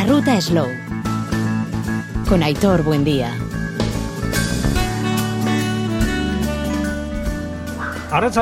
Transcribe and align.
La 0.00 0.06
ruta 0.06 0.40
Slow. 0.40 0.66
Con 2.26 2.42
Aitor 2.42 2.82
Buendía. 2.82 3.34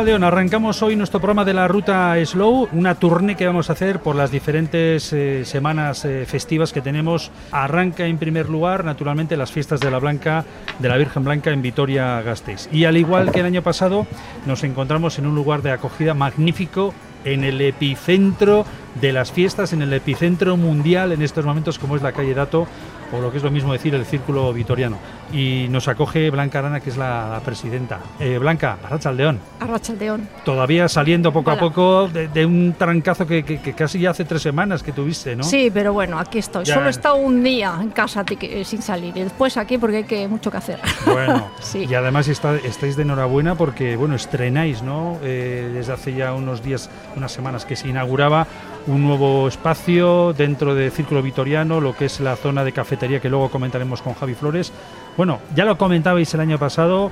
León, 0.05 0.23
arrancamos 0.23 0.81
hoy 0.85 0.95
nuestro 0.95 1.19
programa 1.19 1.45
de 1.45 1.55
la 1.55 1.67
ruta 1.67 2.15
Slow, 2.25 2.69
una 2.71 2.95
tournée 2.95 3.35
que 3.35 3.45
vamos 3.45 3.71
a 3.71 3.73
hacer 3.73 3.99
por 3.99 4.15
las 4.15 4.31
diferentes 4.31 5.13
eh, 5.13 5.45
semanas 5.45 6.05
eh, 6.05 6.27
festivas 6.27 6.73
que 6.73 6.81
tenemos. 6.81 7.33
Arranca 7.51 8.07
en 8.07 8.19
primer 8.19 8.49
lugar, 8.49 8.85
naturalmente, 8.85 9.37
las 9.37 9.51
fiestas 9.51 9.81
de 9.81 9.91
la 9.91 9.99
Blanca, 9.99 10.45
de 10.79 10.89
la 10.89 10.97
Virgen 10.97 11.25
Blanca 11.25 11.51
en 11.51 11.61
Vitoria-Gasteiz. 11.61 12.69
Y 12.71 12.85
al 12.85 12.97
igual 12.97 13.33
que 13.33 13.41
el 13.41 13.47
año 13.47 13.63
pasado, 13.63 14.07
nos 14.47 14.63
encontramos 14.63 15.19
en 15.19 15.27
un 15.27 15.35
lugar 15.35 15.63
de 15.63 15.73
acogida 15.73 16.15
magnífico 16.15 16.95
en 17.25 17.43
el 17.43 17.61
epicentro 17.61 18.65
de 19.01 19.13
las 19.13 19.33
fiestas, 19.33 19.73
en 19.73 19.83
el 19.83 19.93
epicentro 19.93 20.57
mundial 20.57 21.13
en 21.13 21.23
estos 21.23 21.45
momentos, 21.45 21.79
como 21.79 21.97
es 21.97 22.03
la 22.03 22.13
calle 22.13 22.35
Dato, 22.35 22.67
o 23.13 23.21
lo 23.21 23.31
que 23.31 23.39
es 23.39 23.43
lo 23.43 23.51
mismo 23.51 23.73
decir 23.73 23.95
el 23.95 24.05
Círculo 24.05 24.53
Vitoriano. 24.53 24.99
Y 25.33 25.67
nos 25.71 25.89
acoge 25.89 26.31
Blanca 26.31 26.59
Arana, 26.59 26.81
que 26.81 26.91
es 26.91 26.97
la, 26.97 27.41
presidenta. 27.45 28.01
Eh, 28.19 28.39
Blanca, 28.39 28.79
Arrachaldeón. 28.85 29.39
Arrachaldeón. 29.61 30.29
Todavía 30.45 30.89
saliendo 30.89 31.33
poco 31.33 31.51
a 31.51 31.59
poco 31.59 32.09
de, 32.09 32.47
un 32.47 32.75
trancazo 32.79 33.27
que, 33.27 33.43
casi 33.77 34.01
ya 34.01 34.11
hace 34.11 34.25
tres 34.25 34.43
semanas 34.43 34.83
que 34.83 34.93
tuviste, 34.93 35.37
¿no? 35.37 35.45
Sí, 35.45 35.71
pero 35.73 35.93
bueno, 35.93 36.19
aquí 36.19 36.39
estoy. 36.39 36.67
Solo 36.67 36.87
he 36.87 36.91
estado 36.91 37.17
un 37.17 37.43
día 37.43 37.79
en 37.81 37.91
casa 37.91 38.25
eh, 38.29 38.65
sin 38.65 38.83
salir 38.83 39.17
y 39.17 39.23
después 39.23 39.57
aquí 39.57 39.79
porque 39.79 39.99
hay 39.99 40.05
que, 40.05 40.29
mucho 40.29 40.51
que 40.51 40.57
hacer. 40.57 40.79
Bueno, 41.09 41.51
sí. 41.61 41.87
y 41.89 41.95
además 41.95 42.29
estáis 42.29 42.97
de 42.97 43.03
enhorabuena 43.03 43.55
porque, 43.55 43.97
bueno, 43.97 44.15
estrenáis, 44.15 44.83
¿no? 44.83 45.19
Eh, 45.23 45.71
desde 45.73 45.93
hace 45.93 46.15
ya 46.15 46.35
unos 46.35 46.63
días, 46.63 46.91
unas 47.17 47.33
semanas 47.33 47.65
que 47.65 47.77
se 47.77 47.89
inauguraba 47.89 48.47
un 48.89 49.03
nuevo 49.03 49.47
espacio 49.49 50.33
dentro 50.33 50.75
de 50.75 50.91
Círculo 50.91 51.23
Vitoriano, 51.23 51.81
lo 51.81 51.95
que 51.95 52.07
es 52.07 52.21
la 52.21 52.37
zona 52.37 52.65
de 52.65 52.73
cafetería 52.73 53.21
que 53.21 53.29
luego 53.29 53.51
comentaremos 53.51 54.03
con 54.03 54.15
Javi 54.15 54.35
Flores. 54.35 54.73
Bueno, 55.17 55.41
ya 55.55 55.65
lo 55.65 55.77
comentabais 55.77 56.33
el 56.35 56.41
año 56.41 56.59
pasado, 56.59 57.11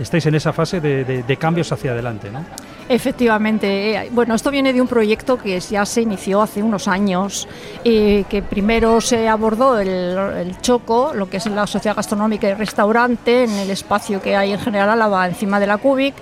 estáis 0.00 0.24
en 0.26 0.36
esa 0.36 0.52
fase 0.52 0.80
de, 0.80 1.36
cambios 1.38 1.72
hacia 1.72 1.90
adelante, 1.90 2.30
¿no? 2.30 2.44
Efectivamente. 2.88 3.96
Eh, 3.96 4.08
bueno, 4.12 4.36
esto 4.36 4.52
viene 4.52 4.72
de 4.72 4.80
un 4.80 4.86
proyecto 4.86 5.36
que 5.36 5.58
ya 5.58 5.84
se 5.84 6.02
inició 6.02 6.40
hace 6.40 6.62
unos 6.62 6.86
años, 6.86 7.48
eh, 7.84 8.24
que 8.30 8.42
primero 8.42 9.00
se 9.00 9.28
abordó 9.28 9.80
el, 9.80 10.56
Choco, 10.60 11.12
lo 11.12 11.28
que 11.28 11.38
es 11.38 11.46
la 11.46 11.66
Sociedad 11.66 11.96
Gastronómica 11.96 12.48
y 12.48 12.54
Restaurante, 12.54 13.44
en 13.44 13.50
el 13.50 13.70
espacio 13.70 14.22
que 14.22 14.36
hay 14.36 14.52
en 14.52 14.60
General 14.60 14.90
Álava, 14.90 15.26
encima 15.26 15.58
de 15.58 15.66
la 15.66 15.78
Cubic 15.78 16.14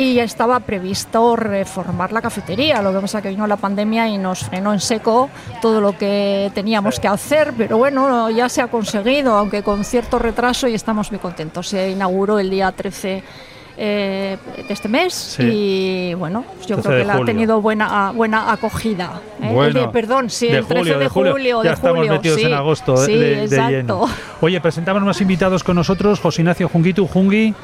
y 0.00 0.14
ya 0.14 0.24
estaba 0.24 0.60
previsto 0.60 1.36
reformar 1.36 2.10
la 2.10 2.22
cafetería. 2.22 2.80
Lo 2.80 2.90
que 2.90 3.00
pasa 3.00 3.20
que 3.20 3.28
vino 3.28 3.46
la 3.46 3.58
pandemia 3.58 4.08
y 4.08 4.16
nos 4.16 4.44
frenó 4.44 4.72
en 4.72 4.80
seco 4.80 5.28
todo 5.60 5.82
lo 5.82 5.98
que 5.98 6.50
teníamos 6.54 6.98
que 6.98 7.06
hacer, 7.06 7.52
pero 7.54 7.76
bueno, 7.76 8.30
ya 8.30 8.48
se 8.48 8.62
ha 8.62 8.68
conseguido, 8.68 9.34
aunque 9.34 9.62
con 9.62 9.84
cierto 9.84 10.18
retraso 10.18 10.66
y 10.68 10.74
estamos 10.74 11.10
muy 11.10 11.20
contentos. 11.20 11.68
Se 11.68 11.90
inauguró 11.90 12.38
el 12.38 12.48
día 12.48 12.72
13 12.72 13.22
eh, 13.82 14.36
de 14.68 14.74
este 14.74 14.88
mes 14.88 15.38
y 15.40 16.12
bueno, 16.12 16.44
yo 16.66 16.76
creo 16.82 17.02
que 17.02 17.10
ha 17.10 17.24
tenido 17.24 17.62
buena 17.62 18.12
buena 18.12 18.52
acogida. 18.52 19.22
¿eh? 19.42 19.88
perdón, 19.90 20.28
sí, 20.28 20.48
el 20.48 20.66
13 20.66 20.98
de 20.98 21.08
julio, 21.08 21.62
ya 21.64 21.70
de 21.70 21.74
estamos 21.76 22.06
metidos 22.06 22.42
en 22.42 22.52
agosto 22.52 22.98
sí, 22.98 23.14
de, 23.14 23.44
exacto. 23.44 24.06
Oye, 24.42 24.60
presentamos 24.60 25.02
más 25.02 25.18
invitados 25.22 25.64
con 25.64 25.76
nosotros, 25.76 26.20
José 26.20 26.42
Ignacio 26.42 26.68
Junguitu 26.68 27.06
Jungi, 27.06 27.54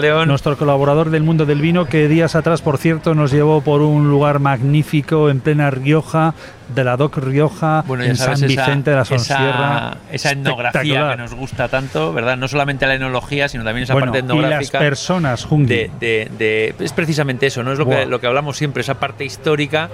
León, 0.00 0.28
nuestro 0.28 0.56
colaborador 0.56 1.10
del 1.10 1.24
mundo 1.24 1.44
del 1.44 1.60
vino, 1.60 1.86
que 1.86 2.06
días 2.06 2.36
atrás, 2.36 2.62
por 2.62 2.78
cierto, 2.78 3.16
nos 3.16 3.32
llevó 3.32 3.60
por 3.60 3.82
un 3.82 4.08
lugar 4.08 4.38
magnífico 4.38 5.28
en 5.28 5.40
plena 5.40 5.72
Rioja, 5.72 6.34
de 6.68 6.84
la 6.84 6.96
DOC 6.96 7.18
Rioja 7.18 7.84
en 8.00 8.16
San 8.16 8.40
Vicente 8.40 8.90
de 8.90 8.96
la 8.96 9.04
Sonsierra. 9.04 9.96
Esa, 10.10 10.30
etnografía 10.30 11.10
que 11.10 11.16
nos 11.16 11.34
gusta 11.34 11.68
tanto, 11.68 12.12
¿verdad? 12.12 12.36
No 12.36 12.48
solamente 12.48 12.86
la 12.86 12.94
enología, 12.94 13.48
sino 13.48 13.64
también 13.64 13.84
esa 13.84 13.94
parte 13.94 14.18
etnográfica. 14.18 14.78
Y 14.78 14.80
las 14.80 14.88
personas, 14.88 15.46
de, 15.50 15.90
de, 16.00 16.74
Es 16.78 16.92
precisamente 16.92 17.46
eso, 17.46 17.62
¿no? 17.62 17.72
Es 17.72 17.78
lo, 17.78 17.88
que, 17.88 18.06
lo 18.06 18.20
que 18.20 18.26
hablamos 18.26 18.56
siempre, 18.56 18.80
esa 18.80 18.94
parte 18.94 19.24
histórica 19.24 19.90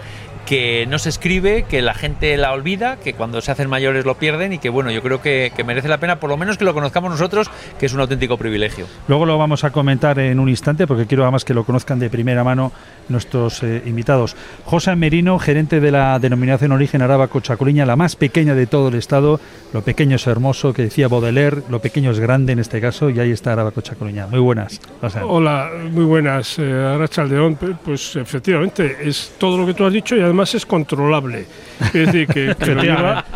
que 0.51 0.85
no 0.89 0.99
se 0.99 1.11
escribe, 1.11 1.63
que 1.63 1.81
la 1.81 1.95
gente 1.95 2.37
la 2.37 2.51
olvida, 2.51 2.97
que 2.97 3.15
cuando 3.15 3.41
se 3.41 3.53
hacen 3.53 3.71
mayores 3.71 4.05
lo 4.05 4.17
pierden 4.17 4.53
y 4.53 4.59
que 4.59 4.69
bueno, 4.69 4.91
yo 4.91 5.01
creo 5.01 5.23
que, 5.23 5.53
merece 5.65 5.87
la 5.87 5.99
pena 5.99 6.19
por 6.19 6.29
lo 6.29 6.37
menos 6.37 6.59
que 6.59 6.65
lo 6.65 6.75
conozcamos 6.75 7.13
nosotros, 7.13 7.49
que 7.79 7.87
es 7.87 7.93
un 7.93 8.01
auténtico 8.01 8.37
privilegio. 8.37 8.87
Luego 9.07 9.27
lo 9.27 9.39
vamos 9.39 9.63
a 9.63 9.71
comentar 9.71 10.19
en 10.19 10.41
un 10.41 10.49
instante 10.49 10.89
porque 10.89 11.07
quiero 11.07 11.23
además 11.23 11.45
que 11.45 11.55
lo 11.55 11.63
conozcan 11.63 12.01
de 12.01 12.11
primera 12.11 12.43
mano 12.43 12.73
nuestros 13.09 13.63
eh, 13.63 13.81
invitados. 13.87 14.35
José 14.65 14.97
Merino, 14.97 15.39
gerente 15.39 15.79
de 15.79 15.93
la 15.93 16.19
denominación 16.19 16.73
Origen 16.73 17.01
Arábaco 17.01 17.39
Chacoliña, 17.39 17.87
la 17.87 17.95
más 17.95 18.17
pequeña 18.17 18.57
de 18.57 18.67
todo 18.67 18.89
el 18.89 18.97
estado. 18.97 19.39
Lo 19.73 19.83
pequeño 19.83 20.17
es 20.17 20.27
hermoso, 20.27 20.73
que 20.73 20.83
decía 20.83 21.07
Baudelaire, 21.07 21.63
lo 21.69 21.79
pequeño 21.79 22.11
es 22.11 22.19
grande 22.19 22.55
en 22.55 22.59
este 22.59 22.81
caso 22.81 23.09
y 23.09 23.21
ahí 23.21 23.31
está 23.31 23.53
Arábaco 23.53 23.83
Chacoliña. 23.83 24.27
Muy 24.27 24.41
buenas. 24.41 24.81
Hola, 25.23 25.71
muy 25.93 26.05
buenas. 26.07 26.59
Eh, 26.59 26.73
Arrachaldeón, 26.73 27.57
pues 27.85 28.17
efectivamente 28.17 28.97
es 29.03 29.35
todo 29.39 29.57
lo 29.57 29.65
que 29.65 29.75
tú 29.75 29.85
has 29.85 29.93
dicho 29.93 30.17
y 30.17 30.21
además 30.21 30.40
es 30.43 30.67
controlable. 30.67 31.47
Es 31.81 31.93
decir, 31.93 32.27
que, 32.27 32.55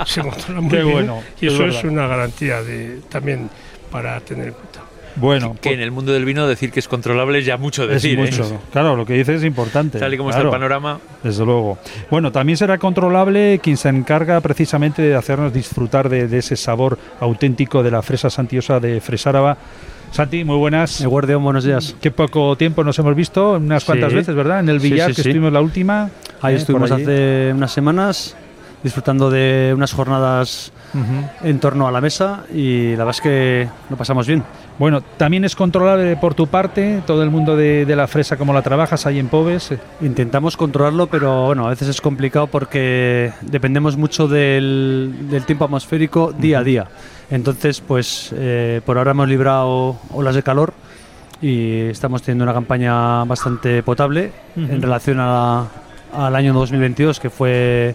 se 0.06 0.20
controla 0.22 0.60
muy 0.60 0.70
bien 0.70 0.90
bueno, 0.90 1.22
y 1.40 1.46
eso 1.46 1.66
es, 1.66 1.82
una 1.84 2.06
garantía 2.06 2.62
de, 2.62 3.00
también 3.08 3.48
para 3.90 4.20
tener 4.20 4.48
en 4.48 4.54
cuenta. 4.54 4.80
Bueno, 5.16 5.52
que, 5.54 5.68
pues 5.68 5.74
en 5.74 5.80
el 5.80 5.92
mundo 5.92 6.12
del 6.12 6.24
vino 6.24 6.46
decir 6.48 6.72
que 6.72 6.80
es 6.80 6.88
controlable 6.88 7.38
es 7.38 7.46
ya 7.46 7.56
mucho 7.56 7.86
decir. 7.86 8.18
Es 8.18 8.38
mucho. 8.38 8.54
¿eh? 8.54 8.58
Claro, 8.72 8.96
lo 8.96 9.06
que 9.06 9.14
dice 9.14 9.34
es 9.34 9.44
importante. 9.44 9.98
Tal 9.98 10.12
y 10.12 10.16
como 10.16 10.30
está 10.30 10.42
el 10.42 10.50
panorama. 10.50 10.98
Desde 11.22 11.44
luego. 11.44 11.78
Bueno, 12.10 12.32
también 12.32 12.56
será 12.56 12.78
controlable 12.78 13.60
quien 13.62 13.76
se 13.76 13.88
encarga 13.88 14.40
precisamente 14.40 15.02
de 15.02 15.14
hacernos 15.14 15.52
disfrutar 15.52 16.08
de, 16.08 16.26
de 16.26 16.38
ese 16.38 16.56
sabor 16.56 16.98
auténtico 17.20 17.82
de 17.82 17.92
la 17.92 18.02
fresa 18.02 18.28
santiosa 18.28 18.80
de 18.80 19.00
Fresáraba 19.00 19.56
Santi, 20.14 20.44
muy 20.44 20.56
buenas. 20.56 21.04
Guardián, 21.04 21.42
buenos 21.42 21.64
días. 21.64 21.96
Qué 22.00 22.12
poco 22.12 22.54
tiempo 22.54 22.84
nos 22.84 22.96
hemos 23.00 23.16
visto, 23.16 23.54
unas 23.54 23.84
cuantas 23.84 24.14
veces, 24.14 24.32
¿verdad? 24.32 24.60
En 24.60 24.68
el 24.68 24.78
Villar, 24.78 25.12
que 25.12 25.22
estuvimos 25.22 25.52
la 25.52 25.60
última. 25.60 26.08
Ahí 26.40 26.54
¿eh? 26.54 26.58
estuvimos 26.58 26.92
hace 26.92 27.50
unas 27.52 27.72
semanas 27.72 28.36
disfrutando 28.84 29.28
de 29.28 29.72
unas 29.74 29.92
jornadas 29.92 30.70
en 31.42 31.58
torno 31.58 31.88
a 31.88 31.90
la 31.90 32.00
mesa 32.00 32.44
y 32.54 32.92
la 32.92 32.98
verdad 32.98 33.10
es 33.10 33.20
que 33.22 33.68
lo 33.90 33.96
pasamos 33.96 34.28
bien. 34.28 34.44
Bueno, 34.78 35.00
también 35.00 35.44
es 35.44 35.56
controlable 35.56 36.16
por 36.16 36.34
tu 36.34 36.46
parte 36.46 37.02
todo 37.06 37.24
el 37.24 37.30
mundo 37.30 37.56
de, 37.56 37.84
la 37.96 38.06
fresa, 38.06 38.36
como 38.36 38.52
la 38.52 38.62
trabajas 38.62 39.06
ahí 39.06 39.18
en 39.18 39.26
Pobes. 39.26 39.74
Intentamos 40.00 40.56
controlarlo, 40.56 41.08
pero 41.08 41.46
bueno, 41.46 41.66
a 41.66 41.70
veces 41.70 41.88
es 41.88 42.00
complicado 42.00 42.46
porque 42.46 43.32
dependemos 43.40 43.96
mucho 43.96 44.28
del, 44.28 45.42
tiempo 45.44 45.64
atmosférico 45.64 46.32
día 46.38 46.60
a 46.60 46.62
día. 46.62 46.86
Entonces, 47.30 47.80
pues 47.80 48.32
eh, 48.36 48.80
por 48.84 48.98
ahora 48.98 49.12
hemos 49.12 49.28
librado 49.28 49.96
olas 50.12 50.34
de 50.34 50.42
calor 50.42 50.74
y 51.40 51.80
estamos 51.82 52.22
teniendo 52.22 52.44
una 52.44 52.54
campaña 52.54 53.24
bastante 53.24 53.82
potable 53.82 54.32
en 54.56 54.80
relación 54.80 55.20
al 55.20 56.36
año 56.36 56.52
2022, 56.54 57.20
que 57.20 57.30
fue 57.30 57.94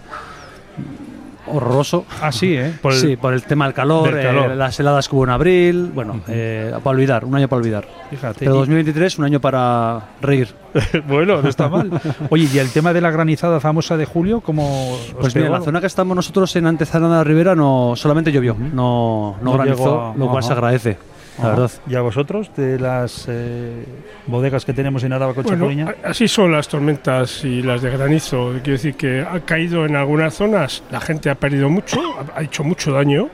horroroso. 1.52 2.06
Ah, 2.22 2.32
sí, 2.32 2.56
¿eh? 2.56 2.74
Por 2.82 2.94
el, 2.94 3.00
sí, 3.00 3.16
por 3.16 3.34
el 3.34 3.44
tema 3.44 3.66
del 3.66 3.74
calor, 3.74 4.18
eh, 4.18 4.56
las 4.56 4.80
heladas 4.80 5.08
que 5.08 5.16
hubo 5.16 5.24
en 5.24 5.30
abril. 5.30 5.92
Bueno, 5.94 6.22
eh, 6.28 6.72
para 6.84 6.96
olvidar, 6.96 7.26
un 7.26 7.36
año 7.36 7.48
para 7.48 7.58
olvidar. 7.60 7.88
Fíjate. 8.10 8.40
Pero 8.40 8.56
2023, 8.56 9.20
un 9.20 9.26
año 9.26 9.40
para 9.40 10.10
reír. 10.22 10.54
bueno, 11.08 11.42
no 11.42 11.50
está 11.50 11.68
mal. 11.70 11.90
Oye, 12.30 12.48
¿y 12.52 12.58
el 12.60 12.72
tema 12.72 12.94
de 12.94 13.02
la 13.02 13.12
granizada 13.12 13.60
famosa 13.60 13.98
de 13.98 14.06
julio? 14.06 14.42
¿cómo 14.42 14.98
pues 15.20 15.36
mira, 15.36 15.50
la 15.50 15.62
zona 15.62 15.80
que 15.80 15.88
estamos 15.88 16.16
nosotros 16.16 16.56
en 16.56 16.68
Antezana 16.68 17.08
de 17.08 17.16
la 17.16 17.24
Ribera 17.24 17.56
no 17.56 17.94
solamente 17.96 18.32
llovió, 18.32 18.56
no, 18.56 19.38
no, 19.42 19.54
granizó, 19.54 20.14
lo 20.18 20.30
cual 20.30 20.44
se 20.44 20.54
agradece 20.54 20.98
la 21.42 21.50
verdad. 21.50 21.72
¿Y 21.88 21.96
a 21.96 22.02
vosotros, 22.02 22.52
de 22.56 22.80
las 22.80 23.26
eh, 23.28 23.86
bodegas 24.28 24.66
que 24.66 24.74
tenemos 24.74 25.04
en 25.04 25.14
Araba 25.14 25.34
bueno, 25.34 25.94
Así 26.04 26.28
son 26.28 26.52
las 26.52 26.68
tormentas 26.68 27.44
y 27.44 27.62
las 27.62 27.82
de 27.82 27.90
granizo. 27.92 28.52
Quiero 28.64 28.74
decir 28.74 28.96
que 28.96 29.22
ha 29.22 29.40
caído 29.42 29.86
en 29.86 29.96
algunas 29.96 30.34
zonas, 30.34 30.84
la 30.92 31.00
gente 31.00 31.30
ha 31.30 31.36
perdido 31.36 31.70
mucho, 31.70 32.00
ha 32.36 32.42
hecho 32.44 32.64
mucho 32.64 32.92
daño 32.92 33.30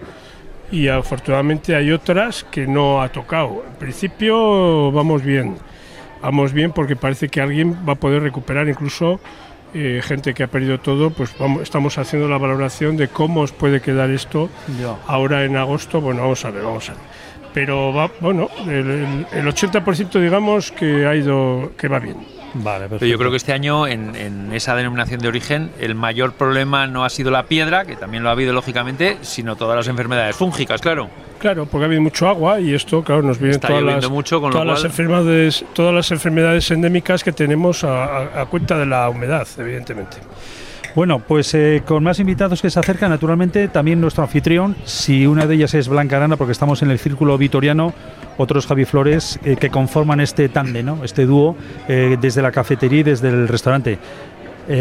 y 0.72 0.88
afortunadamente 0.88 1.76
hay 1.76 1.92
otras 1.92 2.44
que 2.44 2.68
no 2.68 3.02
ha 3.02 3.10
tocado. 3.10 3.64
En 3.68 3.76
principio 3.76 4.92
vamos 4.92 5.24
bien, 5.24 5.56
vamos 6.22 6.54
bien 6.54 6.72
porque 6.72 6.96
parece 6.96 7.30
que 7.30 7.42
alguien 7.42 7.76
va 7.88 7.94
a 7.94 7.96
poder 7.96 8.22
recuperar 8.22 8.68
incluso 8.68 9.20
eh, 9.74 10.02
gente 10.04 10.34
que 10.34 10.44
ha 10.44 10.48
perdido 10.48 10.80
todo, 10.80 11.10
pues 11.10 11.36
vamos, 11.38 11.64
estamos 11.64 11.98
haciendo 11.98 12.30
la 12.30 12.38
valoración 12.38 12.98
de 12.98 13.08
cómo 13.08 13.42
os 13.42 13.52
puede 13.52 13.82
quedar 13.82 14.10
esto 14.10 14.50
ahora 15.08 15.44
en 15.44 15.58
agosto. 15.58 16.02
Bueno, 16.02 16.22
vamos 16.22 16.46
a 16.46 16.52
ver, 16.52 16.64
vamos 16.64 16.90
a 16.90 16.94
ver 16.94 17.25
pero 17.56 17.94
va, 17.94 18.12
bueno, 18.20 18.50
el, 18.68 19.26
el 19.32 19.46
80% 19.48 20.20
digamos 20.20 20.74
que 20.74 21.08
ha 21.08 21.16
ido, 21.16 21.72
que 21.78 21.88
va 21.88 22.00
bien. 22.00 22.18
Vale, 22.54 22.88
Pero 22.90 23.06
yo 23.06 23.18
creo 23.18 23.32
que 23.32 23.38
este 23.38 23.54
año 23.54 23.88
en, 23.88 24.52
esa 24.54 24.76
denominación 24.76 25.20
de 25.22 25.28
origen 25.28 25.72
el 25.80 25.96
mayor 25.96 26.34
problema 26.34 26.86
no 26.88 27.04
ha 27.06 27.10
sido 27.10 27.32
la 27.32 27.44
piedra, 27.44 27.86
que 27.86 27.96
también 27.96 28.24
lo 28.24 28.30
ha 28.30 28.34
habido 28.34 28.54
lógicamente, 28.54 29.18
sino 29.22 29.56
todas 29.56 29.78
las 29.78 29.88
enfermedades 29.88 30.36
fúngicas, 30.36 30.82
claro. 30.82 31.10
Claro, 31.40 31.66
porque 31.66 31.84
ha 31.84 31.88
habido 31.88 32.02
mucho 32.02 32.28
agua 32.28 32.60
y 32.60 32.74
esto, 32.74 33.04
claro, 33.04 33.22
nos 33.22 33.40
vienen 33.40 33.60
todas, 33.60 33.84
las, 33.84 34.10
mucho, 34.10 34.40
todas 34.40 34.66
las 34.66 34.84
enfermedades, 34.84 35.66
todas 35.74 35.94
las 35.94 36.12
enfermedades 36.12 36.70
endémicas 36.72 37.24
que 37.24 37.32
tenemos 37.32 37.86
a 37.86 38.46
cuenta 38.50 38.78
de 38.78 38.86
la 38.86 39.10
humedad, 39.10 39.48
evidentemente. 39.58 40.18
Bueno, 40.96 41.20
pues 41.20 41.54
eh, 41.54 41.84
con 41.86 42.06
más 42.06 42.22
invitados 42.22 42.62
que 42.62 42.70
se 42.70 42.80
acercan, 42.80 43.10
naturalmente, 43.10 43.68
también 43.68 44.00
nuestro 44.00 44.24
anfitrión, 44.24 44.78
si 44.86 45.28
una 45.28 45.46
de 45.46 45.56
ellas 45.56 45.74
es 45.74 45.90
Blanca 45.90 46.16
Arana, 46.16 46.38
porque 46.38 46.54
estamos 46.54 46.82
en 46.84 46.90
el 46.90 47.00
círculo 47.00 47.38
vitoriano, 47.38 47.94
otros 48.38 48.66
Javi 48.66 48.86
Flores 48.86 49.38
eh, 49.44 49.58
que 49.58 49.70
conforman 49.70 50.22
este 50.22 50.48
tándem, 50.48 50.86
¿no? 50.86 51.04
este 51.04 51.26
dúo, 51.26 51.58
eh, 51.90 52.16
desde 52.22 52.42
la 52.42 52.54
cafetería 52.54 53.02
y 53.02 53.04
desde 53.04 53.28
el 53.28 53.50
restaurante. 53.50 54.00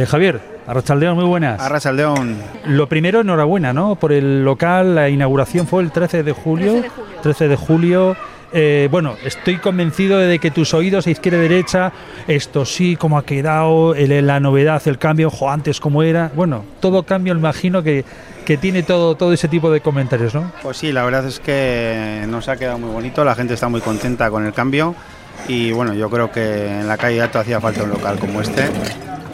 Javier, 0.06 0.40
Arrachaldeón, 0.66 1.14
muy 1.14 1.26
buenas. 1.26 1.61
Arrachaldeón. 1.61 2.38
Lo 2.69 2.88
primero, 2.88 3.20
enhorabuena, 3.20 3.75
¿no? 3.75 3.96
Por 3.96 4.12
el 4.12 4.43
local, 4.43 4.94
la 4.94 5.10
inauguración 5.10 5.67
fue 5.67 5.82
el 5.82 5.90
13 5.90 6.22
de 6.22 6.32
julio. 6.32 6.72
13 6.72 6.82
de 6.82 6.88
julio. 6.88 7.20
13 7.22 7.49
de 7.49 7.56
julio 7.56 8.17
eh, 8.56 8.89
bueno, 8.89 9.17
estoy 9.25 9.56
convencido 9.56 10.19
de 10.19 10.39
que 10.39 10.53
tus 10.53 10.75
oídos 10.75 11.09
a 11.09 11.11
izquierda 11.11 11.39
y 11.39 11.43
derecha, 11.43 11.93
esto 12.29 12.65
sí, 12.65 12.95
cómo 12.95 13.19
ha 13.19 13.25
quedado, 13.25 13.95
la 13.95 14.39
novedad, 14.39 14.81
el 14.87 14.97
cambio, 14.97 15.27
ojo, 15.27 15.51
antes 15.51 15.81
cómo 15.81 16.05
era. 16.05 16.31
Bueno, 16.37 16.65
todo 16.81 17.03
cambio, 17.03 17.35
imagino 17.35 17.83
que, 17.83 18.05
que 18.47 18.56
tiene 18.56 18.85
todo, 18.85 19.17
todo 19.17 19.33
ese 19.33 19.49
tipo 19.49 19.73
de 19.73 19.81
comentarios, 19.81 20.35
¿no? 20.35 20.53
Pues 20.62 20.77
sí, 20.77 20.93
la 20.93 21.05
verdad 21.05 21.27
es 21.27 21.41
que 21.41 22.25
nos 22.29 22.49
ha 22.49 22.56
quedado 22.56 22.79
muy 22.79 22.91
bonito, 22.91 23.25
la 23.25 23.35
gente 23.35 23.55
está 23.55 23.69
muy 23.69 23.81
contenta 23.81 24.31
con 24.31 24.47
el 24.47 24.53
cambio 24.53 24.95
y 25.48 25.72
bueno, 25.72 25.94
yo 25.94 26.08
creo 26.10 26.31
que 26.31 26.81
en 26.81 26.88
la 26.88 26.96
calle 26.96 27.20
Alto 27.20 27.38
hacía 27.38 27.60
falta 27.60 27.82
un 27.82 27.90
local 27.90 28.19
como 28.19 28.40
este 28.40 28.64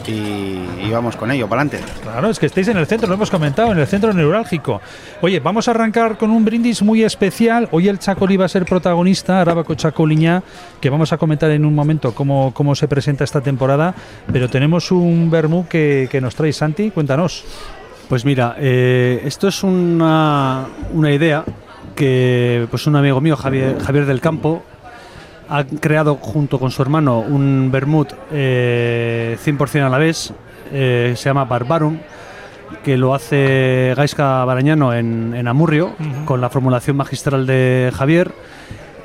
y, 0.07 0.89
vamos 0.91 1.15
con 1.15 1.31
ello, 1.31 1.47
para 1.47 1.61
adelante. 1.61 1.85
Claro, 2.01 2.29
es 2.29 2.39
que 2.39 2.47
estáis 2.47 2.67
en 2.67 2.77
el 2.77 2.85
centro, 2.85 3.07
lo 3.07 3.15
hemos 3.15 3.31
comentado, 3.31 3.71
en 3.71 3.79
el 3.79 3.87
centro 3.87 4.13
neurálgico. 4.13 4.81
Oye, 5.21 5.39
vamos 5.39 5.67
a 5.67 5.71
arrancar 5.71 6.17
con 6.17 6.31
un 6.31 6.43
brindis 6.43 6.81
muy 6.81 7.03
especial. 7.03 7.69
Hoy 7.71 7.87
el 7.87 7.99
Chacolí 7.99 8.37
va 8.37 8.45
a 8.45 8.49
ser 8.49 8.65
protagonista, 8.65 9.41
Arábaco 9.41 9.75
Chacoliña, 9.75 10.43
que 10.79 10.89
vamos 10.89 11.13
a 11.13 11.17
comentar 11.17 11.51
en 11.51 11.65
un 11.65 11.73
momento 11.73 12.13
cómo, 12.13 12.53
cómo 12.53 12.75
se 12.75 12.87
presenta 12.87 13.23
esta 13.23 13.41
temporada, 13.41 13.93
pero 14.31 14.49
tenemos 14.49 14.91
un 14.91 15.29
vermú 15.29 15.67
que, 15.67 16.07
que 16.11 16.19
nos 16.19 16.35
trae 16.35 16.53
Santi, 16.53 16.91
cuéntanos. 16.91 17.45
Pues 18.09 18.25
mira, 18.25 18.55
eh, 18.59 19.21
esto 19.23 19.47
es 19.47 19.63
una, 19.63 20.65
una 20.93 21.11
idea 21.11 21.45
que 21.95 22.67
pues 22.69 22.85
un 22.87 22.95
amigo 22.95 23.21
mío, 23.21 23.37
Javier, 23.37 23.79
Javier 23.79 24.05
del 24.05 24.19
Campo, 24.19 24.63
ha 25.51 25.65
creado 25.65 26.15
junto 26.15 26.59
con 26.59 26.71
su 26.71 26.81
hermano 26.81 27.19
un 27.19 27.69
vermut 27.71 28.13
eh, 28.31 29.37
100% 29.43 29.85
a 29.85 29.89
la 29.89 29.97
vez, 29.97 30.33
eh, 30.71 31.13
se 31.17 31.29
llama 31.29 31.43
Barbarum, 31.43 31.97
que 32.85 32.95
lo 32.95 33.13
hace 33.13 33.93
Gaisca 33.97 34.45
Barañano 34.45 34.93
en, 34.93 35.45
Amurrio, 35.45 35.91
con 36.23 36.39
la 36.39 36.49
formulación 36.49 36.95
magistral 36.95 37.45
de 37.45 37.91
Javier, 37.93 38.31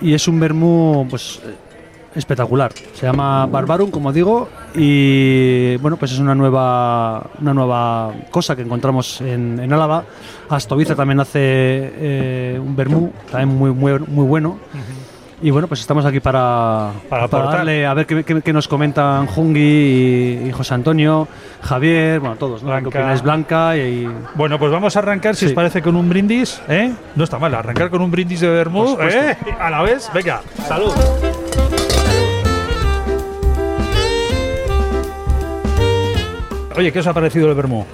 y 0.00 0.14
es 0.14 0.28
un 0.28 0.38
vermú 0.38 1.08
pues, 1.10 1.40
espectacular. 2.14 2.72
Se 2.94 3.06
llama 3.06 3.46
Barbarum, 3.46 3.90
como 3.90 4.12
digo, 4.12 4.48
y 4.72 5.76
bueno, 5.78 5.96
pues 5.96 6.12
es 6.12 6.20
una 6.20 6.37
nueva, 6.37 7.28
una 7.40 7.54
nueva 7.54 8.14
cosa 8.31 8.54
que 8.54 8.62
encontramos 8.62 9.20
en, 9.20 9.58
en 9.58 9.72
Álava. 9.72 10.04
Astoviza 10.48 10.94
también 10.94 11.19
hace 11.19 11.40
eh, 11.40 12.60
un 12.64 12.76
vermú, 12.76 13.12
también 13.32 13.58
muy, 13.58 13.72
muy, 13.72 13.98
muy 13.98 14.26
bueno. 14.26 14.58
Y 15.43 15.50
bueno, 15.50 15.69
pues 15.69 15.81
estamos 15.81 16.06
aquí 16.06 16.21
para, 16.21 16.93
para, 17.11 17.29
darle 17.29 17.85
a 17.85 17.93
ver 17.93 18.06
qué, 18.06 18.53
nos 18.55 18.69
comentan 18.69 19.27
Jungi 19.27 20.41
y, 20.47 20.50
José 20.53 20.73
Antonio, 20.73 21.29
Javier, 21.61 22.21
bueno, 22.21 22.37
todos, 22.37 22.62
¿no? 22.62 22.71
Blanca. 22.71 23.12
es 23.12 23.23
Blanca 23.23 23.77
y, 23.77 24.09
Bueno, 24.35 24.59
pues 24.59 24.73
vamos 24.73 24.97
a 24.97 25.00
arrancar, 25.00 25.37
si 25.37 25.44
os 25.44 25.53
parece, 25.53 25.83
con 25.83 25.94
un 25.94 26.09
brindis, 26.09 26.62
¿eh? 26.69 26.91
No 27.15 27.25
está 27.25 27.38
mal, 27.38 27.55
arrancar 27.55 27.91
con 27.91 28.00
un 28.00 28.11
brindis 28.11 28.41
de 28.41 28.49
Bermud, 28.49 28.99
¿eh? 29.03 29.37
A 29.61 29.69
la 29.69 29.83
vez, 29.83 30.11
venga, 30.15 30.41
salud. 30.67 30.93
Oye, 36.77 36.93
¿qué 36.93 36.99
os 37.00 37.06
ha 37.06 37.12
parecido 37.12 37.49
el 37.49 37.55
Bermú? 37.55 37.85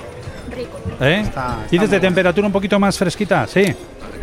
Rico. 0.54 0.78
¿Eh? 1.00 1.24
¿Dices 1.70 1.90
de 1.90 1.98
temperatura 1.98 2.46
un 2.46 2.52
poquito 2.52 2.78
más 2.78 2.96
fresquita? 2.96 3.48
Sí. 3.48 3.64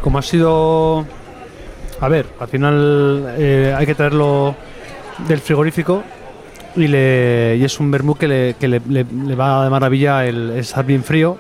Como 0.02 0.20
ha 0.20 0.22
sido 0.22 1.06
a 2.02 2.08
ver, 2.08 2.26
al 2.40 2.48
final 2.48 3.36
eh, 3.38 3.74
hay 3.78 3.86
que 3.86 3.96
traerlo 3.96 4.56
del 5.28 5.40
frigorífico 5.40 6.04
y, 6.76 6.88
le, 6.88 7.64
es 7.64 7.80
un 7.80 7.92
vermú 7.92 8.16
que, 8.16 8.28
le, 8.28 9.04
va 9.36 9.64
de 9.64 9.70
maravilla 9.70 10.26
el, 10.26 10.52
estar 10.52 10.86
bien 10.86 11.04
frío. 11.04 11.38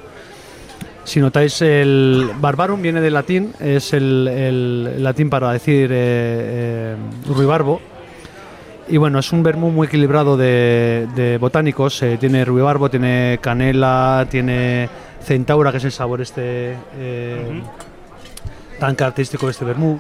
Si 1.05 1.19
notáis, 1.19 1.61
el 1.61 2.29
barbarum 2.39 2.81
viene 2.81 3.01
del 3.01 3.13
latín, 3.13 3.53
es 3.59 3.93
el, 3.93 5.01
latín 5.01 5.29
para 5.29 5.53
decir 5.53 5.89
eh, 5.91 6.93
eh, 6.93 6.95
ruibarbo. 7.25 7.79
Y 8.89 8.97
bueno, 8.97 9.19
es 9.19 9.31
un 9.31 9.43
vermú 9.43 9.71
muy 9.71 9.87
equilibrado 9.87 10.35
de, 10.35 11.37
botánicos. 11.39 12.03
tiene 12.19 12.43
ruibarbo, 12.43 12.89
tiene 12.89 13.39
canela, 13.41 14.27
tiene 14.29 14.89
centaura, 15.23 15.71
que 15.71 15.77
es 15.77 15.85
el 15.85 15.91
sabor 15.91 16.21
este 16.21 16.75
tan 18.79 18.95
característico 18.95 19.45
de 19.45 19.51
este 19.51 19.65
vermú. 19.65 19.99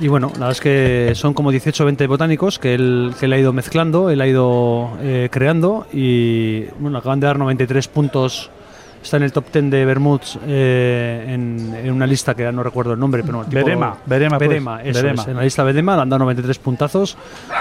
Y 0.00 0.08
bueno, 0.08 0.28
la 0.34 0.46
verdad 0.46 0.50
es 0.52 0.60
que 0.60 1.12
son 1.14 1.34
como 1.34 1.50
18 1.50 1.82
o 1.82 1.86
20 1.86 2.06
botánicos 2.06 2.58
que 2.58 2.74
él, 2.74 3.14
que 3.18 3.26
él 3.26 3.32
ha 3.32 3.38
ido 3.38 3.52
mezclando, 3.52 4.10
él 4.10 4.20
ha 4.20 4.26
ido 4.26 4.90
eh, 5.00 5.28
creando 5.30 5.86
y 5.92 6.64
bueno, 6.78 6.98
acaban 6.98 7.20
de 7.20 7.26
dar 7.26 7.38
93 7.38 7.88
puntos 7.88 8.50
está 9.02 9.16
en 9.16 9.24
el 9.24 9.32
top 9.32 9.46
10 9.52 9.70
de 9.70 9.84
Bermuds 9.84 10.38
eh, 10.46 11.24
en, 11.28 11.90
una 11.90 12.06
lista 12.06 12.34
que 12.34 12.42
ya 12.42 12.52
no 12.52 12.62
recuerdo 12.62 12.92
el 12.92 12.98
nombre, 13.00 13.22
pero 13.22 13.44
tipo, 13.44 13.64
Berema, 13.64 13.96
Berema, 14.06 14.38
Berema, 14.38 14.78
pues, 14.78 14.96
eso 14.96 15.08
Es, 15.08 15.26
en 15.28 15.36
la 15.36 15.42
lista 15.42 15.62
Berema 15.62 15.96
le 15.96 16.02
han 16.02 16.08
dado 16.08 16.20
93 16.20 16.58
puntazos, 16.58 17.16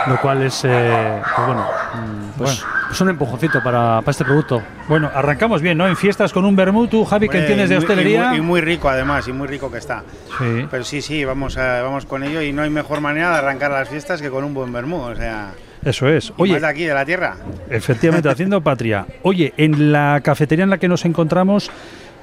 lo 0.07 0.19
cual 0.21 0.43
es, 0.43 0.63
eh, 0.65 1.21
pues 1.35 1.47
bueno, 1.47 1.63
mm, 1.63 2.37
pues, 2.37 2.63
pues, 2.87 3.01
un 3.01 3.09
empujoncito 3.09 3.61
para, 3.63 4.01
para, 4.01 4.11
este 4.11 4.23
producto. 4.23 4.61
Bueno, 4.87 5.09
arrancamos 5.13 5.61
bien, 5.61 5.77
¿no? 5.77 5.87
En 5.87 5.97
fiestas 5.97 6.31
con 6.31 6.45
un 6.45 6.55
Bermud, 6.55 6.89
tú, 6.89 7.03
Javi, 7.05 7.27
que 7.27 7.39
entiendes 7.39 7.69
de 7.69 7.77
hostelería. 7.77 8.35
Y 8.35 8.41
muy, 8.41 8.61
rico, 8.61 8.89
además, 8.89 9.27
y 9.27 9.33
muy 9.33 9.47
rico 9.47 9.71
que 9.71 9.79
está. 9.79 10.03
Sí. 10.37 10.67
Pero 10.69 10.83
sí, 10.83 11.01
sí, 11.01 11.25
vamos, 11.25 11.55
vamos 11.55 12.05
con 12.05 12.23
ello 12.23 12.41
y 12.41 12.53
no 12.53 12.61
hay 12.61 12.69
mejor 12.69 13.01
manera 13.01 13.31
de 13.31 13.37
arrancar 13.37 13.71
las 13.71 13.89
fiestas 13.89 14.21
que 14.21 14.29
con 14.29 14.43
un 14.43 14.53
buen 14.53 14.71
Bermud, 14.71 15.11
o 15.11 15.15
sea... 15.15 15.51
Eso 15.83 16.07
es. 16.07 16.31
Oye, 16.37 16.59
de 16.59 16.67
aquí, 16.67 16.83
de 16.83 16.93
la 16.93 17.05
tierra. 17.05 17.37
Efectivamente, 17.69 18.29
haciendo 18.31 18.61
patria. 18.61 19.05
Oye, 19.23 19.53
en 19.57 19.91
la 19.91 20.21
cafetería 20.23 20.63
en 20.63 20.69
la 20.69 20.77
que 20.77 20.87
nos 20.87 21.05
encontramos, 21.05 21.71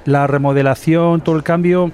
la 0.05 0.27
remodelación, 0.27 1.21
todo 1.21 1.35
el 1.35 1.43
cambio, 1.43 1.91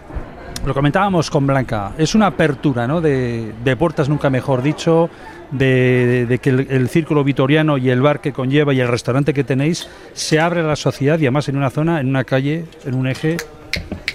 lo 0.65 0.73
comentábamos 0.73 1.29
con 1.29 1.45
Blanca, 1.45 1.93
es 1.97 2.15
una 2.15 2.27
apertura 2.27 2.87
¿no? 2.87 3.01
de, 3.01 3.75
puertas, 3.77 4.09
nunca 4.09 4.29
mejor 4.29 4.61
dicho, 4.61 5.09
de, 5.51 6.39
que 6.41 6.49
el, 6.49 6.89
círculo 6.89 7.23
vitoriano 7.23 7.77
y 7.77 7.89
el 7.89 8.01
bar 8.01 8.19
que 8.19 8.33
conlleva 8.33 8.73
y 8.73 8.79
el 8.79 8.87
restaurante 8.87 9.33
que 9.33 9.43
tenéis 9.43 9.87
se 10.13 10.39
abre 10.39 10.61
a 10.61 10.63
la 10.63 10.75
sociedad 10.75 11.19
y 11.19 11.25
además 11.25 11.49
en 11.49 11.57
una 11.57 11.69
zona, 11.69 11.99
en 11.99 12.07
una 12.07 12.23
calle, 12.23 12.65
en 12.85 12.95
un 12.95 13.07
eje 13.07 13.37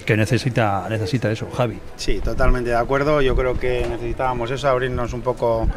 que 0.05 0.17
necesita, 0.17 0.89
necesita 0.89 1.31
eso, 1.31 1.49
Javi. 1.51 1.79
Sí, 1.97 2.21
totalmente 2.21 2.71
de 2.71 2.77
acuerdo. 2.77 3.21
Yo 3.21 3.37
creo 3.37 3.59
que 3.59 3.87
necesitábamos 3.89 4.51
eso, 4.51 4.69
abrirnos 4.69 5.13
un 5.13 5.21
poco 5.21 5.69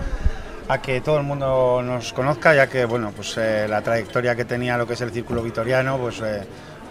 a 0.67 0.82
que 0.82 1.01
todo 1.01 1.17
el 1.17 1.24
mundo 1.24 1.82
nos 1.84 2.13
conozca, 2.13 2.55
ya 2.55 2.67
que 2.67 2.86
bueno, 2.86 3.12
pues 3.15 3.38
eh, 3.38 3.67
la 3.67 3.82
trayectoria 3.82 4.36
que 4.36 4.46
tenía 4.46 4.77
lo 4.77 4.88
que 4.88 4.93
es 4.93 5.01
el 5.01 5.12
círculo 5.12 5.43
vitoriano, 5.43 5.98
pues, 5.98 6.22
eh, 6.22 6.41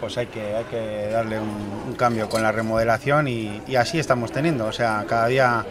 pues 0.00 0.18
hay, 0.18 0.26
que, 0.26 0.54
hay 0.54 0.64
que 0.64 1.08
darle 1.10 1.38
un, 1.38 1.94
cambio 1.96 2.28
con 2.28 2.42
la 2.42 2.50
remodelación 2.50 3.28
y, 3.28 3.62
así 3.76 3.98
estamos 3.98 4.32
teniendo. 4.32 4.66
O 4.66 4.72
sea, 4.72 5.04
cada 5.08 5.26
día 5.28 5.64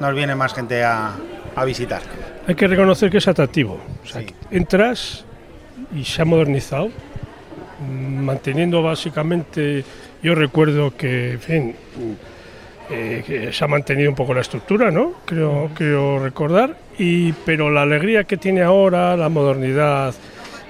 nos 0.00 0.14
viene 0.14 0.34
más 0.34 0.54
gente 0.54 0.82
a, 0.82 1.12
visitar. 1.64 2.02
Hay 2.48 2.56
que 2.56 2.66
reconocer 2.66 3.10
que 3.10 3.18
es 3.18 3.28
atractivo. 3.28 3.78
entras 4.50 5.24
y 5.94 6.04
se 6.04 6.22
ha 6.22 6.24
modernizado, 6.24 6.90
manteniendo 7.88 8.82
básicamente, 8.82 9.84
yo 10.20 10.34
recuerdo 10.34 10.96
que, 10.96 11.32
en 11.32 11.40
fin, 11.40 11.76
eh, 12.90 13.50
se 13.52 13.64
ha 13.64 13.68
mantenido 13.68 14.10
un 14.10 14.16
poco 14.16 14.34
la 14.34 14.40
estructura, 14.40 14.90
¿no? 14.90 15.12
Creo, 15.24 15.70
creo 15.74 16.18
recordar. 16.18 16.76
Y, 16.98 17.32
pero 17.44 17.70
la 17.70 17.82
alegría 17.82 18.24
que 18.24 18.36
tiene 18.36 18.62
ahora, 18.62 19.16
la 19.16 19.28
modernidad, 19.28 20.14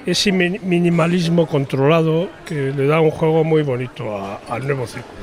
ese 0.07 0.33
minimalismo 0.33 1.47
controlado 1.47 2.29
que 2.45 2.73
le 2.73 2.87
da 2.87 3.01
un 3.01 3.11
juego 3.11 3.45
muy 3.45 3.63
bonito 3.63 4.39
al 4.49 4.67
nuevo 4.67 4.87
círculo. 4.87 5.15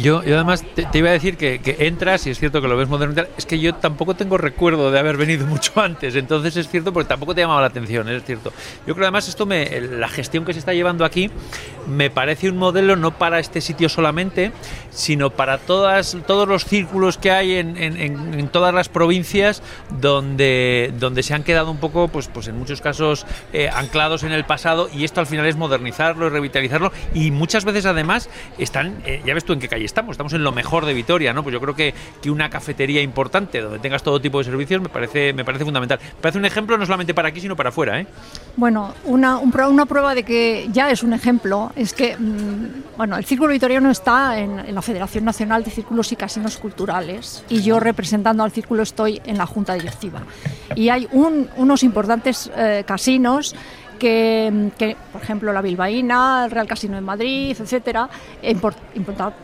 Yo, 0.00 0.18
además 0.20 0.64
te, 0.74 0.98
iba 0.98 1.10
a 1.10 1.12
decir 1.12 1.36
que, 1.36 1.60
entras 1.80 2.26
y 2.26 2.30
es 2.30 2.38
cierto 2.38 2.62
que 2.62 2.68
lo 2.68 2.76
ves 2.76 2.88
moderno, 2.88 3.22
es 3.36 3.46
que 3.46 3.58
yo 3.58 3.74
tampoco 3.74 4.14
tengo 4.14 4.38
recuerdo 4.38 4.90
de 4.90 4.98
haber 4.98 5.16
venido 5.16 5.46
mucho 5.48 5.80
antes, 5.80 6.14
entonces 6.14 6.56
es 6.56 6.68
cierto 6.68 6.92
porque 6.92 7.08
tampoco 7.08 7.34
te 7.34 7.40
llamaba 7.40 7.60
la 7.60 7.66
atención, 7.66 8.08
es 8.08 8.24
cierto. 8.24 8.52
Yo 8.86 8.94
creo 8.94 9.06
además 9.06 9.28
esto 9.28 9.46
me, 9.46 9.80
la 9.80 10.08
gestión 10.08 10.44
que 10.44 10.52
se 10.52 10.60
está 10.60 10.72
llevando 10.72 11.04
aquí 11.04 11.30
me 11.88 12.10
parece 12.10 12.48
un 12.48 12.58
modelo 12.58 12.96
no 12.96 13.18
para 13.18 13.38
este 13.38 13.60
sitio 13.60 13.88
solamente, 13.88 14.52
sino 14.90 15.30
para 15.30 15.58
todas, 15.58 16.16
todos 16.26 16.46
los 16.46 16.64
círculos 16.64 17.18
que 17.18 17.30
hay 17.30 17.54
en, 17.54 17.76
en, 17.76 18.48
todas 18.48 18.74
las 18.74 18.88
provincias 18.88 19.62
donde, 20.00 20.92
donde 20.98 21.22
se 21.22 21.34
han 21.34 21.42
quedado 21.44 21.70
un 21.70 21.78
poco, 21.78 22.08
pues, 22.08 22.28
pues 22.28 22.48
en 22.48 22.58
muchos 22.58 22.80
casos 22.80 23.26
eh, 23.52 23.68
anclados 23.72 24.22
en 24.22 24.27
en 24.28 24.34
el 24.34 24.44
pasado 24.44 24.88
y 24.92 25.04
esto 25.04 25.20
al 25.20 25.26
final 25.26 25.46
es 25.46 25.56
modernizarlo 25.56 26.26
y 26.26 26.30
revitalizarlo 26.30 26.92
y 27.14 27.30
muchas 27.30 27.64
veces 27.64 27.86
además 27.86 28.30
están, 28.58 29.02
eh, 29.04 29.22
ya 29.24 29.34
ves 29.34 29.44
tú 29.44 29.52
en 29.52 29.60
qué 29.60 29.68
calle 29.68 29.84
estamos, 29.84 30.12
estamos 30.12 30.32
en 30.32 30.44
lo 30.44 30.52
mejor 30.52 30.86
de 30.86 30.94
Vitoria, 30.94 31.32
¿no? 31.32 31.42
Pues 31.42 31.52
yo 31.52 31.60
creo 31.60 31.74
que, 31.74 31.94
que 32.22 32.30
una 32.30 32.50
cafetería 32.50 33.02
importante 33.02 33.60
donde 33.60 33.78
tengas 33.78 34.02
todo 34.02 34.20
tipo 34.20 34.38
de 34.38 34.44
servicios 34.44 34.80
me 34.80 34.88
parece, 34.88 35.32
me 35.32 35.44
parece 35.44 35.64
fundamental. 35.64 35.98
Me 36.02 36.20
parece 36.20 36.38
un 36.38 36.44
ejemplo 36.44 36.78
no 36.78 36.84
solamente 36.84 37.14
para 37.14 37.28
aquí 37.28 37.40
sino 37.40 37.56
para 37.56 37.70
afuera, 37.70 38.00
¿eh? 38.00 38.06
Bueno, 38.56 38.94
una, 39.04 39.38
una 39.38 39.86
prueba 39.86 40.14
de 40.14 40.22
que 40.22 40.68
ya 40.72 40.90
es 40.90 41.02
un 41.02 41.12
ejemplo 41.12 41.72
es 41.76 41.92
que, 41.92 42.16
mm, 42.16 42.96
bueno, 42.96 43.16
el 43.16 43.24
Círculo 43.24 43.52
Vitoriano 43.52 43.90
está 43.90 44.38
en, 44.38 44.74
la 44.74 44.82
Federación 44.82 45.24
Nacional 45.24 45.64
de 45.64 45.70
Círculos 45.70 46.10
y 46.12 46.16
Casinos 46.16 46.56
Culturales 46.58 47.44
y 47.48 47.62
yo 47.62 47.80
representando 47.80 48.42
al 48.42 48.50
Círculo 48.50 48.82
estoy 48.82 49.20
en 49.24 49.38
la 49.38 49.46
Junta 49.46 49.74
Directiva. 49.74 50.22
Y 50.74 50.88
hay 50.88 51.08
unos 51.12 51.82
importantes 51.82 52.50
eh, 52.56 52.84
casinos 52.86 53.54
que, 53.98 54.96
por 55.12 55.22
ejemplo, 55.22 55.52
la 55.52 55.62
Bilbaína, 55.62 56.44
el 56.44 56.50
Real 56.50 56.66
Casino 56.66 56.94
de 56.94 57.00
Madrid, 57.00 57.56
etcétera, 57.58 58.08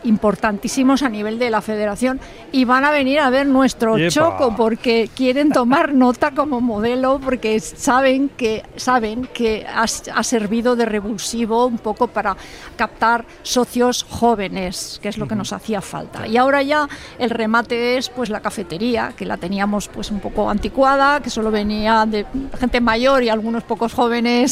importantísimos 0.03 1.03
a 1.03 1.09
nivel 1.09 1.37
de 1.39 1.49
la 1.49 1.61
federación 1.61 2.19
y 2.51 2.65
van 2.65 2.85
a 2.85 2.91
venir 2.91 3.19
a 3.19 3.29
ver 3.29 3.45
nuestro 3.45 3.97
choco 4.09 4.55
porque 4.55 5.09
quieren 5.13 5.51
tomar 5.51 5.93
nota 5.93 6.31
como 6.31 6.61
modelo 6.61 7.19
porque 7.23 7.59
saben 7.59 8.29
que 8.29 8.63
saben 8.75 9.27
que 9.33 9.65
ha, 9.67 9.87
servido 10.23 10.75
de 10.75 10.85
revulsivo 10.85 11.65
un 11.65 11.77
poco 11.77 12.07
para 12.07 12.35
captar 12.75 13.25
socios 13.43 14.05
jóvenes, 14.09 14.99
que 15.01 15.09
es 15.09 15.17
lo 15.17 15.27
que 15.27 15.35
nos 15.35 15.53
hacía 15.53 15.81
falta. 15.81 16.27
Y 16.27 16.37
ahora 16.37 16.63
ya 16.63 16.87
el 17.19 17.29
remate 17.29 17.97
es 17.97 18.09
pues 18.09 18.29
la 18.29 18.39
cafetería, 18.39 19.13
que 19.15 19.25
la 19.25 19.37
teníamos 19.37 19.87
pues 19.87 20.11
un 20.11 20.19
poco 20.19 20.49
anticuada, 20.49 21.19
que 21.19 21.29
solo 21.29 21.51
venía 21.51 22.05
de 22.05 22.25
gente 22.59 22.81
mayor 22.81 23.23
y 23.23 23.29
algunos 23.29 23.63
pocos 23.63 23.93
jóvenes 23.93 24.44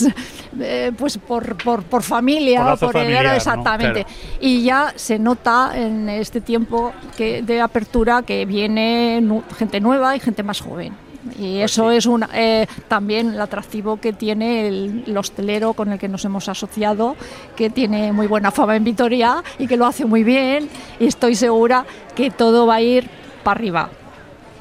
eh, 0.59 0.91
pues 0.97 1.17
por, 1.17 1.57
por, 1.63 1.83
por 1.83 2.03
familia, 2.03 2.75
por, 2.79 2.95
exactamente. 2.97 4.05
Y 4.39 4.63
ya 4.63 4.93
se 4.95 5.19
nota 5.19 5.71
en 5.75 6.09
este 6.09 6.41
tiempo 6.41 6.93
que, 7.17 7.41
de 7.41 7.61
apertura 7.61 8.23
que 8.23 8.45
viene 8.45 9.23
gente 9.57 9.79
nueva 9.79 10.15
y 10.15 10.19
gente 10.19 10.43
más 10.43 10.61
joven. 10.61 10.93
Y 11.37 11.59
pues 11.59 11.71
eso 11.71 11.91
es 11.91 12.05
una, 12.05 12.29
eh, 12.33 12.67
también 12.87 13.29
el 13.29 13.41
atractivo 13.41 13.97
que 13.97 14.13
tiene 14.13 14.67
el, 14.67 15.17
hostelero 15.17 15.73
con 15.73 15.91
el 15.91 15.99
que 15.99 16.09
nos 16.09 16.25
hemos 16.25 16.49
asociado, 16.49 17.15
que 17.55 17.69
tiene 17.69 18.11
muy 18.11 18.27
buena 18.27 18.51
fama 18.51 18.75
en 18.75 18.83
Vitoria 18.83 19.43
y 19.57 19.67
que 19.67 19.77
lo 19.77 19.85
hace 19.85 20.05
muy 20.05 20.23
bien. 20.23 20.69
Y 20.99 21.07
estoy 21.07 21.35
segura 21.35 21.85
que 22.15 22.29
todo 22.29 22.67
va 22.67 22.75
a 22.75 22.81
ir 22.81 23.09
para 23.43 23.57
arriba. 23.57 23.89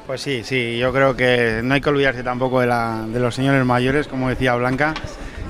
Pues 0.05 0.19
sí, 0.19 0.43
sí, 0.43 0.77
yo 0.77 0.91
creo 0.91 1.15
que 1.15 1.61
no 1.63 1.73
hay 1.73 1.79
que 1.79 1.89
olvidarse 1.89 2.23
tampoco 2.23 2.59
de, 2.59 2.67
la, 2.67 3.05
de 3.07 3.21
los 3.21 3.35
señores 3.35 3.63
mayores, 3.65 4.09
como 4.09 4.27
decía 4.27 4.53
Blanca, 4.55 4.93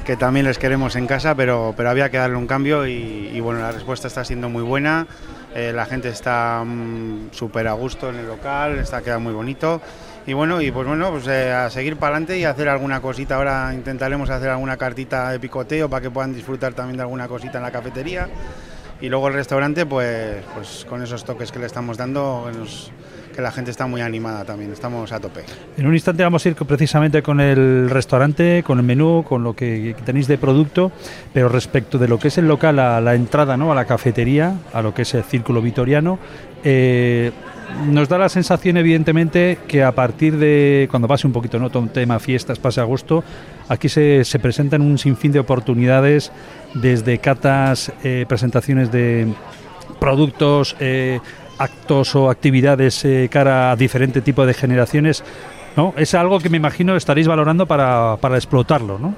que 0.05 0.15
también 0.15 0.45
les 0.45 0.59
queremos 0.59 0.95
en 0.95 1.07
casa, 1.07 1.33
pero, 1.33 1.73
pero 1.75 1.89
había 1.89 2.11
que 2.11 2.17
darle 2.17 2.37
un 2.37 2.45
cambio 2.45 2.85
y, 2.85 3.39
bueno, 3.39 3.61
la 3.61 3.71
respuesta 3.71 4.07
está 4.07 4.23
siendo 4.23 4.49
muy 4.49 4.61
buena, 4.61 5.07
eh, 5.55 5.73
la 5.73 5.87
gente 5.87 6.09
está 6.09 6.63
mm, 6.63 7.29
súper 7.31 7.67
a 7.67 7.73
gusto 7.73 8.09
en 8.09 8.17
el 8.17 8.27
local, 8.27 8.77
está 8.77 9.01
quedando 9.01 9.21
muy 9.21 9.33
bonito. 9.33 9.81
Y 10.27 10.33
bueno, 10.33 10.61
y 10.61 10.71
pues 10.71 10.87
bueno, 10.87 11.09
pues 11.09 11.27
eh, 11.27 11.51
a 11.51 11.71
seguir 11.71 11.97
para 11.97 12.15
adelante 12.15 12.37
y 12.37 12.45
hacer 12.45 12.69
alguna 12.69 13.01
cosita. 13.01 13.35
Ahora 13.35 13.71
intentaremos 13.73 14.29
hacer 14.29 14.49
alguna 14.49 14.77
cartita 14.77 15.31
de 15.31 15.39
picoteo 15.39 15.89
para 15.89 16.01
que 16.01 16.11
puedan 16.11 16.33
disfrutar 16.33 16.73
también 16.73 16.95
de 16.95 17.03
alguna 17.03 17.27
cosita 17.27 17.57
en 17.57 17.63
la 17.63 17.71
cafetería. 17.71 18.29
Y 19.01 19.09
luego 19.09 19.27
el 19.27 19.33
restaurante, 19.33 19.85
pues, 19.85 20.43
pues 20.53 20.85
con 20.87 21.01
esos 21.01 21.25
toques 21.25 21.51
que 21.51 21.59
le 21.59 21.65
estamos 21.65 21.97
dando, 21.97 22.49
que 23.33 23.41
la 23.41 23.51
gente 23.51 23.71
está 23.71 23.87
muy 23.87 24.01
animada 24.01 24.45
también, 24.45 24.71
estamos 24.71 25.11
a 25.11 25.19
tope. 25.19 25.41
En 25.77 25.87
un 25.87 25.93
instante 25.93 26.23
vamos 26.23 26.45
a 26.45 26.49
ir 26.49 26.55
precisamente 26.55 27.21
con 27.21 27.39
el 27.39 27.89
restaurante, 27.89 28.63
con 28.63 28.79
el 28.79 28.85
menú, 28.85 29.25
con 29.27 29.43
lo 29.43 29.53
que 29.55 29.95
tenéis 30.05 30.27
de 30.27 30.37
producto, 30.37 30.91
pero 31.33 31.49
respecto 31.49 31.97
de 31.97 32.07
lo 32.07 32.19
que 32.19 32.29
es 32.29 32.37
el 32.37 32.47
local, 32.47 32.79
a 32.79 33.01
la 33.01 33.15
entrada, 33.15 33.57
¿no? 33.57 33.71
a 33.71 33.75
la 33.75 33.85
cafetería, 33.85 34.55
a 34.71 34.81
lo 34.81 34.93
que 34.93 35.01
es 35.01 35.13
el 35.13 35.23
círculo 35.23 35.61
vitoriano, 35.61 36.19
eh, 36.63 37.31
nos 37.87 38.07
da 38.07 38.17
la 38.17 38.29
sensación, 38.29 38.77
evidentemente, 38.77 39.57
que 39.67 39.83
a 39.83 39.93
partir 39.93 40.37
de 40.37 40.87
cuando 40.91 41.07
pase 41.07 41.25
un 41.25 41.33
poquito, 41.33 41.59
¿no? 41.59 41.69
Todo 41.69 41.83
un 41.83 41.89
tema 41.89 42.19
fiestas, 42.19 42.59
pase 42.59 42.81
agosto, 42.81 43.23
aquí 43.67 43.89
se, 43.89 44.23
se 44.25 44.39
presentan 44.39 44.81
un 44.81 44.97
sinfín 44.97 45.31
de 45.31 45.39
oportunidades, 45.39 46.31
desde 46.75 47.17
catas, 47.17 47.91
eh, 48.03 48.25
presentaciones 48.27 48.91
de 48.91 49.27
productos, 49.99 50.75
eh, 50.79 51.19
actos 51.57 52.15
o 52.15 52.29
actividades 52.29 53.03
eh, 53.05 53.29
cara 53.31 53.71
a 53.71 53.75
diferente 53.75 54.21
tipo 54.21 54.45
de 54.45 54.53
generaciones. 54.53 55.23
¿no? 55.75 55.93
Es 55.97 56.13
algo 56.13 56.39
que 56.39 56.49
me 56.49 56.57
imagino 56.57 56.95
estaréis 56.95 57.27
valorando 57.27 57.65
para, 57.65 58.17
para 58.21 58.37
explotarlo, 58.37 58.99
¿no? 58.99 59.15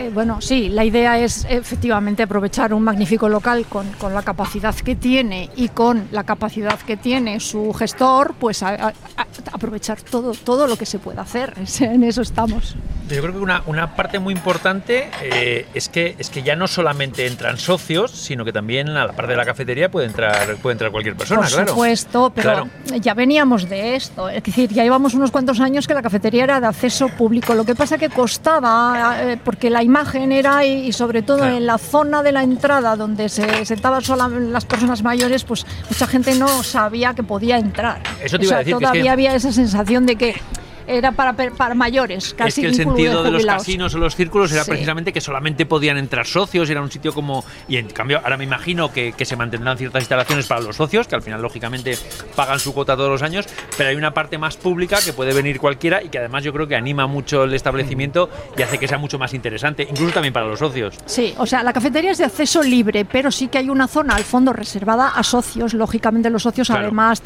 Eh, 0.00 0.08
bueno, 0.08 0.40
sí, 0.40 0.70
la 0.70 0.82
idea 0.82 1.18
es 1.18 1.46
efectivamente 1.46 2.22
aprovechar 2.22 2.72
un 2.72 2.82
magnífico 2.82 3.28
local 3.28 3.66
con, 3.66 3.86
la 4.14 4.22
capacidad 4.22 4.74
que 4.74 4.96
tiene 4.96 5.50
y 5.56 5.68
con 5.68 6.08
la 6.10 6.24
capacidad 6.24 6.78
que 6.78 6.96
tiene 6.96 7.38
su 7.38 7.74
gestor, 7.74 8.34
pues 8.38 8.62
aprovechar 8.62 10.00
todo, 10.00 10.32
todo 10.32 10.66
lo 10.66 10.76
que 10.76 10.86
se 10.86 10.98
pueda 10.98 11.22
hacer. 11.22 11.54
En 11.80 12.04
eso 12.04 12.22
estamos. 12.22 12.76
Yo 13.08 13.20
creo 13.22 13.32
que 13.32 13.40
una, 13.40 13.62
una 13.66 13.96
parte 13.96 14.20
muy 14.20 14.32
importante 14.32 15.10
eh, 15.22 15.66
es, 15.74 15.88
que, 15.88 16.14
es 16.18 16.30
que 16.30 16.42
ya 16.42 16.54
no 16.54 16.68
solamente 16.68 17.26
entran 17.26 17.58
socios, 17.58 18.12
sino 18.12 18.44
que 18.44 18.52
también 18.52 18.88
a 18.90 19.06
la 19.06 19.12
parte 19.12 19.32
de 19.32 19.36
la 19.36 19.44
cafetería 19.44 19.90
puede 19.90 20.06
entrar, 20.06 20.56
puede 20.56 20.74
entrar 20.74 20.92
cualquier 20.92 21.16
persona, 21.16 21.42
Por 21.42 21.68
supuesto, 21.68 22.32
pero 22.34 22.68
ya 23.00 23.14
veníamos 23.14 23.68
de 23.68 23.96
esto. 23.96 24.28
Es 24.28 24.44
decir, 24.44 24.70
ya 24.70 24.84
llevamos 24.84 25.14
unos 25.14 25.32
cuantos 25.32 25.58
años 25.58 25.88
que 25.88 25.94
la 25.94 26.02
cafetería 26.02 26.44
era 26.44 26.60
de 26.60 26.68
acceso 26.68 27.08
público. 27.08 27.54
Lo 27.54 27.64
que 27.64 27.74
pasa 27.74 27.98
que 27.98 28.10
costaba, 28.10 29.16
eh, 29.22 29.38
porque 29.44 29.70
la 29.70 29.82
imagen 29.90 30.30
era, 30.30 30.64
y, 30.64 30.92
sobre 30.92 31.22
todo 31.22 31.44
en 31.44 31.66
la 31.66 31.76
zona 31.76 32.22
de 32.22 32.30
la 32.30 32.42
entrada 32.44 32.94
donde 32.94 33.28
se 33.28 33.64
sentaban 33.64 34.02
solo 34.02 34.28
las 34.28 34.64
personas 34.64 35.02
mayores, 35.02 35.42
pues 35.42 35.66
mucha 35.88 36.06
gente 36.06 36.34
no 36.36 36.62
sabía 36.62 37.12
que 37.14 37.24
podía 37.24 37.58
entrar. 37.58 38.00
Eso 38.22 38.38
te 38.38 38.46
iba 38.46 38.56
a 38.56 38.58
decir, 38.60 38.74
todavía 38.74 39.12
había 39.12 39.34
esa 39.34 39.52
sensación 39.52 40.06
de 40.06 40.14
que 40.14 40.40
era 40.90 41.12
para, 41.12 41.32
para 41.32 41.74
mayores, 41.74 42.34
casi. 42.34 42.48
Es 42.48 42.54
que 42.54 42.66
el 42.66 42.74
sentido 42.74 43.22
de, 43.22 43.30
los 43.30 43.46
casinos 43.46 43.94
o 43.94 43.98
los 43.98 44.16
círculos 44.16 44.52
era 44.52 44.64
precisamente 44.64 45.12
que 45.12 45.20
solamente 45.20 45.66
podían 45.66 45.96
entrar 45.96 46.26
socios, 46.26 46.68
era 46.70 46.82
un 46.82 46.90
sitio 46.90 47.12
como. 47.12 47.44
Y 47.68 47.76
en 47.76 47.88
cambio, 47.88 48.20
ahora 48.22 48.36
me 48.36 48.44
imagino 48.44 48.92
que, 48.92 49.14
se 49.20 49.36
mantendrán 49.36 49.78
ciertas 49.78 50.02
instalaciones 50.02 50.46
para 50.46 50.60
los 50.60 50.76
socios, 50.76 51.06
que 51.06 51.14
al 51.14 51.22
final, 51.22 51.40
lógicamente, 51.40 51.96
pagan 52.34 52.58
su 52.58 52.74
cuota 52.74 52.96
todos 52.96 53.10
los 53.10 53.22
años, 53.22 53.46
pero 53.76 53.90
hay 53.90 53.96
una 53.96 54.12
parte 54.12 54.38
más 54.38 54.56
pública 54.56 54.98
que 55.04 55.12
puede 55.12 55.32
venir 55.32 55.60
cualquiera 55.60 56.02
y 56.02 56.08
que 56.08 56.18
además 56.18 56.42
yo 56.42 56.52
creo 56.52 56.66
que 56.66 56.74
anima 56.74 57.06
mucho 57.06 57.44
el 57.44 57.54
establecimiento 57.54 58.28
y 58.56 58.62
hace 58.62 58.78
que 58.78 58.88
sea 58.88 58.98
mucho 58.98 59.18
más 59.18 59.34
interesante, 59.34 59.86
incluso 59.88 60.12
también 60.12 60.32
para 60.32 60.46
los 60.46 60.58
socios. 60.58 60.96
Sí, 61.06 61.34
o 61.38 61.46
sea, 61.46 61.62
la 61.62 61.72
cafetería 61.72 62.10
es 62.10 62.18
de 62.18 62.24
acceso 62.24 62.62
libre, 62.62 63.04
pero 63.04 63.30
sí 63.30 63.48
que 63.48 63.58
hay 63.58 63.68
una 63.68 63.86
zona 63.86 64.16
al 64.16 64.24
fondo 64.24 64.52
reservada 64.52 65.08
a 65.08 65.22
socios. 65.22 65.74
Lógicamente, 65.74 66.30
los 66.30 66.42
socios 66.42 66.70
además 66.70 67.22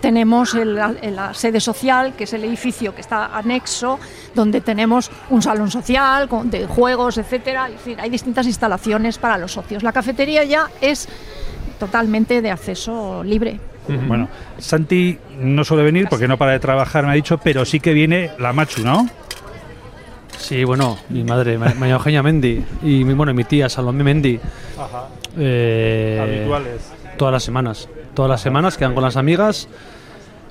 tenemos 0.00 0.54
la 0.54 1.32
sede 1.32 1.60
social, 1.60 2.14
que 2.16 2.24
es 2.24 2.32
el 2.32 2.44
edificio 2.44 2.94
que 2.94 3.00
está 3.06 3.36
anexo 3.36 3.98
donde 4.34 4.60
tenemos 4.60 5.10
un 5.30 5.40
salón 5.40 5.70
social 5.70 6.28
de 6.44 6.66
juegos, 6.66 7.18
etcétera. 7.18 7.68
hay 7.98 8.10
distintas 8.10 8.46
instalaciones 8.46 9.18
para 9.18 9.38
los 9.38 9.52
socios. 9.52 9.82
La 9.82 9.92
cafetería 9.92 10.44
ya 10.44 10.68
es 10.80 11.08
totalmente 11.78 12.42
de 12.42 12.50
acceso 12.50 13.22
libre. 13.22 13.60
Bueno, 14.08 14.28
Santi 14.58 15.16
no 15.38 15.62
suele 15.62 15.84
venir 15.84 16.08
porque 16.10 16.26
no 16.26 16.36
para 16.36 16.52
de 16.52 16.58
trabajar, 16.58 17.04
me 17.04 17.12
ha 17.12 17.14
dicho, 17.14 17.38
pero 17.38 17.64
sí 17.64 17.78
que 17.78 17.92
viene 17.92 18.32
la 18.40 18.52
Machu, 18.52 18.82
¿no? 18.82 19.08
Sí, 20.36 20.64
bueno, 20.64 20.98
mi 21.08 21.22
madre, 21.22 21.56
María 21.56 21.94
Eugenia 21.94 22.22
Mendy, 22.22 22.64
y 22.82 23.04
mi, 23.04 23.14
bueno, 23.14 23.32
mi 23.32 23.44
tía 23.44 23.68
Salomé 23.68 24.02
Mendy. 24.02 24.40
Ajá. 24.76 25.08
Eh, 25.38 26.18
Habituales. 26.20 26.92
Todas 27.16 27.32
las 27.32 27.44
semanas. 27.44 27.88
Todas 28.14 28.28
las 28.28 28.40
semanas 28.40 28.76
quedan 28.76 28.94
con 28.94 29.04
las 29.04 29.16
amigas 29.16 29.68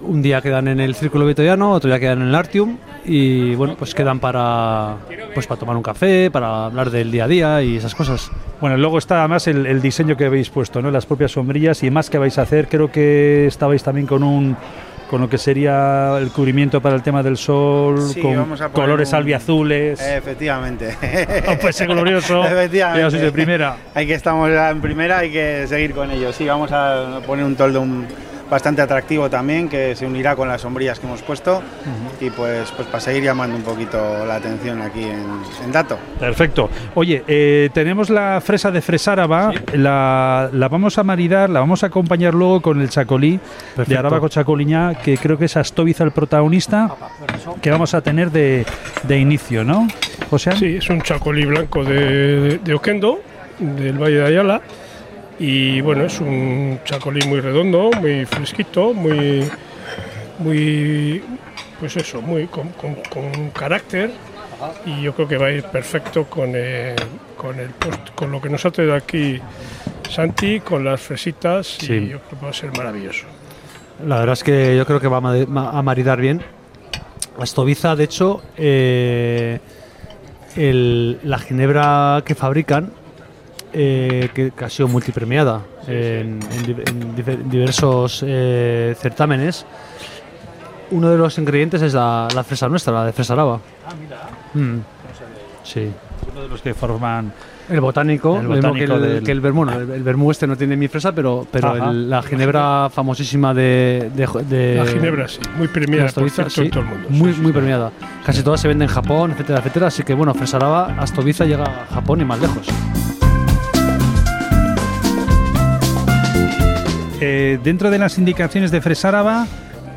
un 0.02 0.22
día 0.22 0.42
quedan 0.42 0.68
en 0.68 0.80
el 0.80 0.96
Círculo 0.96 1.26
Vitoriano, 1.26 1.72
otro 1.72 1.90
día 1.90 2.00
quedan 2.00 2.22
en 2.22 2.28
el 2.30 2.36
Artium 2.36 2.78
y 3.06 3.56
bueno, 3.56 3.76
pues 3.78 3.94
quedan 3.94 4.20
para 4.20 4.96
pues 5.34 5.48
para 5.48 5.60
tomar 5.60 5.76
un 5.76 5.84
café, 5.84 6.30
para 6.32 6.66
hablar 6.66 6.90
del 6.90 7.12
día 7.12 7.26
a 7.26 7.28
día 7.28 7.62
y 7.64 7.78
esas 7.78 7.96
cosas. 7.96 8.32
Bueno, 8.60 8.78
luego 8.78 8.98
está 8.98 9.20
además 9.20 9.48
el, 9.48 9.82
diseño 9.82 10.18
que 10.18 10.26
habéis 10.26 10.50
puesto, 10.50 10.82
¿no? 10.82 10.92
Las 10.92 11.06
propias 11.06 11.32
sombrillas 11.32 11.84
y 11.84 11.92
más 11.92 12.10
que 12.10 12.18
vais 12.18 12.38
a 12.38 12.44
hacer, 12.44 12.68
creo 12.68 12.92
que 12.92 13.46
estabais 13.48 13.84
también 13.84 14.08
con 14.08 14.24
un 14.24 14.56
con 15.10 15.22
lo 15.22 15.30
que 15.30 15.38
sería 15.38 16.18
el 16.18 16.30
cubrimiento 16.32 16.82
para 16.82 16.96
el 16.96 17.04
tema 17.04 17.22
del 17.22 17.38
sol, 17.38 18.00
con 18.20 18.58
colores 18.72 19.14
albiazules. 19.14 20.02
Efectivamente. 20.02 20.98
Oh, 21.48 21.58
pues 21.62 21.76
ser 21.76 21.88
glorioso. 21.88 22.44
Efectivamente. 22.46 23.20
de 23.20 23.32
primera. 23.32 23.78
Hay 23.94 24.08
que 24.08 24.16
estamos 24.16 24.50
en 24.50 24.82
primera, 24.82 25.20
hay 25.20 25.32
que 25.32 25.68
seguir 25.68 25.94
con 25.94 26.10
ello. 26.10 26.34
Sí, 26.34 26.48
vamos 26.48 26.72
a 26.72 27.20
poner 27.26 27.46
un 27.46 27.56
toldo 27.56 27.82
un 27.82 28.08
bastante 28.50 28.82
atractivo 28.82 29.30
también, 29.30 29.70
que 29.70 29.96
se 29.96 30.06
unirá 30.06 30.36
con 30.36 30.48
las 30.48 30.62
sombrillas 30.62 31.00
que 31.00 31.08
hemos 31.08 31.22
puesto 31.22 31.62
y 32.20 32.30
pues, 32.30 32.72
pues 32.72 32.88
para 32.88 33.00
seguir 33.00 33.24
llamando 33.24 33.56
un 33.56 33.64
poquito 33.64 34.26
la 34.26 34.36
atención 34.36 34.82
aquí 34.82 35.04
en, 35.04 35.72
Dato. 35.72 35.98
Perfecto. 36.20 36.70
Oye, 36.94 37.24
eh, 37.28 37.70
tenemos 37.74 38.10
la 38.10 38.40
fresa 38.40 38.72
de 38.72 38.82
Fresáraba, 38.82 39.52
la, 39.74 40.50
la, 40.54 40.70
vamos 40.70 40.98
a 40.98 41.04
maridar, 41.04 41.50
la 41.50 41.60
vamos 41.60 41.84
a 41.84 41.88
acompañar 41.88 42.34
luego 42.34 42.62
con 42.62 42.80
el 42.82 42.90
chacolí 42.90 43.40
de 43.76 43.98
Arabaco 43.98 44.30
Chacoliña, 44.30 44.96
que 44.96 45.18
creo 45.18 45.38
que 45.38 45.46
es 45.46 45.58
Astoviza 45.58 46.04
el 46.04 46.12
protagonista, 46.12 46.96
que 47.62 47.72
vamos 47.72 47.94
a 47.94 48.02
tener 48.02 48.32
de, 48.32 48.66
de 49.04 49.20
inicio, 49.20 49.64
¿no? 49.64 49.88
José. 50.30 50.56
Sí, 50.56 50.78
es 50.78 50.90
un 50.90 51.02
chacolí 51.02 51.46
blanco 51.46 51.84
de, 51.84 52.60
de 52.60 52.74
Oquendo, 52.74 53.20
del 53.60 53.98
Valle 53.98 54.18
de 54.18 54.26
Ayala 54.26 54.62
y 55.40 55.82
bueno, 55.82 56.06
es 56.06 56.20
un 56.20 56.80
chacolí 56.86 57.26
muy 57.28 57.40
redondo, 57.42 57.90
muy 58.00 58.26
fresquito, 58.26 58.94
muy, 58.94 59.44
muy 60.40 61.24
pues 61.80 61.98
eso, 61.98 62.22
muy 62.22 62.48
con, 62.48 62.70
carácter 63.52 64.12
y 64.86 65.02
yo 65.02 65.14
creo 65.14 65.28
que 65.28 65.38
va 65.38 65.48
a 65.48 65.52
ir 65.52 65.64
perfecto 65.64 66.26
con, 66.26 66.52
eh, 66.56 66.96
con, 67.38 67.60
el, 67.60 67.70
post- 67.72 68.12
con 68.16 68.32
lo 68.32 68.42
que 68.42 68.50
nos 68.50 68.66
ha 68.66 68.72
traído 68.72 68.96
aquí 68.96 69.40
Santi, 70.10 70.62
con 70.62 70.84
las 70.86 71.02
fresitas 71.02 71.68
Sí. 71.68 71.94
y 71.94 72.10
yo 72.10 72.20
creo 72.20 72.40
que 72.40 72.46
va 72.46 72.52
a 72.52 72.54
ser 72.54 72.72
maravilloso. 72.78 73.26
La 74.06 74.20
verdad 74.20 74.34
es 74.34 74.44
que 74.44 74.76
yo 74.78 74.86
creo 74.86 75.00
que 75.00 75.08
va 75.08 75.18
a 75.18 75.82
maridar 75.82 76.20
bien. 76.22 76.42
Astoviza, 77.40 77.96
de 77.96 78.04
hecho, 78.06 78.42
eh, 78.58 79.60
el- 80.56 81.20
la 81.24 81.38
ginebra 81.40 82.22
que 82.26 82.36
fabrican, 82.36 82.92
eh, 83.78 84.30
que, 84.34 84.52
que 84.52 84.66
ha 84.66 84.70
sido 84.70 84.88
multipremiada 84.88 85.62
en, 85.88 86.40
en 86.52 86.64
di- 86.66 86.76
en 86.86 87.16
difer- 87.16 87.44
diversos 87.44 88.24
eh, 88.26 88.96
certámenes, 89.00 89.66
uno 90.92 91.10
de 91.10 91.18
los 91.18 91.38
ingredientes 91.38 91.82
es 91.82 91.94
la, 91.94 92.28
la 92.34 92.44
fresa 92.44 92.70
nuestra, 92.70 92.94
la 92.94 93.06
de 93.06 93.12
fresa 93.14 93.34
araba. 93.34 93.60
Mm. 94.54 94.78
Sí. 95.64 95.92
Uno 96.32 96.42
de 96.44 96.48
los 96.48 96.62
que 96.62 96.74
forman. 96.74 97.34
El 97.68 97.82
botánico, 97.82 98.38
El 98.38 98.44
lo 98.44 98.50
mismo 98.52 98.70
botánico 98.70 99.00
que 99.00 99.06
el, 99.08 99.14
del- 99.16 99.24
que 99.24 99.32
el 99.32 99.42
vermú. 99.42 99.66
no, 99.66 99.74
El, 99.74 99.90
el 99.90 100.04
vermú 100.04 100.30
este 100.30 100.46
no 100.46 100.56
tiene 100.56 100.78
mi 100.78 100.88
fresa, 100.88 101.12
pero, 101.14 101.48
pero 101.52 101.76
el- 101.90 102.08
la 102.08 102.22
ginebra 102.22 102.90
famosísima 102.92 103.56
de, 103.56 104.12
de, 104.16 104.28
de- 104.48 104.76
La 104.76 104.86
ginebra 104.86 105.28
sí, 105.28 105.40
muy 105.58 105.68
premiada 105.68 106.04
por 106.04 106.10
Astoviza, 106.10 106.48
cierto 106.48 106.62
en 106.62 106.66
sí, 106.68 106.72
todo 106.72 106.84
el 106.84 106.90
mundo. 106.90 107.08
Muy, 107.10 107.30
Sí, 107.32 107.36
sí, 107.38 107.42
muy 107.42 107.52
sí. 107.52 107.58
premiada. 107.58 107.92
Casi 108.24 108.44
todas 108.44 108.62
se 108.62 108.68
venden 108.68 108.88
en 108.88 108.94
Japón, 108.94 109.32
etcétera, 109.32 109.60
etcétera. 109.60 109.88
Así 109.88 110.04
que 110.04 110.14
bueno, 110.14 110.34
Fresaraba, 110.36 110.96
Astoviza 111.00 111.46
llega 111.46 111.64
a 111.64 111.88
Japón 111.96 112.22
y 112.22 112.26
más 112.26 112.40
lejos. 112.40 112.68
Eh, 117.56 117.60
dentro 117.64 117.90
de 117.90 117.98
las 118.00 118.18
indicaciones 118.18 118.72
de 118.72 118.82
Fresáraba, 118.82 119.48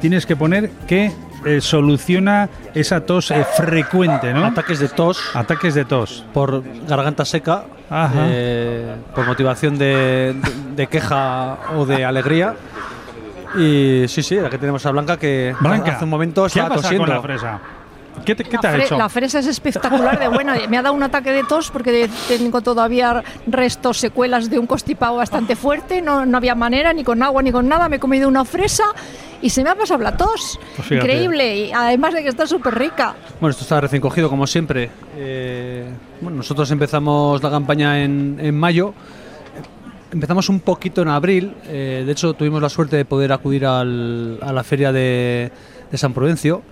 tienes 0.00 0.26
que 0.26 0.36
poner 0.36 0.70
que 0.86 1.12
eh, 1.44 1.60
soluciona 1.60 2.48
esa 2.74 3.00
tos 3.06 3.30
eh, 3.30 3.44
frecuente, 3.56 4.32
¿no? 4.32 4.44
Ataques 4.46 4.78
de 4.80 4.88
tos 4.88 5.20
Ataques 5.34 5.74
de 5.74 5.84
tos. 5.84 6.24
por 6.32 6.62
garganta 6.88 7.24
seca, 7.24 7.64
eh, 8.16 8.94
por 9.14 9.26
motivación 9.26 9.78
de, 9.78 10.34
de- 10.34 10.74
de 10.76 10.86
queja 10.88 11.58
o 11.76 11.86
de 11.86 12.04
alegría. 12.04 12.54
Y 13.56 14.04
sí, 14.08 14.22
sí, 14.22 14.38
aquí 14.38 14.58
tenemos 14.58 14.84
a 14.84 14.90
Blanca 14.90 15.16
que 15.16 15.54
Blanca, 15.60 15.92
hace 15.92 16.04
un 16.04 16.10
momento 16.10 16.42
¿qué 16.52 16.60
ha 16.60 16.64
estaba 16.64 16.74
pasado 16.76 16.98
con 16.98 17.08
la 17.08 17.16
tosiendo. 17.16 17.22
fresa? 17.40 17.58
¿Qué 18.24 18.34
te, 18.34 18.44
qué 18.44 18.58
La, 18.60 18.60
te 18.60 18.84
hecho? 18.84 18.98
la 18.98 19.08
fresa 19.08 19.38
es 19.38 19.46
espectacular 19.46 20.18
de 20.18 20.28
buena. 20.28 20.56
Me 20.68 20.76
ha 20.78 20.82
dado 20.82 20.94
un 20.94 21.02
ataque 21.02 21.32
de 21.32 21.44
tos 21.44 21.70
porque 21.70 22.08
tengo 22.28 22.60
todavía 22.60 23.22
restos, 23.46 23.98
secuelas 23.98 24.50
de 24.50 24.58
un 24.58 24.66
constipado 24.66 25.16
bastante 25.16 25.56
fuerte. 25.56 26.02
No, 26.02 26.24
no 26.26 26.36
había 26.36 26.54
manera, 26.54 26.92
ni 26.92 27.04
con 27.04 27.22
agua 27.22 27.42
ni 27.42 27.52
con 27.52 27.68
nada. 27.68 27.88
Me 27.88 27.96
he 27.96 27.98
comido 28.00 28.28
una 28.28 28.44
fresa 28.44 28.84
y 29.42 29.50
se 29.50 29.62
me 29.62 29.70
ha 29.70 29.74
pasado 29.74 30.02
la 30.02 30.16
tos. 30.16 30.58
Pues. 30.76 30.90
Increíble. 30.92 31.56
Y 31.56 31.72
además 31.72 32.14
de 32.14 32.22
que 32.22 32.28
está 32.28 32.46
súper 32.46 32.74
rica. 32.78 33.14
Bueno, 33.40 33.50
esto 33.50 33.62
está 33.62 33.80
recién 33.80 34.00
cogido, 34.02 34.28
como 34.28 34.46
siempre. 34.46 34.90
Eh, 35.16 35.84
bueno, 36.20 36.38
nosotros 36.38 36.70
empezamos 36.70 37.42
la 37.42 37.50
campaña 37.50 38.02
en, 38.02 38.38
en 38.40 38.54
mayo. 38.58 38.94
Empezamos 40.10 40.48
un 40.48 40.60
poquito 40.60 41.02
en 41.02 41.08
abril. 41.08 41.54
eh, 41.66 42.02
de 42.06 42.12
hecho, 42.12 42.32
tuvimos 42.32 42.62
la 42.62 42.70
suerte 42.70 42.96
de 42.96 43.04
poder 43.04 43.30
acudir 43.30 43.66
al- 43.66 44.38
a 44.40 44.52
la 44.54 44.64
feria 44.64 44.90
de, 44.90 45.52
de 45.90 45.98
San 45.98 46.14
Prudencio. 46.14 46.62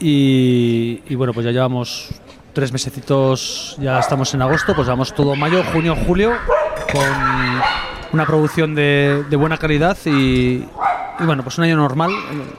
Y, 0.00 1.02
y 1.08 1.14
bueno, 1.14 1.32
pues 1.32 1.44
ya 1.44 1.52
llevamos 1.52 2.10
tres 2.52 2.72
mesecitos, 2.72 3.76
ya 3.80 3.98
estamos 3.98 4.32
en 4.34 4.42
agosto, 4.42 4.74
pues 4.74 4.86
llevamos 4.86 5.14
todo 5.14 5.36
mayo, 5.36 5.62
junio, 5.72 5.96
julio, 6.06 6.32
con 6.92 7.02
una 8.12 8.26
producción 8.26 8.74
de, 8.74 9.24
de 9.28 9.36
buena 9.36 9.58
calidad 9.58 9.96
y, 10.06 10.64
y 11.20 11.24
bueno, 11.24 11.42
pues 11.42 11.58
un 11.58 11.64
año 11.64 11.76
normal 11.76 12.10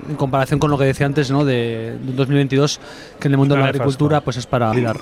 en, 0.08 0.16
comparación 0.16 0.60
con 0.60 0.70
lo 0.70 0.78
que 0.78 0.86
decía 0.86 1.06
antes, 1.06 1.32
¿no? 1.32 1.46
De, 1.46 1.98
de 2.02 2.14
2022, 2.14 2.80
que 3.20 3.28
en 3.28 3.34
el 3.34 3.38
mundo 3.38 3.56
de 3.56 3.62
la 3.62 3.68
agricultura 3.68 4.22
pues 4.22 4.38
es 4.38 4.46
para 4.46 4.70
olvidar. 4.70 4.98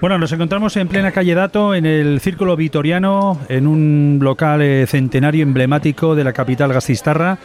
Bueno, 0.00 0.16
nos 0.16 0.30
encontramos 0.30 0.76
en 0.76 0.86
plena 0.86 1.10
calle 1.10 1.34
Dato, 1.34 1.74
en 1.74 1.84
el 1.84 2.20
Círculo 2.20 2.54
Vitoriano, 2.54 3.40
en 3.48 3.66
un 3.66 4.18
local 4.22 4.62
eh, 4.62 4.86
centenario 4.86 5.42
emblemático 5.42 6.14
de 6.14 6.22
la 6.22 6.32
capital 6.32 6.72
gastistarra 6.72 7.38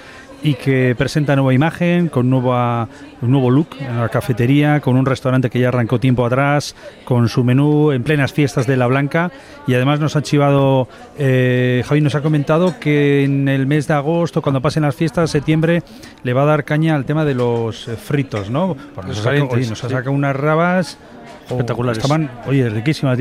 y 0.43 0.55
que 0.55 0.93
presenta 0.97 1.35
nueva 1.35 1.53
imagen, 1.53 2.09
con 2.09 2.29
nueva, 2.29 2.89
un 3.21 3.31
nuevo 3.31 3.49
look 3.49 3.69
en 3.79 3.97
la 3.97 4.09
cafetería, 4.09 4.81
con 4.81 4.97
un 4.97 5.05
restaurante 5.05 5.49
que 5.49 5.59
ya 5.59 5.69
arrancó 5.69 5.99
tiempo 5.99 6.25
atrás, 6.25 6.75
con 7.05 7.29
su 7.29 7.43
menú 7.45 7.91
en 7.91 8.03
plenas 8.03 8.33
fiestas 8.33 8.67
de 8.67 8.75
La 8.75 8.87
Blanca 8.87 9.31
y 9.67 9.73
además 9.73 10.01
nos 10.01 10.17
ha 10.17 10.21
chivado, 10.21 10.89
eh, 11.17 11.83
Javi 11.87 12.01
nos 12.01 12.15
ha 12.15 12.21
comentado 12.21 12.77
que 12.79 13.23
en 13.23 13.47
el 13.47 13.65
mes 13.65 13.87
de 13.87 13.93
agosto, 13.93 14.41
cuando 14.41 14.61
pasen 14.61 14.83
las 14.83 14.95
fiestas, 14.95 15.31
septiembre, 15.31 15.81
le 16.23 16.33
va 16.33 16.43
a 16.43 16.45
dar 16.45 16.65
caña 16.65 16.95
al 16.95 17.05
tema 17.05 17.23
de 17.23 17.35
los 17.35 17.87
eh, 17.87 17.95
fritos, 17.95 18.49
¿no? 18.49 18.75
Porque 18.93 19.11
nos, 19.11 19.69
nos 19.69 19.79
sacado 19.79 20.11
unas 20.11 20.35
rabas 20.35 20.97
Espectaculares. 21.49 21.97
Estaban, 21.97 22.29
oye, 22.47 22.69
riquísimas. 22.69 23.17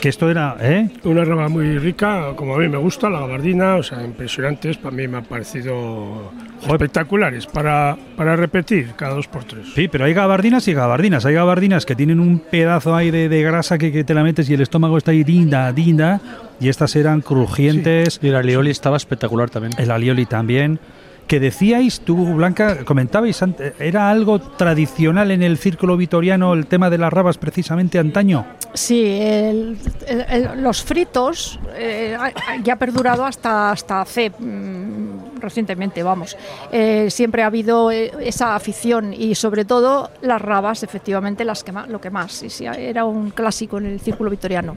Que 0.00 0.08
esto 0.08 0.30
era, 0.30 0.56
¿eh? 0.60 0.88
Una 1.04 1.24
rama 1.24 1.48
muy 1.48 1.78
rica, 1.78 2.32
como 2.36 2.54
a 2.54 2.58
mí 2.58 2.68
me 2.68 2.78
gusta, 2.78 3.10
la 3.10 3.20
gabardina, 3.20 3.76
o 3.76 3.82
sea, 3.82 4.02
impresionantes, 4.04 4.76
para 4.76 4.94
mí 4.94 5.08
me 5.08 5.18
han 5.18 5.24
parecido 5.24 6.32
espectaculares, 6.66 7.46
para, 7.46 7.96
para 8.16 8.36
repetir 8.36 8.92
cada 8.96 9.14
dos 9.14 9.28
por 9.28 9.44
tres. 9.44 9.66
Sí, 9.74 9.88
pero 9.88 10.04
hay 10.04 10.14
gabardinas 10.14 10.66
y 10.68 10.74
gabardinas. 10.74 11.26
Hay 11.26 11.34
gabardinas 11.34 11.84
que 11.86 11.94
tienen 11.94 12.20
un 12.20 12.38
pedazo 12.38 12.94
ahí 12.94 13.10
de, 13.10 13.28
de 13.28 13.42
grasa 13.42 13.78
que, 13.78 13.92
que 13.92 14.04
te 14.04 14.14
la 14.14 14.22
metes 14.22 14.48
y 14.48 14.54
el 14.54 14.60
estómago 14.60 14.96
está 14.96 15.10
ahí 15.10 15.24
dinda, 15.24 15.72
dinda. 15.72 16.20
Y 16.60 16.68
estas 16.68 16.94
eran 16.96 17.20
crujientes. 17.20 18.20
Y 18.22 18.28
el 18.28 18.36
alioli 18.36 18.70
estaba 18.70 18.96
espectacular 18.96 19.50
también. 19.50 19.74
El 19.76 19.90
alioli 19.90 20.24
también. 20.24 20.78
Que 21.26 21.40
decíais, 21.40 22.00
tú, 22.00 22.34
Blanca, 22.34 22.84
comentabais, 22.84 23.40
¿era 23.78 24.10
algo 24.10 24.40
tradicional 24.40 25.30
en 25.30 25.42
el 25.42 25.56
círculo 25.56 25.96
vitoriano 25.96 26.52
el 26.52 26.66
tema 26.66 26.90
de 26.90 26.98
las 26.98 27.10
rabas 27.12 27.38
precisamente 27.38 27.98
antaño? 27.98 28.44
Sí, 28.74 29.02
el- 29.06 29.78
el- 30.06 30.20
el- 30.28 30.62
los 30.62 30.82
fritos 30.82 31.58
eh, 31.76 32.14
ya 32.62 32.74
ha 32.74 32.76
perdurado 32.76 33.24
hasta, 33.24 33.70
hasta 33.70 34.02
hace 34.02 34.30
mm, 34.38 35.40
recientemente, 35.40 36.02
vamos. 36.02 36.36
Eh, 36.70 37.06
siempre 37.10 37.42
ha 37.42 37.46
habido 37.46 37.90
eh, 37.90 38.12
esa 38.20 38.54
afición 38.54 39.14
y 39.14 39.34
sobre 39.34 39.64
todo 39.64 40.10
las 40.20 40.42
rabas, 40.42 40.82
efectivamente, 40.82 41.46
las 41.46 41.64
que 41.64 41.72
más, 41.72 41.88
lo 41.88 42.02
que 42.02 42.10
más. 42.10 42.32
Sí, 42.32 42.50
sí, 42.50 42.66
era 42.66 43.06
un 43.06 43.30
clásico 43.30 43.78
en 43.78 43.86
el 43.86 44.00
círculo 44.00 44.28
victoriano. 44.30 44.76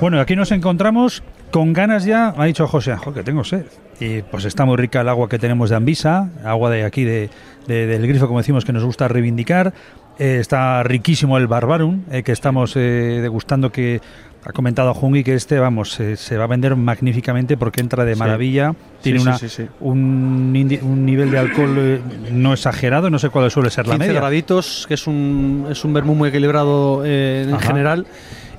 Bueno, 0.00 0.20
aquí 0.20 0.34
nos 0.36 0.52
encontramos 0.52 1.22
con 1.50 1.74
ganas 1.74 2.04
ya, 2.06 2.32
ha 2.36 2.44
dicho 2.46 2.66
José, 2.66 2.96
"Jo, 2.96 3.12
que 3.12 3.22
tengo 3.22 3.44
sed. 3.44 3.66
Y 3.98 4.22
pues 4.22 4.44
está 4.44 4.64
muy 4.64 4.76
rica 4.76 5.00
el 5.00 5.08
agua 5.08 5.28
que 5.28 5.38
tenemos 5.38 5.70
de 5.70 5.76
Ambisa, 5.76 6.30
agua 6.44 6.70
de 6.70 6.84
aquí 6.84 7.04
de, 7.04 7.30
de- 7.66 7.86
del 7.86 8.06
grifo, 8.06 8.26
como 8.26 8.40
decimos, 8.40 8.64
que 8.64 8.72
nos 8.72 8.84
gusta 8.84 9.08
reivindicar. 9.08 9.72
Eh, 10.18 10.38
está 10.40 10.82
riquísimo 10.82 11.38
el 11.38 11.46
Barbarum, 11.46 12.02
eh, 12.10 12.22
que 12.22 12.32
estamos 12.32 12.74
eh, 12.76 13.18
degustando, 13.22 13.70
que 13.72 14.00
ha 14.44 14.52
comentado 14.52 14.94
Jungi 14.94 15.24
que 15.24 15.34
este, 15.34 15.58
vamos, 15.58 15.90
se 16.14 16.36
va 16.36 16.44
a 16.44 16.46
vender 16.46 16.76
magníficamente 16.76 17.56
porque 17.56 17.80
entra 17.80 18.04
de 18.04 18.14
Sí. 18.14 18.18
maravilla. 18.18 18.74
Tiene 19.02 19.18
Sí, 19.18 19.26
una, 19.26 19.38
sí. 19.38 19.66
Un, 19.80 20.78
un 20.82 21.04
nivel 21.06 21.30
de 21.30 21.38
alcohol 21.38 22.00
no 22.32 22.52
exagerado, 22.52 23.10
no 23.10 23.18
sé 23.18 23.28
cuál 23.30 23.50
suele 23.50 23.70
ser 23.70 23.86
la 23.86 23.94
15 23.94 24.06
media. 24.08 24.20
graditos, 24.20 24.84
que 24.86 24.94
es 24.94 25.06
un, 25.06 25.66
es 25.70 25.84
un 25.84 25.92
vermú 25.94 26.14
muy 26.14 26.28
equilibrado 26.28 27.04
en 27.04 27.54
Ajá. 27.54 27.66
general. 27.66 28.06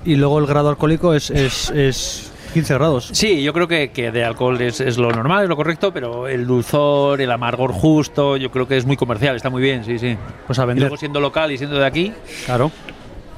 Y 0.03 0.15
luego 0.15 0.39
el 0.39 0.45
grado 0.45 0.69
alcohólico 0.69 1.13
es, 1.13 1.29
es, 1.31 1.69
es 1.71 2.31
15 2.53 2.73
grados. 2.75 3.09
Sí, 3.13 3.41
yo 3.43 3.53
creo 3.53 3.67
que, 3.67 3.89
que 3.91 4.11
de 4.11 4.23
alcohol 4.23 4.59
es, 4.61 4.79
es 4.79 4.97
lo 4.97 5.11
normal, 5.11 5.43
es 5.43 5.49
lo 5.49 5.55
correcto, 5.55 5.91
pero 5.93 6.27
el 6.27 6.45
dulzor, 6.47 7.21
el 7.21 7.31
amargor 7.31 7.71
justo, 7.71 8.37
yo 8.37 8.49
creo 8.51 8.67
que 8.67 8.77
es 8.77 8.85
muy 8.85 8.97
comercial, 8.97 9.35
está 9.35 9.49
muy 9.49 9.61
bien, 9.61 9.83
sí, 9.83 9.99
sí. 9.99 10.17
Pues 10.45 10.57
a 10.59 10.63
Y 10.63 10.67
vender. 10.67 10.83
luego 10.83 10.97
siendo 10.97 11.19
local 11.19 11.51
y 11.51 11.57
siendo 11.57 11.77
de 11.77 11.85
aquí, 11.85 12.13
Claro. 12.45 12.71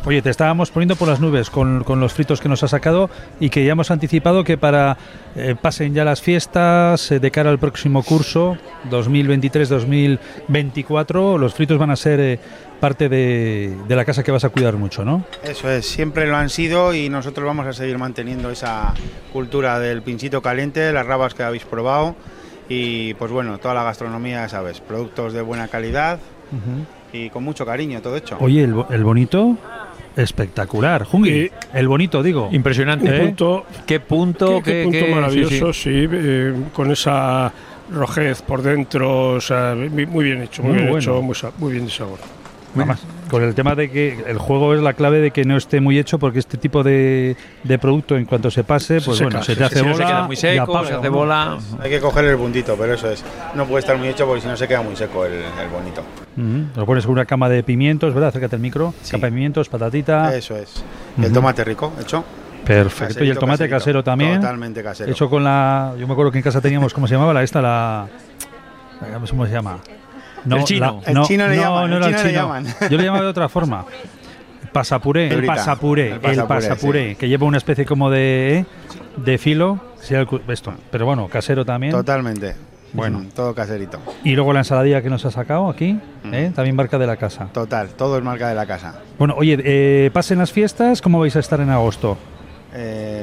Oye, 0.10 0.24
te 0.24 0.32
estábamos 0.32 0.72
poniendo 0.72 0.96
por 0.96 1.08
las 1.08 1.20
nubes 1.20 1.52
con, 1.52 1.84
con 1.84 2.00
los 2.00 2.14
fritos 2.14 2.42
que 2.42 2.50
nos 2.50 2.64
ha 2.64 2.68
sacado 2.68 3.12
y 3.40 3.52
que 3.52 3.64
ya 3.64 3.74
hemos 3.74 3.92
anticipado 3.92 4.44
que 4.44 4.58
para 4.58 4.98
eh, 5.36 5.54
pasen 5.62 5.94
ya 5.94 6.04
las 6.04 6.20
fiestas 6.20 7.12
eh, 7.12 7.20
de 7.20 7.30
cara 7.30 7.52
al 7.52 7.60
próximo 7.60 8.02
curso 8.02 8.58
2023-2024, 8.90 11.38
los 11.38 11.54
fritos 11.54 11.78
van 11.78 11.92
a 11.92 11.96
ser 11.96 12.20
eh, 12.22 12.40
parte 12.80 13.08
de, 13.08 13.78
de 13.88 13.96
la 13.96 14.04
casa 14.04 14.24
que 14.24 14.32
vas 14.32 14.44
a 14.44 14.50
cuidar 14.50 14.78
mucho, 14.78 15.06
¿no? 15.06 15.26
Eso 15.44 15.70
es, 15.70 15.86
siempre 15.86 16.26
lo 16.26 16.38
han 16.38 16.50
sido 16.50 16.96
y 16.96 17.08
nosotros 17.10 17.46
vamos 17.46 17.68
a 17.68 17.74
seguir 17.74 18.00
manteniendo 18.00 18.50
esa 18.50 18.96
cultura 19.32 19.78
del 19.78 20.02
pinchito 20.02 20.42
caliente, 20.42 20.92
las 20.92 21.06
rabas 21.06 21.36
que 21.36 21.44
habéis 21.44 21.66
probado 21.66 22.16
y 22.68 23.14
pues 23.14 23.32
bueno, 23.32 23.60
toda 23.60 23.76
la 23.76 23.84
gastronomía, 23.84 24.50
sabes, 24.50 24.82
productos 24.82 25.34
de 25.34 25.44
buena 25.44 25.68
calidad 25.68 26.18
y 27.14 27.30
con 27.30 27.44
mucho 27.44 27.64
cariño 27.64 28.02
todo 28.02 28.16
hecho. 28.16 28.38
Oye, 28.40 28.64
el 28.64 29.04
bonito, 29.04 29.56
espectacular. 30.24 31.04
Jungi, 31.04 31.30
Sí. 31.48 31.52
el 31.74 31.88
bonito, 31.88 32.22
digo. 32.24 32.50
impresionante. 32.52 33.16
¿eh? 33.16 33.20
punto, 33.20 33.66
Qué 33.86 34.00
punto, 34.00 34.62
qué, 34.62 34.64
qué 34.64 34.72
qué- 34.72 34.84
punto 34.84 35.00
qué- 35.00 35.06
sí, 35.08 35.14
maravilloso, 35.16 35.74
sí. 35.74 35.82
sí, 35.84 36.08
eh, 36.12 36.54
con 36.74 36.92
esa 36.92 37.52
rojez 37.92 38.42
por 38.44 38.62
dentro, 38.62 39.30
o 39.34 39.42
sea, 39.42 39.76
muy 39.76 40.24
bien 40.26 40.42
hecho, 40.44 40.62
muy, 40.62 40.72
Muy 40.74 40.78
bien 40.82 40.92
bueno. 40.92 41.02
hecho, 41.02 41.22
muy, 41.22 41.36
muy 41.58 41.72
bien 41.74 41.86
de 41.86 41.92
sabor. 41.92 42.20
Además, 42.76 43.02
con 43.30 43.44
el 43.44 43.54
tema 43.56 43.76
de 43.76 43.90
que 43.90 44.24
el 44.28 44.38
juego 44.38 44.74
es 44.74 44.82
la 44.82 44.94
clave 44.94 45.20
de 45.20 45.32
que 45.32 45.46
no 45.46 45.56
esté 45.58 45.80
muy 45.82 45.98
hecho, 46.00 46.20
porque 46.20 46.40
este 46.40 46.58
tipo 46.58 46.84
de, 46.84 47.36
de 47.64 47.80
producto, 47.80 48.18
en 48.18 48.26
cuanto 48.26 48.50
se 48.52 48.64
pase, 48.64 49.00
pues 49.02 49.18
Se 49.18 49.24
bueno, 49.26 49.44
seca, 49.44 49.54
se 49.54 49.56
te 49.56 49.64
hace 49.66 49.80
Si 49.80 49.86
no 49.86 49.92
bola. 49.94 49.98
se 50.06 50.12
queda 50.12 50.24
muy 50.24 50.36
seco, 50.36 50.64
apaga, 50.64 50.88
se 50.88 50.94
hace 50.96 51.10
bola. 51.10 51.58
Hay 51.80 51.90
que 51.90 52.00
coger 52.00 52.26
el 52.26 52.38
puntito, 52.38 52.76
pero 52.78 52.94
eso 52.94 53.10
es. 53.10 53.24
No 53.56 53.66
puede 53.66 53.80
estar 53.80 53.98
muy 53.98 54.08
hecho 54.10 54.26
porque 54.26 54.42
si 54.42 54.48
no 54.48 54.58
se 54.58 54.68
queda 54.68 54.82
muy 54.82 54.96
seco 54.96 55.26
el, 55.26 55.34
el 55.34 55.70
bonito. 55.72 56.04
Lo 56.76 56.86
pones 56.86 57.06
con 57.06 57.14
una 57.14 57.26
cama 57.26 57.50
de 57.50 57.64
pimientos, 57.64 58.14
¿verdad? 58.14 58.30
Acércate 58.30 58.56
al 58.56 58.62
micro. 58.62 58.94
Sí. 59.04 59.12
Capa 59.12 59.28
de 59.28 59.32
pimientos, 59.34 59.70
patatita. 59.70 60.36
Eso 60.36 60.56
es. 60.56 60.84
Y 61.18 61.26
el 61.26 61.34
tomate 61.34 61.64
rico, 61.64 61.94
hecho. 62.00 62.24
Perfecto. 62.66 63.24
y 63.24 63.30
el 63.30 63.38
tomate 63.38 63.64
caserito. 63.64 63.76
casero 63.78 64.04
también. 64.04 64.40
Totalmente 64.42 64.84
casero. 64.84 65.12
Hecho 65.12 65.30
con 65.30 65.44
la. 65.44 65.94
Yo 66.00 66.06
me 66.08 66.14
acuerdo 66.14 66.32
que 66.32 66.38
en 66.38 66.44
casa 66.44 66.62
teníamos, 66.62 66.94
¿cómo 66.94 67.08
se 67.08 67.16
llamaba? 67.16 67.34
La 67.34 67.44
esta, 67.44 67.62
la. 67.62 68.08
¿Cómo 69.30 69.46
se 69.46 69.52
llama? 69.54 69.80
El 70.50 70.64
chino. 70.64 71.02
El 71.06 71.22
chino 71.24 71.48
le 71.48 71.56
no, 71.56 71.62
llaman, 71.62 71.90
no 71.90 71.98
el 71.98 72.04
el 72.04 72.10
chino 72.10 72.18
le 72.24 72.30
chino. 72.30 72.42
llaman. 72.42 72.66
Yo 72.90 72.98
le 72.98 73.04
llamaba 73.04 73.24
de 73.24 73.30
otra 73.30 73.50
forma. 73.50 73.86
Pasapuré, 74.72 75.30
el 75.34 75.46
pasapuré, 75.46 76.08
El 76.08 76.14
el 76.14 76.20
pasapuré, 76.20 76.46
pasapuré, 76.70 77.16
que 77.16 77.28
lleva 77.28 77.48
una 77.48 77.58
especie 77.58 77.86
como 77.86 78.12
de, 78.12 78.60
¿eh? 78.60 78.66
de 79.18 79.38
filo, 79.40 79.80
el 80.10 80.28
esto, 80.48 80.74
pero 80.92 81.06
bueno, 81.08 81.28
casero 81.28 81.66
también. 81.66 81.92
Totalmente. 81.92 82.56
Bueno. 82.94 83.20
Mm, 83.20 83.30
todo 83.30 83.56
caserito. 83.56 84.00
Y 84.24 84.36
luego 84.36 84.54
la 84.54 84.60
ensaladilla 84.60 85.02
que 85.02 85.10
nos 85.10 85.26
ha 85.26 85.32
sacado 85.32 85.70
aquí, 85.70 85.98
Mm. 86.24 86.34
¿eh? 86.34 86.52
también 86.56 86.76
marca 86.76 87.00
de 87.00 87.08
la 87.08 87.18
casa. 87.18 87.48
Total, 87.52 87.90
todo 87.90 88.18
es 88.18 88.24
marca 88.24 88.48
de 88.50 88.54
la 88.56 88.66
casa. 88.68 89.00
Bueno, 89.18 89.34
oye, 89.38 89.58
eh, 89.64 90.12
pasen 90.14 90.38
las 90.38 90.52
fiestas, 90.52 91.02
¿cómo 91.02 91.20
vais 91.20 91.36
a 91.36 91.40
estar 91.40 91.60
en 91.62 91.70
agosto? 91.72 92.18
Eh, 92.74 93.19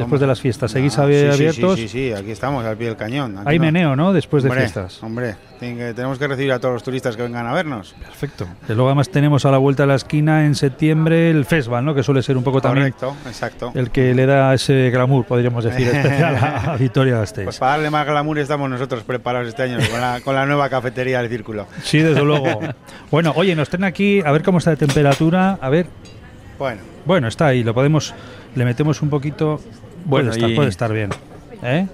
Después 0.00 0.20
de 0.20 0.26
las 0.26 0.40
fiestas, 0.40 0.70
¿seguís 0.70 0.92
sí, 0.92 0.96
sí, 0.96 1.02
abiertos? 1.02 1.76
Sí, 1.76 1.88
sí, 1.88 2.08
sí, 2.08 2.12
aquí 2.12 2.30
estamos, 2.30 2.64
al 2.64 2.76
pie 2.76 2.88
del 2.88 2.96
cañón. 2.96 3.38
Aquí 3.38 3.48
Hay 3.50 3.58
no- 3.58 3.64
meneo, 3.66 3.96
¿no? 3.96 4.12
Después 4.12 4.42
de 4.42 4.50
fiestas. 4.50 5.02
Hombre, 5.02 5.36
que- 5.58 5.92
tenemos 5.94 6.18
que 6.18 6.26
recibir 6.26 6.52
a 6.52 6.58
todos 6.58 6.74
los 6.74 6.82
turistas 6.82 7.16
que 7.16 7.22
vengan 7.22 7.46
a 7.46 7.52
vernos. 7.52 7.94
Perfecto. 8.00 8.46
Que 8.66 8.74
luego 8.74 8.88
además 8.88 9.08
tenemos 9.10 9.44
a 9.44 9.50
la 9.50 9.58
vuelta 9.58 9.82
de 9.82 9.88
la 9.88 9.94
esquina 9.96 10.44
en 10.46 10.54
septiembre 10.54 11.30
el 11.30 11.44
festival, 11.44 11.84
¿no? 11.84 11.94
Que 11.94 12.02
suele 12.02 12.22
ser 12.22 12.36
un 12.36 12.44
poco 12.44 12.60
también 12.60 12.92
Correcto, 12.92 13.16
exacto. 13.28 13.72
el 13.74 13.90
que 13.90 14.14
le 14.14 14.26
da 14.26 14.54
ese 14.54 14.90
glamour, 14.90 15.24
podríamos 15.26 15.64
decir, 15.64 15.86
especial 15.92 16.36
a, 16.36 16.72
a 16.72 16.76
Victoria 16.76 17.18
Gasteiz. 17.18 17.44
Pues 17.44 17.58
para 17.58 17.72
darle 17.72 17.90
más 17.90 18.06
glamour 18.06 18.38
estamos 18.38 18.68
nosotros 18.70 19.02
preparados 19.04 19.48
este 19.48 19.62
año 19.62 19.78
con 19.90 20.00
la, 20.00 20.20
con 20.24 20.34
la 20.34 20.46
nueva 20.46 20.68
cafetería 20.68 21.20
del 21.20 21.30
Círculo. 21.30 21.66
Sí, 21.82 21.98
desde 21.98 22.24
luego. 22.24 22.60
Bueno, 23.10 23.32
oye, 23.36 23.56
nos 23.56 23.68
traen 23.68 23.84
aquí, 23.84 24.20
a 24.24 24.30
ver 24.30 24.42
cómo 24.42 24.58
está 24.58 24.70
de 24.70 24.76
temperatura, 24.76 25.58
a 25.60 25.68
ver, 25.68 25.86
Bueno, 26.58 26.80
bueno, 27.04 27.26
está 27.28 27.46
ahí, 27.48 27.64
lo 27.64 27.74
podemos, 27.74 28.14
le 28.54 28.64
metemos 28.64 29.02
un 29.02 29.10
poquito, 29.10 29.60
Bueno, 30.04 30.28
puede, 30.28 30.30
estar, 30.30 30.50
y- 30.50 30.54
puede 30.56 30.68
estar 30.68 30.92
bien, 30.92 31.10
¿eh? 31.62 31.86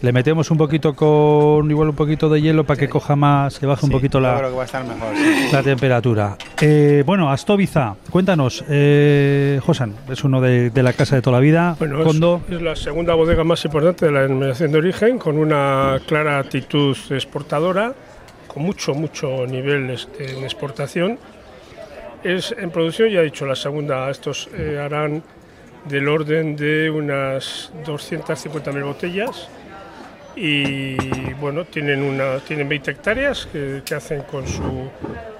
Le 0.00 0.12
metemos 0.12 0.48
un 0.52 0.58
poquito 0.58 0.94
con, 0.94 1.68
igual 1.68 1.88
un 1.88 1.96
poquito 1.96 2.28
de 2.28 2.40
hielo 2.40 2.62
para 2.62 2.78
que 2.78 2.88
coja 2.88 3.16
más, 3.16 3.54
se 3.54 3.66
baje 3.66 3.84
un 3.84 3.90
poquito 3.90 4.20
la, 4.20 4.36
creo 4.38 4.50
que 4.50 4.56
va 4.56 4.62
a 4.62 4.66
estar 4.66 4.84
mejor. 4.84 5.08
sí. 5.16 5.48
la 5.50 5.62
temperatura. 5.64 6.36
Eh, 6.60 7.02
bueno, 7.04 7.28
Astoviza, 7.32 7.96
cuéntanos, 8.08 8.64
eh, 8.68 9.58
Josan, 9.66 9.94
es 10.08 10.22
uno 10.22 10.40
de, 10.40 10.70
de 10.70 10.82
la 10.84 10.92
casa 10.92 11.16
de 11.16 11.22
toda 11.22 11.38
la 11.38 11.40
vida, 11.40 11.74
Bueno, 11.80 12.00
es 12.48 12.62
la 12.62 12.76
segunda 12.76 13.14
bodega 13.14 13.42
más 13.42 13.64
importante 13.64 14.06
de 14.06 14.12
la 14.12 14.20
denominación 14.22 14.70
de 14.70 14.78
origen, 14.78 15.18
con 15.18 15.36
una 15.36 15.98
clara 16.06 16.38
actitud 16.38 16.96
exportadora, 17.10 17.92
con 18.46 18.62
mucho, 18.62 18.94
mucho 18.94 19.48
nivel 19.48 19.90
este, 19.90 20.38
en 20.38 20.44
exportación. 20.44 21.18
Es 22.22 22.54
en 22.56 22.70
producción, 22.70 23.08
ya 23.10 23.18
he 23.20 23.24
dicho, 23.24 23.46
la 23.46 23.56
segunda. 23.56 24.08
Estos 24.10 24.48
eh, 24.56 24.80
harán 24.80 25.24
del 25.88 26.08
orden 26.08 26.56
de 26.56 26.90
unas 26.90 27.72
250.000 27.84 28.84
botellas 28.84 29.48
y 30.36 30.96
bueno, 31.40 31.64
tienen, 31.64 32.02
una, 32.02 32.38
tienen 32.40 32.68
20 32.68 32.90
hectáreas 32.90 33.46
que, 33.46 33.82
hacen 33.94 34.22
con 34.22 34.46
su 34.46 34.88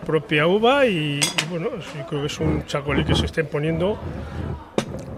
propia 0.04 0.46
uva 0.46 0.86
y, 0.86 1.20
bueno, 1.50 1.70
yo 1.76 2.06
creo 2.08 2.20
que 2.22 2.26
es 2.26 2.40
un 2.40 2.64
chacolí 2.66 3.04
que 3.04 3.14
se 3.14 3.26
estén 3.26 3.46
poniendo 3.46 3.98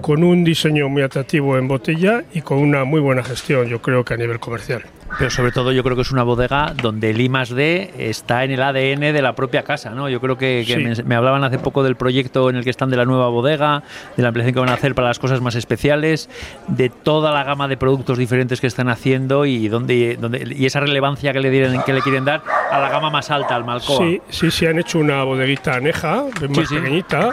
con 0.03 0.23
un 0.23 0.45
diseño 0.45 0.89
muy 0.89 1.03
atractivo 1.03 1.57
en 1.57 1.69
botella 1.69 2.25
y 2.33 2.43
con 2.43 2.59
una 2.59 2.85
muy 2.85 3.01
buena 3.01 3.23
gestión, 3.23 3.67
yo 3.69 3.81
creo 3.81 4.05
que 4.05 4.15
a 4.15 4.17
nivel 4.17 4.41
comercial. 4.41 4.83
Pero 5.19 5.31
sobre 5.31 5.53
todo 5.53 5.73
yo 5.73 5.83
creo 5.83 5.97
que 5.97 6.03
es 6.03 6.11
una 6.13 6.23
bodega 6.23 6.73
donde 6.81 7.11
el 7.11 7.21
I 7.21 7.29
más 7.29 7.51
D 7.51 7.93
está 7.99 8.45
en 8.45 8.53
el 8.53 8.63
ADN 8.63 9.13
de 9.13 9.21
la 9.23 9.35
propia 9.35 9.63
casa, 9.65 9.91
¿no? 9.91 10.09
Yo 10.09 10.21
creo 10.21 10.39
que, 10.39 10.65
que 10.67 10.75
Sí. 10.75 11.03
me, 11.03 11.09
me 11.09 11.15
hablaban 11.15 11.45
hace 11.45 11.59
poco 11.59 11.83
del 11.83 11.97
proyecto 11.97 12.49
en 12.49 12.57
el 12.57 12.65
que 12.65 12.71
están 12.71 12.89
de 12.91 12.97
la 12.97 13.05
nueva 13.05 13.29
bodega, 13.29 13.83
de 14.17 14.23
la 14.23 14.29
ampliación 14.29 14.55
que 14.55 14.61
van 14.61 14.71
a 14.71 14.75
hacer 14.75 14.95
para 14.95 15.09
las 15.09 15.19
cosas 15.19 15.41
más 15.41 15.55
especiales, 15.57 16.31
de 16.69 16.89
toda 16.89 17.33
la 17.33 17.45
gama 17.45 17.69
de 17.69 17.77
productos 17.77 18.19
diferentes 18.19 18.61
que 18.61 18.67
están 18.67 18.89
haciendo 18.89 19.45
y 19.47 19.69
donde, 19.69 20.17
donde 20.19 20.55
y 20.57 20.65
esa 20.67 20.81
relevancia 20.81 21.33
que 21.33 21.41
le, 21.41 21.51
dieron- 21.51 21.83
que 21.85 21.93
le 21.93 22.01
quieren 22.03 22.25
dar 22.25 22.43
a 22.71 22.79
la 22.79 22.89
gama 22.89 23.11
más 23.11 23.31
alta, 23.31 23.57
al 23.57 23.65
Malcoa. 23.65 23.99
Sí, 23.99 24.21
sí, 24.31 24.51
sí, 24.51 24.67
han 24.67 24.79
hecho 24.79 24.99
una 24.99 25.23
bodeguita 25.25 25.75
aneja, 25.75 26.25
más 26.49 26.69
sí. 26.69 26.77
pequeñita. 26.77 27.31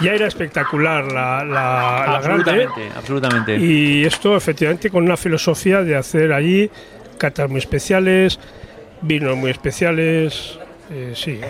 Ya 0.00 0.12
era 0.14 0.26
espectacular 0.26 1.04
la, 1.04 1.44
la, 1.44 2.06
la 2.12 2.20
grande. 2.20 2.64
absolutamente, 2.64 2.88
absolutamente. 2.96 3.56
Y 3.58 4.04
esto 4.04 4.36
efectivamente 4.36 4.90
con 4.90 5.04
una 5.04 5.16
filosofía 5.16 5.82
de 5.82 5.94
hacer 5.96 6.32
allí 6.32 6.68
catas 7.22 7.48
muy 7.48 7.58
especiales, 7.58 8.38
vinos 9.02 9.36
muy 9.36 9.50
especiales. 9.50 10.58
eh, 10.90 11.12
sí, 11.14 11.40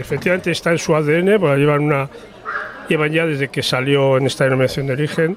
efectivamente 0.00 0.50
está 0.50 0.70
en 0.72 0.78
su 0.78 0.94
ADN, 0.96 1.38
porque 1.38 1.58
llevan 1.58 1.82
una 1.84 2.08
llevan 2.88 3.12
ya 3.12 3.26
desde 3.26 3.48
que 3.48 3.62
salió 3.62 4.16
en 4.16 4.26
esta 4.26 4.44
denominación 4.44 4.86
de 4.86 4.92
origen 4.94 5.36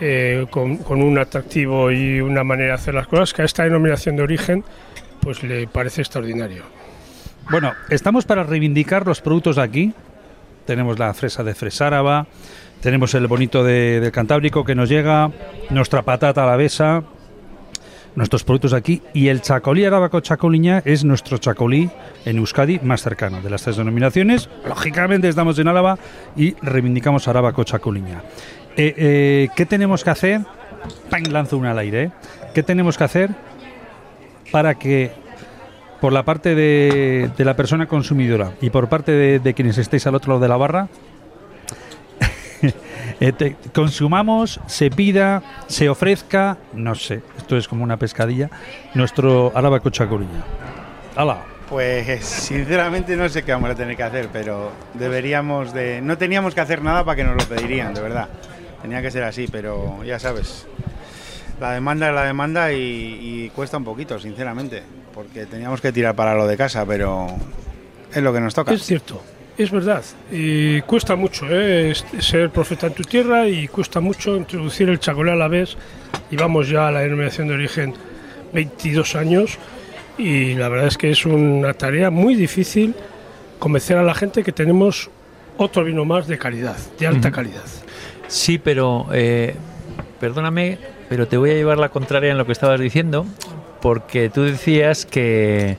eh, 0.00 0.44
con, 0.50 0.78
con 0.78 1.00
un 1.02 1.16
atractivo 1.18 1.92
y 1.92 2.20
una 2.20 2.42
manera 2.42 2.70
de 2.70 2.74
hacer 2.74 2.94
las 2.94 3.06
cosas 3.06 3.32
que 3.32 3.42
a 3.42 3.44
esta 3.44 3.62
denominación 3.62 4.16
de 4.16 4.22
origen 4.24 4.64
pues 5.20 5.44
le 5.44 5.68
parece 5.68 6.00
extraordinario. 6.02 6.64
Bueno, 7.50 7.72
estamos 7.90 8.24
para 8.24 8.42
reivindicar 8.42 9.06
los 9.06 9.20
productos 9.20 9.54
de 9.56 9.62
aquí. 9.62 9.92
Tenemos 10.66 10.98
la 10.98 11.14
fresa 11.14 11.44
de 11.44 11.54
Fresáraba, 11.54 12.26
tenemos 12.82 13.14
el 13.14 13.26
bonito 13.28 13.62
de- 13.62 14.00
del 14.00 14.10
Cantábrico 14.10 14.64
que 14.64 14.74
nos 14.74 14.88
llega, 14.88 15.30
nuestra 15.70 16.02
patata 16.02 16.42
alavesa, 16.42 17.04
nuestros 18.16 18.44
productos 18.44 18.72
aquí 18.72 19.02
y 19.12 19.28
el 19.28 19.40
chacolí 19.40 19.84
arábaco 19.84 20.20
chacoliña 20.20 20.82
es 20.84 21.04
nuestro 21.04 21.38
chacolí 21.38 21.90
en 22.24 22.38
Euskadi 22.38 22.78
más 22.80 23.02
cercano 23.02 23.40
de 23.40 23.50
las 23.50 23.62
tres 23.62 23.76
denominaciones. 23.76 24.48
Lógicamente 24.66 25.28
estamos 25.28 25.58
en 25.58 25.68
Álava 25.68 25.98
y 26.36 26.54
reivindicamos 26.62 27.26
arábaco 27.28 27.64
chacoliña. 27.64 28.22
Eh, 28.76 28.94
eh, 28.96 29.48
¿Qué 29.54 29.66
tenemos 29.66 30.04
que 30.04 30.10
hacer? 30.10 30.40
¡Pam! 31.10 31.24
Lanzo 31.24 31.58
una 31.58 31.72
al 31.72 31.78
aire. 31.78 32.02
¿eh? 32.04 32.10
¿Qué 32.54 32.62
tenemos 32.62 32.96
que 32.98 33.04
hacer 33.04 33.30
para 34.52 34.74
que 34.76 35.12
por 36.00 36.12
la 36.12 36.24
parte 36.24 36.54
de, 36.54 37.30
de 37.36 37.44
la 37.44 37.56
persona 37.56 37.86
consumidora 37.86 38.52
y 38.60 38.70
por 38.70 38.88
parte 38.88 39.12
de, 39.12 39.38
de 39.38 39.54
quienes 39.54 39.78
estéis 39.78 40.06
al 40.06 40.14
otro 40.14 40.34
lado 40.34 40.42
de 40.42 40.48
la 40.48 40.56
barra, 40.56 40.88
eh, 43.20 43.32
te- 43.32 43.56
consumamos, 43.72 44.60
se 44.66 44.90
pida, 44.90 45.42
se 45.66 45.88
ofrezca, 45.88 46.58
no 46.72 46.94
sé, 46.94 47.22
esto 47.38 47.56
es 47.56 47.68
como 47.68 47.84
una 47.84 47.96
pescadilla, 47.96 48.50
nuestro 48.94 49.52
arábaco 49.54 49.90
chacoliña. 49.90 50.42
¡Hala! 51.16 51.38
Pues 51.68 52.24
sinceramente 52.24 53.16
no 53.16 53.28
sé 53.28 53.42
qué 53.42 53.52
vamos 53.52 53.70
a 53.70 53.74
tener 53.74 53.96
que 53.96 54.02
hacer, 54.02 54.28
pero 54.32 54.70
deberíamos 54.92 55.72
de... 55.72 56.00
No 56.02 56.18
teníamos 56.18 56.54
que 56.54 56.60
hacer 56.60 56.82
nada 56.82 57.04
para 57.04 57.16
que 57.16 57.24
nos 57.24 57.36
lo 57.36 57.48
pedirían, 57.48 57.94
de 57.94 58.00
verdad. 58.02 58.28
Tenía 58.82 59.00
que 59.00 59.10
ser 59.10 59.22
así, 59.24 59.48
pero 59.50 60.04
ya 60.04 60.18
sabes. 60.18 60.66
La 61.60 61.70
demanda 61.72 62.08
es 62.08 62.14
la 62.14 62.24
demanda 62.24 62.70
y, 62.72 62.76
y 62.76 63.50
cuesta 63.54 63.78
un 63.78 63.84
poquito, 63.84 64.18
sinceramente, 64.18 64.82
porque 65.14 65.46
teníamos 65.46 65.80
que 65.80 65.90
tirar 65.90 66.14
para 66.14 66.34
lo 66.34 66.46
de 66.46 66.56
casa, 66.56 66.84
pero 66.84 67.28
es 68.12 68.22
lo 68.22 68.32
que 68.32 68.40
nos 68.40 68.54
toca. 68.54 68.72
Es 68.74 68.82
cierto, 68.82 69.22
es 69.56 69.70
verdad. 69.70 70.04
Y 70.30 70.80
cuesta 70.82 71.16
mucho 71.16 71.46
¿eh? 71.48 71.94
Ser 72.18 72.50
profeta 72.50 72.88
en 72.88 72.94
tu 72.94 73.02
tierra 73.02 73.48
y 73.48 73.68
cuesta 73.68 74.00
mucho 74.00 74.36
introducir 74.36 74.88
el 74.88 74.98
chacolé 74.98 75.32
a 75.32 75.36
la 75.36 75.48
vez. 75.48 75.76
Y 76.30 76.36
vamos 76.36 76.68
ya 76.68 76.88
a 76.88 76.90
la 76.90 77.00
denominación 77.00 77.48
de 77.48 77.54
origen 77.54 77.94
22 78.52 79.16
años 79.16 79.58
y 80.16 80.54
la 80.54 80.68
verdad 80.68 80.86
es 80.86 80.96
que 80.96 81.10
es 81.10 81.26
una 81.26 81.74
tarea 81.74 82.10
muy 82.10 82.34
difícil 82.34 82.94
convencer 83.58 83.98
a 83.98 84.02
la 84.02 84.14
gente 84.14 84.42
que 84.44 84.52
tenemos 84.52 85.10
otro 85.56 85.84
vino 85.84 86.04
más 86.04 86.26
de 86.26 86.38
calidad, 86.38 86.76
de 86.98 87.06
alta 87.06 87.30
calidad. 87.30 87.64
Sí, 88.28 88.58
pero 88.58 89.06
eh, 89.12 89.54
perdóname, 90.20 90.78
pero 91.08 91.26
te 91.28 91.36
voy 91.36 91.50
a 91.50 91.54
llevar 91.54 91.78
la 91.78 91.88
contraria 91.88 92.30
en 92.30 92.38
lo 92.38 92.46
que 92.46 92.52
estabas 92.52 92.80
diciendo, 92.80 93.26
porque 93.80 94.30
tú 94.30 94.42
decías 94.42 95.06
que, 95.06 95.76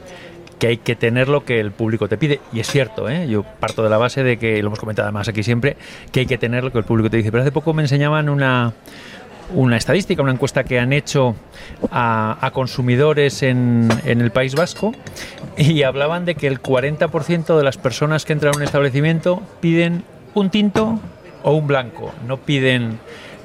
que 0.65 0.69
hay 0.69 0.78
que 0.78 0.95
tener 0.95 1.30
lo 1.30 1.45
que 1.45 1.60
el 1.60 1.71
público 1.71 2.08
te 2.08 2.17
pide, 2.17 2.41
y 2.51 2.60
es 2.60 2.67
cierto, 2.67 3.08
¿eh? 3.08 3.28
yo 3.28 3.43
parto 3.43 3.84
de 3.84 3.89
la 3.91 3.99
base 3.99 4.23
de 4.23 4.38
que, 4.38 4.60
lo 4.63 4.69
hemos 4.69 4.80
comentado 4.80 5.06
además 5.06 5.28
aquí 5.28 5.43
siempre, 5.43 5.78
que 6.12 6.21
hay 6.21 6.25
que 6.25 6.39
tener 6.39 6.63
lo 6.63 6.71
que 6.71 6.80
el 6.80 6.84
público 6.84 7.08
te 7.08 7.17
dice, 7.17 7.32
pero 7.32 7.43
hace 7.43 7.51
poco 7.51 7.71
me 7.75 7.84
enseñaban 7.84 8.30
una, 8.30 8.73
una 9.54 9.78
estadística, 9.78 10.23
una 10.23 10.32
encuesta 10.32 10.63
que 10.63 10.80
han 10.80 10.91
hecho 10.91 11.36
a, 11.91 12.39
a 12.41 12.49
consumidores 12.49 13.43
en, 13.43 13.89
en 14.06 14.21
el 14.21 14.32
País 14.32 14.56
Vasco 14.56 14.91
y 15.56 15.84
hablaban 15.84 16.25
de 16.25 16.34
que 16.34 16.47
el 16.47 16.60
40% 16.60 17.56
de 17.56 17.63
las 17.63 17.78
personas 17.78 18.25
que 18.25 18.34
entran 18.34 18.56
a 18.56 18.58
un 18.58 18.63
establecimiento 18.63 19.43
piden 19.60 20.04
un 20.34 20.49
tinto 20.49 20.99
o 21.43 21.54
un 21.54 21.67
blanco, 21.67 22.12
no 22.28 22.38
piden 22.38 22.97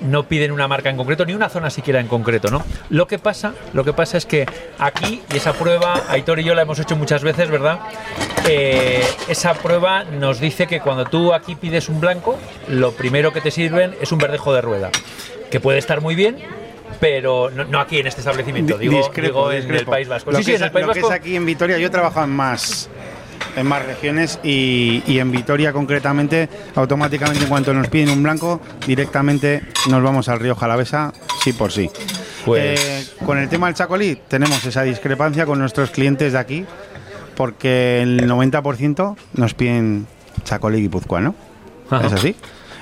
no 0.03 0.25
piden 0.25 0.53
una 0.53 0.69
marca 0.69 0.91
en 0.91 0.97
concreto, 0.97 1.25
ni 1.25 1.35
una 1.35 1.49
zona 1.49 1.71
siquiera 1.71 2.01
en 2.01 2.09
concreto, 2.09 2.51
¿no? 2.51 2.65
Lo 2.89 3.07
que 3.07 3.19
pasa, 3.19 3.55
lo 3.73 3.85
que 3.85 3.93
pasa 3.93 4.19
es 4.19 4.27
que 4.27 4.47
aquí, 4.79 5.23
y 5.33 5.37
esa 5.37 5.53
prueba, 5.53 6.05
Aitor 6.09 6.41
y 6.41 6.45
yo 6.45 6.55
la 6.55 6.63
hemos 6.63 6.79
hecho 6.79 6.97
muchas 6.97 7.23
veces, 7.23 7.51
¿verdad? 7.51 7.81
Eh, 8.49 9.03
esa 9.29 9.55
prueba 9.55 10.05
nos 10.05 10.41
dice 10.41 10.67
que 10.67 10.81
cuando 10.81 11.05
tú 11.05 11.35
aquí 11.35 11.55
pides 11.55 11.89
un 11.89 12.01
blanco, 12.01 12.39
lo 12.69 12.93
primero 12.93 13.33
que 13.33 13.41
te 13.41 13.51
sirven 13.51 13.95
es 14.01 14.13
un 14.13 14.19
verdejo 14.19 14.55
de 14.55 14.61
rueda, 14.61 14.91
que 15.51 15.61
puede 15.61 15.79
estar 15.79 16.01
muy 16.01 16.15
bien, 16.15 16.39
pero 16.99 17.51
no, 17.51 17.81
aquí 17.81 17.99
en 17.99 18.07
este 18.07 18.21
establecimiento, 18.21 18.77
digo, 18.77 19.11
digo 19.15 19.53
en 19.53 19.75
el 19.75 19.87
País 19.87 20.09
Vasco. 20.09 20.33
sí, 20.35 20.45
sí, 20.45 20.55
en 20.55 20.63
el 20.65 20.71
País 20.71 20.87
Vasco. 20.87 21.09
Que 21.09 21.15
es 21.15 21.21
aquí 21.21 21.37
en 21.37 21.47
Vitoria, 21.47 21.79
yo 21.79 21.91
trabajo 21.91 22.23
en 22.23 22.31
más 22.31 22.91
en 23.57 23.67
más 23.67 23.85
regiones 23.85 24.39
y, 24.43 25.03
en 25.07 25.31
Vitoria 25.31 25.73
concretamente, 25.73 26.49
automáticamente 26.75 27.43
en 27.45 27.49
cuanto 27.49 27.73
nos 27.75 27.89
piden 27.89 28.11
un 28.11 28.23
blanco, 28.23 28.61
directamente 28.87 29.63
nos 29.89 30.03
vamos 30.03 30.29
al 30.29 30.41
río 30.41 30.55
Jalavesa, 30.55 31.13
sí 31.43 31.53
por 31.53 31.73
sí. 31.73 31.91
Pues... 32.45 32.81
Eh, 32.81 33.07
con 33.25 33.39
el 33.39 33.49
tema 33.49 33.67
del 33.67 33.75
chacolí 33.75 34.19
tenemos 34.29 34.65
esa 34.65 34.83
discrepancia 34.83 35.47
con 35.47 35.59
nuestros 35.59 35.91
clientes 35.91 36.33
de 36.33 36.39
aquí, 36.39 36.65
porque 37.37 38.03
el 38.03 38.29
90% 38.29 39.17
nos 39.35 39.55
piden 39.55 40.07
chacolí 40.45 40.81
guipuzcoano, 40.81 41.35
es 42.05 42.13
así. 42.13 42.37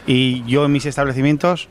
Y 0.07 0.43
yo 0.45 0.65
en 0.65 0.73
mis 0.73 0.87
establecimientos 0.87 1.69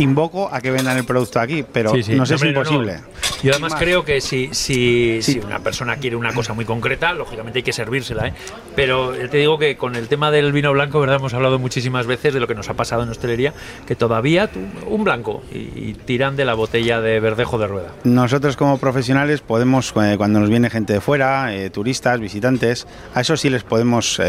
invoco 0.00 0.48
a 0.52 0.60
que 0.60 0.70
vendan 0.70 0.96
el 0.96 1.04
producto 1.04 1.40
aquí, 1.40 1.64
pero 1.70 1.92
no 1.92 2.26
sé 2.26 2.38
si 2.38 2.44
es 2.46 2.50
imposible. 2.50 3.00
Yo 3.42 3.52
además 3.52 3.74
creo 3.78 4.04
que 4.04 4.20
si, 4.20 4.50
si, 4.52 5.22
si, 5.22 5.38
una 5.38 5.60
persona 5.60 5.96
quiere 5.96 6.16
una 6.16 6.32
cosa 6.34 6.52
muy 6.52 6.64
concreta, 6.64 7.12
lógicamente 7.14 7.60
hay 7.60 7.62
que 7.62 7.72
servírsela, 7.72 8.28
¿eh? 8.28 8.34
Pero 8.76 9.12
te 9.12 9.38
digo 9.38 9.58
que 9.58 9.76
con 9.76 9.96
el 9.96 10.08
tema 10.08 10.30
del 10.30 10.52
vino 10.52 10.72
blanco, 10.72 11.00
¿verdad? 11.00 11.16
Hemos 11.16 11.32
hablado 11.32 11.58
muchísimas 11.58 12.06
veces 12.06 12.34
de 12.34 12.40
lo 12.40 12.46
que 12.46 12.54
nos 12.54 12.68
ha 12.68 12.74
pasado 12.74 13.02
en 13.02 13.08
hostelería, 13.08 13.54
que 13.86 13.96
todavía 13.96 14.50
un 14.86 15.04
blanco 15.04 15.42
y, 15.52 15.94
tiran 16.04 16.36
de 16.36 16.44
la 16.44 16.54
botella 16.54 17.00
de 17.00 17.20
verdejo 17.20 17.58
de 17.58 17.66
rueda. 17.66 17.92
Nosotros 18.04 18.56
como 18.56 18.78
profesionales 18.78 19.40
podemos, 19.40 19.92
eh, 19.96 20.14
cuando 20.16 20.40
nos 20.40 20.48
viene 20.48 20.70
gente 20.70 20.94
de 20.94 21.00
fuera, 21.00 21.54
eh, 21.54 21.70
turistas, 21.70 22.20
visitantes, 22.20 22.86
a 23.14 23.20
eso 23.20 23.36
sí 23.36 23.50
les 23.50 23.62
podemos 23.62 24.20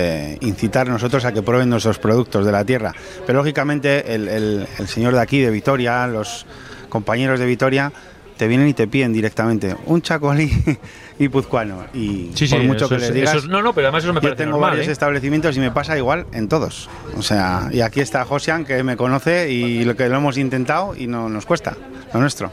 incitar 0.42 0.88
nosotros 0.88 1.26
a 1.26 1.34
que 1.34 1.42
prueben 1.42 1.70
nuestros 1.70 2.00
productos 2.00 2.46
de 2.46 2.52
la 2.52 2.64
tierra. 2.66 2.94
Pero 3.26 3.40
lógicamente 3.40 4.14
el, 4.14 4.28
el 4.28 4.88
señor 4.88 5.14
de 5.14 5.20
aquí, 5.20 5.40
de 5.40 5.50
Vitoria, 5.62 6.08
los 6.08 6.48
compañeros 6.90 7.40
de 7.40 7.46
Vitoria, 7.46 7.94
te 8.36 8.48
vienen 8.48 8.68
y 8.68 8.74
te 8.74 8.88
piden 8.88 9.14
directamente 9.14 9.76
un 9.86 10.02
chacolí 10.02 10.50
guipuzcoano. 11.20 11.86
Y 11.94 12.32
por 12.50 12.64
mucho 12.64 12.90
que 12.90 12.98
les 12.98 13.14
digas. 13.14 13.46
no, 13.46 13.62
no, 13.62 13.72
pero 13.72 13.86
además 13.88 14.04
eso 14.04 14.14
me 14.14 14.20
parece 14.20 14.42
Yo 14.42 14.46
tengo 14.46 14.60
varios 14.60 14.88
¿eh? 14.88 14.92
establecimientos 14.92 15.56
y 15.56 15.60
me 15.60 15.70
pasa 15.70 15.96
igual 15.96 16.26
en 16.34 16.50
todos. 16.50 16.90
O 17.16 17.22
sea, 17.22 17.70
y 17.72 17.82
aquí 17.82 18.00
está 18.00 18.26
Josian, 18.26 18.66
que 18.66 18.82
me 18.82 18.98
conoce 18.98 19.52
y 19.52 19.84
lo 19.84 19.96
que 19.96 20.10
lo 20.10 20.18
hemos 20.18 20.40
intentado 20.40 20.96
y 20.96 21.06
no 21.06 21.30
nos 21.30 21.46
cuesta, 21.46 21.78
lo 22.12 22.20
nuestro. 22.20 22.52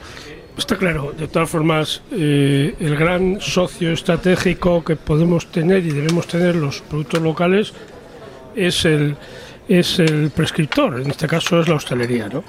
Está 0.59 0.77
claro, 0.77 1.15
de 1.17 1.27
todas 1.29 1.49
formas, 1.49 2.03
eh, 2.13 2.75
el 2.81 2.95
gran 2.95 3.41
socio 3.41 3.91
estratégico 3.91 4.85
que 4.85 4.97
podemos 4.97 5.51
tener 5.51 5.87
y 5.87 5.91
debemos 5.93 6.27
tener 6.27 6.55
los 6.55 6.83
productos 6.83 7.23
locales 7.23 7.73
es 8.55 8.85
el, 8.85 9.17
es 9.69 9.99
el 10.01 10.31
prescriptor, 10.33 11.01
en 11.01 11.11
este 11.11 11.27
caso 11.27 11.63
es 11.63 11.69
la 11.69 11.77
hostelería, 11.77 12.29
¿no? 12.29 12.45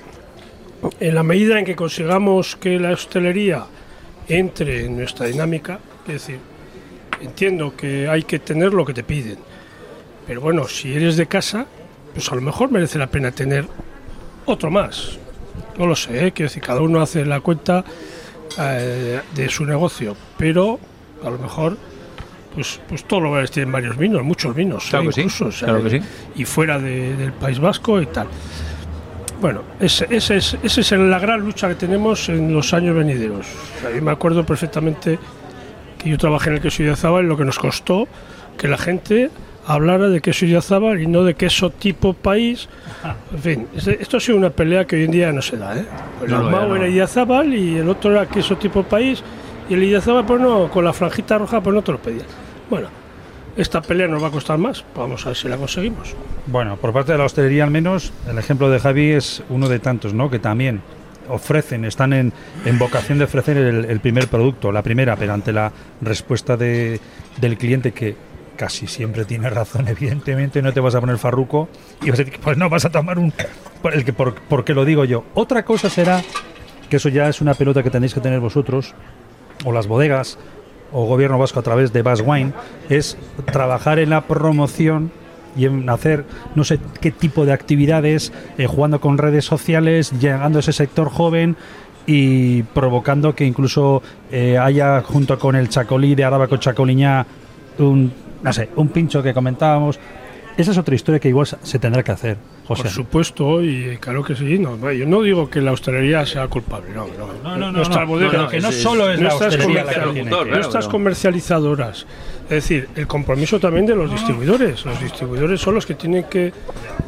En 0.99 1.15
la 1.15 1.23
medida 1.23 1.59
en 1.59 1.65
que 1.65 1.75
consigamos 1.75 2.55
que 2.55 2.79
la 2.79 2.91
hostelería 2.91 3.65
entre 4.27 4.85
en 4.85 4.97
nuestra 4.97 5.25
dinámica, 5.25 5.79
es 6.07 6.13
decir, 6.13 6.39
entiendo 7.21 7.75
que 7.75 8.07
hay 8.07 8.23
que 8.23 8.39
tener 8.39 8.73
lo 8.73 8.85
que 8.85 8.93
te 8.93 9.03
piden, 9.03 9.37
pero 10.27 10.41
bueno, 10.41 10.67
si 10.67 10.93
eres 10.93 11.17
de 11.17 11.25
casa, 11.25 11.65
pues 12.13 12.31
a 12.31 12.35
lo 12.35 12.41
mejor 12.41 12.71
merece 12.71 12.99
la 12.99 13.07
pena 13.07 13.31
tener 13.31 13.65
otro 14.45 14.69
más. 14.69 15.17
No 15.77 15.87
lo 15.87 15.95
sé, 15.95 16.27
¿eh? 16.27 16.31
quiero 16.31 16.49
decir, 16.49 16.61
cada 16.61 16.81
uno 16.81 17.01
hace 17.01 17.25
la 17.25 17.41
cuenta 17.41 17.83
eh, 18.59 19.21
de 19.33 19.49
su 19.49 19.65
negocio, 19.65 20.15
pero 20.37 20.79
a 21.23 21.29
lo 21.29 21.37
mejor 21.37 21.77
pues, 22.53 22.79
pues 22.87 23.03
todos 23.05 23.23
los 23.23 23.29
lugares 23.29 23.51
tienen 23.51 23.71
varios 23.71 23.97
vinos, 23.97 24.23
muchos 24.23 24.55
vinos, 24.55 24.85
claro 24.89 25.09
que 25.09 25.29
sí, 25.29 25.45
claro 25.59 25.83
que 25.83 25.89
sí. 25.89 26.01
y 26.35 26.45
fuera 26.45 26.79
del 26.79 27.31
País 27.33 27.59
Vasco 27.59 28.01
y 28.01 28.05
tal. 28.07 28.27
Bueno, 29.41 29.61
esa 29.79 30.05
ese 30.05 30.37
es, 30.37 30.57
ese 30.61 30.81
es 30.81 30.91
la 30.91 31.17
gran 31.17 31.39
lucha 31.39 31.69
que 31.69 31.75
tenemos 31.75 32.27
en 32.27 32.53
los 32.53 32.73
años 32.73 32.95
venideros. 32.95 33.47
yo 33.95 34.01
me 34.01 34.11
acuerdo 34.11 34.45
perfectamente 34.45 35.17
que 35.97 36.09
yo 36.09 36.17
trabajé 36.17 36.49
en 36.49 36.55
el 36.57 36.61
queso 36.61 36.83
Idiazábal 36.83 37.25
y 37.25 37.27
lo 37.27 37.37
que 37.37 37.45
nos 37.45 37.57
costó 37.57 38.07
que 38.57 38.67
la 38.67 38.77
gente 38.77 39.29
hablara 39.65 40.09
de 40.09 40.19
queso 40.19 40.45
Idiazábal 40.45 41.01
y 41.01 41.07
no 41.07 41.23
de 41.23 41.35
queso 41.35 41.69
tipo 41.69 42.13
país. 42.13 42.67
En 43.33 43.39
fin, 43.39 43.67
esto 43.75 44.17
ha 44.17 44.19
sido 44.19 44.37
una 44.37 44.49
pelea 44.49 44.85
que 44.85 44.97
hoy 44.97 45.05
en 45.05 45.11
día 45.11 45.31
no 45.31 45.41
se 45.41 45.55
da. 45.55 45.77
¿eh? 45.77 45.85
El 46.23 46.31
no, 46.31 46.75
era 46.75 46.87
Idiazábal 46.87 47.53
y 47.53 47.77
el 47.77 47.87
otro 47.87 48.11
era 48.11 48.25
queso 48.25 48.57
tipo 48.57 48.83
país 48.83 49.23
y 49.69 49.73
el 49.73 49.83
Idiazábal, 49.83 50.25
pues 50.25 50.41
no, 50.41 50.69
con 50.69 50.83
la 50.83 50.91
franjita 50.91 51.37
roja, 51.37 51.61
pues 51.61 51.73
no 51.73 51.81
te 51.81 51.93
lo 51.93 51.99
pedían. 51.99 52.25
Bueno, 52.69 52.89
esta 53.59 53.81
pelea 53.81 54.07
nos 54.07 54.23
va 54.23 54.27
a 54.27 54.31
costar 54.31 54.57
más. 54.57 54.85
Vamos 54.95 55.25
a 55.25 55.29
ver 55.29 55.37
si 55.37 55.49
la 55.49 55.57
conseguimos. 55.57 56.15
Bueno, 56.47 56.77
por 56.77 56.93
parte 56.93 57.11
de 57.11 57.17
la 57.17 57.25
hostelería 57.25 57.65
al 57.65 57.71
menos, 57.71 58.13
el 58.29 58.37
ejemplo 58.37 58.69
de 58.69 58.79
Javi 58.79 59.11
es 59.11 59.43
uno 59.49 59.67
de 59.67 59.79
tantos, 59.79 60.13
¿no? 60.13 60.29
Que 60.29 60.39
también 60.39 60.81
ofrecen, 61.27 61.85
están 61.85 62.13
en, 62.13 62.33
vocación 62.79 63.17
de 63.19 63.25
ofrecer 63.25 63.57
el, 63.57 63.99
primer 63.99 64.27
producto, 64.27 64.71
la 64.71 64.81
primera, 64.81 65.15
pero 65.15 65.33
ante 65.33 65.53
la 65.53 65.71
respuesta 66.01 66.57
de, 66.57 66.99
del 67.39 67.57
cliente 67.57 67.91
que 67.91 68.15
casi 68.55 68.87
siempre 68.87 69.25
tiene 69.25 69.49
razón, 69.49 69.87
evidentemente, 69.89 70.61
no 70.61 70.73
te 70.73 70.79
vas 70.79 70.95
a 70.95 71.01
poner 71.01 71.17
farruco 71.17 71.69
y 72.01 72.09
vas 72.09 72.19
a 72.19 72.23
decir, 72.23 72.39
pues 72.41 72.57
no, 72.57 72.69
vas 72.69 72.85
a 72.85 72.89
tomar 72.89 73.19
un... 73.19 73.33
El 73.83 74.03
que, 74.03 74.13
por, 74.13 74.35
porque 74.35 74.73
lo 74.73 74.85
digo 74.85 75.05
yo. 75.05 75.23
Otra 75.33 75.63
cosa 75.63 75.89
será, 75.89 76.21
que 76.89 76.97
eso 76.97 77.09
ya 77.09 77.29
es 77.29 77.41
una 77.41 77.53
pelota 77.53 77.83
que 77.83 77.89
tenéis 77.89 78.13
que 78.13 78.21
tener 78.21 78.39
vosotros, 78.39 78.95
o 79.65 79.71
las 79.71 79.87
bodegas, 79.87 80.37
o 80.91 81.05
gobierno 81.05 81.37
vasco 81.37 81.59
a 81.59 81.63
través 81.63 81.93
de 81.93 82.01
Bass 82.01 82.23
Wine 82.25 82.53
es 82.89 83.17
trabajar 83.51 83.99
en 83.99 84.09
la 84.09 84.21
promoción 84.21 85.11
y 85.55 85.65
en 85.65 85.89
hacer 85.89 86.25
no 86.55 86.63
sé 86.63 86.79
qué 87.01 87.11
tipo 87.11 87.45
de 87.45 87.53
actividades, 87.53 88.31
eh, 88.57 88.67
jugando 88.67 89.01
con 89.01 89.17
redes 89.17 89.45
sociales, 89.45 90.11
llegando 90.19 90.59
a 90.59 90.61
ese 90.61 90.73
sector 90.73 91.09
joven 91.09 91.55
y 92.05 92.63
provocando 92.63 93.35
que 93.35 93.45
incluso 93.45 94.01
eh, 94.31 94.57
haya 94.57 95.01
junto 95.01 95.37
con 95.37 95.55
el 95.55 95.69
chacolí 95.69 96.15
de 96.15 96.23
Arábaco 96.23 96.57
Chacoliñá 96.57 97.25
un, 97.77 98.11
no 98.41 98.53
sé, 98.53 98.69
un 98.75 98.89
pincho 98.89 99.21
que 99.21 99.33
comentábamos. 99.33 99.99
Esa 100.57 100.71
es 100.71 100.77
otra 100.77 100.95
historia 100.95 101.19
que 101.19 101.29
igual 101.29 101.47
se 101.47 101.79
tendrá 101.79 102.03
que 102.03 102.11
hacer. 102.11 102.37
Por 102.77 102.87
supuesto, 102.87 103.63
y 103.63 103.97
claro 103.97 104.23
que 104.23 104.35
sí. 104.35 104.59
No, 104.59 104.91
yo 104.91 105.07
no 105.07 105.23
digo 105.23 105.49
que 105.49 105.59
la 105.59 105.71
hostelería 105.71 106.23
sea 106.27 106.47
culpable, 106.47 106.91
no, 106.93 107.07
no, 107.07 107.57
no, 107.57 107.71
no, 107.71 108.47
que 108.47 108.59
no 108.59 108.71
solo 108.71 109.11
es 109.11 109.19
la 109.19 109.33
hostelería 109.33 109.83
la 109.83 110.45
Nuestras 110.45 110.87
comercializadoras. 110.87 112.05
Es 112.43 112.49
decir, 112.49 112.87
el 112.95 113.07
compromiso 113.07 113.59
también 113.59 113.87
de 113.87 113.95
los 113.95 114.11
distribuidores. 114.11 114.85
Los 114.85 115.01
distribuidores 115.01 115.59
son 115.59 115.73
los 115.73 115.87
que 115.87 115.95
tienen 115.95 116.25
que 116.25 116.53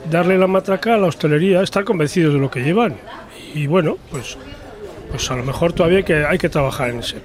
darle 0.09 0.35
la 0.35 0.47
matraca 0.47 0.95
a 0.95 0.97
la 0.97 1.05
hostelería, 1.05 1.61
estar 1.61 1.83
convencidos 1.83 2.33
de 2.33 2.39
lo 2.39 2.49
que 2.49 2.61
llevan. 2.63 2.95
Y 3.53 3.67
bueno, 3.67 3.99
pues, 4.09 4.39
pues 5.11 5.29
a 5.29 5.35
lo 5.35 5.43
mejor 5.43 5.73
todavía 5.73 6.01
que, 6.01 6.25
hay 6.25 6.39
que 6.39 6.49
trabajar 6.49 6.89
en 6.89 6.99
ese 6.99 7.17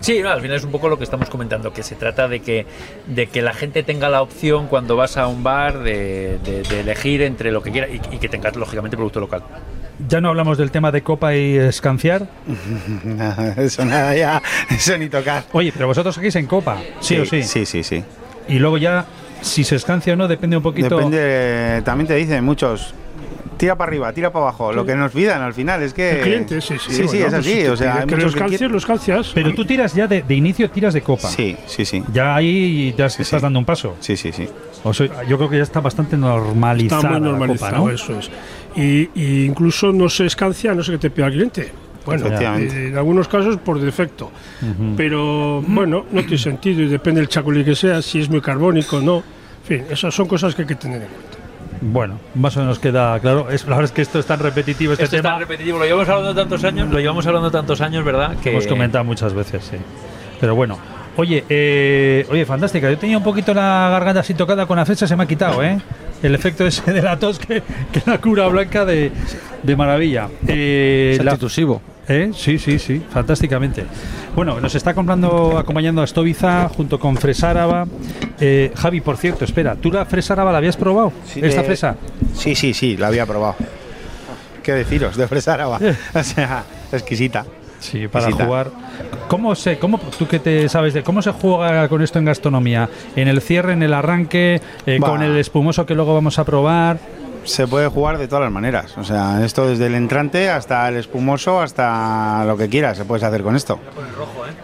Sí, 0.00 0.20
al 0.20 0.40
final 0.40 0.56
es 0.56 0.64
un 0.64 0.70
poco 0.70 0.88
lo 0.88 0.98
que 0.98 1.04
estamos 1.04 1.28
comentando, 1.28 1.72
que 1.72 1.82
se 1.82 1.94
trata 1.94 2.28
de 2.28 2.40
que, 2.40 2.66
de 3.06 3.26
que 3.26 3.42
la 3.42 3.52
gente 3.52 3.82
tenga 3.82 4.08
la 4.08 4.22
opción 4.22 4.66
cuando 4.66 4.96
vas 4.96 5.16
a 5.16 5.26
un 5.26 5.42
bar 5.42 5.82
de, 5.82 6.38
elegir 6.70 7.22
entre 7.22 7.52
lo 7.52 7.62
que 7.62 7.70
quiera 7.70 7.88
y, 7.88 7.98
que 7.98 8.28
tengas, 8.28 8.56
lógicamente, 8.56 8.96
producto 8.96 9.20
local. 9.20 9.42
Ya 10.08 10.20
no 10.20 10.28
hablamos 10.28 10.58
del 10.58 10.70
tema 10.70 10.92
de 10.92 11.02
copa 11.02 11.34
y 11.34 11.56
escanciar. 11.56 12.28
eso 13.56 13.84
nada, 13.84 14.14
ya, 14.14 14.42
eso 14.70 14.96
ni 14.96 15.08
tocar. 15.08 15.44
Oye, 15.52 15.72
pero 15.72 15.86
vosotros 15.86 16.14
seguís 16.14 16.36
en 16.36 16.46
copa, 16.46 16.78
sí, 17.00 17.18
o 17.18 17.26
sí. 17.26 17.42
Sí, 17.42 17.66
sí, 17.66 17.82
sí. 17.82 18.04
Y 18.48 18.58
luego 18.58 18.78
ya, 18.78 19.06
si 19.40 19.64
se 19.64 19.76
escancia 19.76 20.12
o 20.12 20.16
no, 20.16 20.28
depende 20.28 20.56
un 20.56 20.62
poquito. 20.62 20.96
Depende, 20.96 21.82
también 21.84 22.06
te 22.06 22.14
dicen 22.14 22.44
muchos 22.44 22.94
tira 23.58 23.76
para 23.76 23.90
arriba, 23.90 24.12
tira 24.12 24.32
para 24.32 24.46
abajo, 24.46 24.72
lo 24.72 24.86
que 24.86 24.94
nos 24.94 25.12
pidan 25.12 25.42
al 25.42 25.52
final 25.52 25.82
es 25.82 25.92
que... 25.92 26.12
El 26.12 26.20
cliente, 26.22 26.60
sí, 26.60 26.76
sí. 26.78 26.94
Sí, 26.94 27.08
sí, 27.08 27.18
es 27.18 27.32
así, 27.34 27.66
o 27.66 27.76
sea... 27.76 28.04
Que 28.06 28.16
los 28.16 28.34
calcias, 28.34 28.70
los 28.70 28.86
calcias. 28.86 29.32
Pero 29.34 29.52
tú 29.54 29.64
tiras 29.64 29.94
ya 29.94 30.06
de, 30.06 30.24
inicio, 30.34 30.70
tiras 30.70 30.94
de 30.94 31.02
copa. 31.02 31.28
Sí, 31.28 31.56
sí, 31.66 31.84
sí. 31.84 32.02
Ya 32.12 32.34
ahí 32.34 32.94
ya 32.96 33.06
estás 33.06 33.42
dando 33.42 33.58
un 33.58 33.64
paso. 33.64 33.96
Sí, 34.00 34.16
sí, 34.16 34.32
sí. 34.32 34.48
O 34.84 34.94
sea, 34.94 35.24
yo 35.24 35.36
creo 35.36 35.50
que 35.50 35.56
ya 35.58 35.62
está 35.62 35.80
bastante 35.80 36.16
normalizado. 36.16 37.02
Está 37.02 37.10
muy 37.10 37.20
normalizado, 37.20 37.90
eso 37.90 38.18
es. 38.18 38.30
Y, 38.76 39.44
incluso 39.44 39.92
no 39.92 40.08
se 40.08 40.26
escancia, 40.26 40.74
no 40.74 40.82
sé 40.82 40.92
qué 40.92 40.98
te 40.98 41.10
pida 41.10 41.26
el 41.26 41.32
cliente. 41.32 41.72
Bueno, 42.06 42.26
en 42.28 42.96
algunos 42.96 43.28
casos 43.28 43.58
por 43.58 43.80
defecto. 43.80 44.30
Pero 44.96 45.62
bueno, 45.62 46.06
no 46.10 46.20
tiene 46.22 46.38
sentido 46.38 46.82
y 46.82 46.88
depende 46.88 47.20
del 47.20 47.28
chacolí 47.28 47.64
que 47.64 47.74
sea, 47.74 48.00
si 48.00 48.20
es 48.20 48.30
muy 48.30 48.40
carbónico 48.40 48.98
o 48.98 49.00
no. 49.00 49.16
En 49.16 49.64
fin, 49.64 49.84
esas 49.90 50.14
son 50.14 50.26
cosas 50.26 50.54
que 50.54 50.62
hay 50.62 50.68
que 50.68 50.76
tener 50.76 51.02
en 51.02 51.08
cuenta. 51.08 51.37
Bueno, 51.80 52.18
más 52.34 52.56
o 52.56 52.60
menos 52.60 52.78
queda 52.78 53.18
claro. 53.20 53.50
Es, 53.50 53.62
la 53.64 53.76
verdad 53.76 53.84
es 53.84 53.92
que 53.92 54.02
esto 54.02 54.18
es 54.18 54.26
tan 54.26 54.40
repetitivo. 54.40 54.92
Este 54.92 55.04
esto 55.04 55.16
tema. 55.16 55.28
es 55.28 55.32
tan 55.34 55.40
repetitivo. 55.40 55.78
Lo 55.78 55.84
llevamos 55.84 56.08
hablando 56.08 56.34
tantos 56.34 56.64
años, 56.64 56.88
lo 56.90 56.98
llevamos 56.98 57.26
hablando 57.26 57.50
tantos 57.50 57.80
años, 57.80 58.04
¿verdad? 58.04 58.36
Que 58.42 58.50
hemos 58.50 58.66
comentado 58.66 59.04
muchas 59.04 59.32
veces, 59.34 59.64
sí. 59.70 59.76
Pero 60.40 60.54
bueno, 60.54 60.78
Oye, 61.16 61.42
eh, 61.48 62.24
oye, 62.30 62.44
fantástica. 62.46 62.88
Yo 62.88 62.96
tenía 62.96 63.18
un 63.18 63.24
poquito 63.24 63.52
la 63.52 63.88
garganta 63.90 64.20
así 64.20 64.34
tocada 64.34 64.66
con 64.66 64.76
la 64.76 64.86
fecha, 64.86 65.04
se 65.04 65.16
me 65.16 65.24
ha 65.24 65.26
quitado, 65.26 65.64
¿eh? 65.64 65.76
El 66.22 66.32
efecto 66.36 66.64
ese 66.64 66.92
de 66.92 67.02
la 67.02 67.18
tos 67.18 67.40
que, 67.40 67.60
que 67.92 68.02
la 68.06 68.18
cura 68.18 68.46
blanca 68.46 68.84
de, 68.84 69.10
de 69.64 69.76
maravilla. 69.76 70.28
Eh, 70.46 71.16
Es 71.18 71.24
la- 71.24 71.32
antitusivo. 71.32 71.82
¿Eh? 72.08 72.30
Sí, 72.34 72.58
sí, 72.58 72.78
sí, 72.78 73.02
fantásticamente. 73.10 73.84
Bueno, 74.34 74.58
nos 74.60 74.74
está 74.74 74.94
comprando, 74.94 75.58
acompañando 75.58 76.00
a 76.02 76.06
Stoviza 76.06 76.68
junto 76.70 76.98
con 76.98 77.16
Fresáraba. 77.16 77.86
Eh, 78.40 78.72
Javi, 78.76 79.00
por 79.02 79.16
cierto, 79.18 79.44
espera, 79.44 79.76
¿tú 79.76 79.90
la 79.92 80.06
Fresáraba 80.06 80.50
la 80.52 80.58
habías 80.58 80.76
probado? 80.76 81.12
¿Esta 81.36 81.60
de- 81.60 81.66
fresa? 81.66 81.96
Sí, 82.34 82.54
sí, 82.54 82.72
sí, 82.72 82.96
la 82.96 83.08
había 83.08 83.26
probado. 83.26 83.56
¿Qué 84.62 84.72
deciros? 84.72 85.16
De 85.16 85.26
fresa 85.28 85.54
araba. 85.54 85.78
O 86.14 86.22
sea, 86.22 86.64
exquisita. 86.92 87.44
Sí, 87.80 88.08
para 88.08 88.24
Exquisita. 88.24 88.44
jugar. 88.46 88.70
¿Cómo 89.28 89.54
se, 89.54 89.78
cómo, 89.78 89.98
tú 90.18 90.26
que 90.26 90.38
te 90.40 90.68
sabes 90.68 90.94
de 90.94 91.02
cómo 91.02 91.22
se 91.22 91.30
juega 91.32 91.88
con 91.88 92.02
esto 92.02 92.18
en 92.18 92.24
gastronomía? 92.24 92.88
¿En 93.14 93.28
el 93.28 93.40
cierre, 93.40 93.74
en 93.74 93.82
el 93.82 93.92
arranque, 93.94 94.60
eh, 94.86 94.98
con 94.98 95.22
el 95.22 95.36
espumoso 95.36 95.86
que 95.86 95.94
luego 95.94 96.14
vamos 96.14 96.38
a 96.38 96.44
probar? 96.44 96.98
Se 97.48 97.66
puede 97.66 97.88
jugar 97.88 98.18
de 98.18 98.28
todas 98.28 98.44
las 98.44 98.52
maneras. 98.52 98.96
O 98.98 99.04
sea, 99.04 99.42
esto 99.42 99.66
desde 99.66 99.86
el 99.86 99.94
entrante 99.94 100.50
hasta 100.50 100.86
el 100.88 100.96
espumoso, 100.96 101.60
hasta 101.60 102.44
lo 102.44 102.58
que 102.58 102.68
quieras, 102.68 102.98
se 102.98 103.06
puede 103.06 103.24
hacer 103.24 103.42
con 103.42 103.56
esto. 103.56 103.80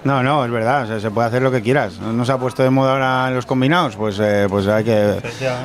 No, 0.04 0.22
no, 0.22 0.44
es 0.44 0.50
verdad, 0.50 0.84
o 0.84 0.86
sea, 0.86 1.00
se 1.00 1.10
puede 1.10 1.28
hacer 1.28 1.40
lo 1.40 1.50
que 1.50 1.62
quieras. 1.62 1.98
¿No 1.98 2.24
se 2.26 2.32
ha 2.32 2.38
puesto 2.38 2.62
de 2.62 2.68
moda 2.68 2.92
ahora 2.92 3.28
en 3.28 3.34
los 3.34 3.46
combinados? 3.46 3.96
Pues, 3.96 4.18
eh, 4.20 4.46
pues 4.50 4.66
hay 4.66 4.84
que. 4.84 5.16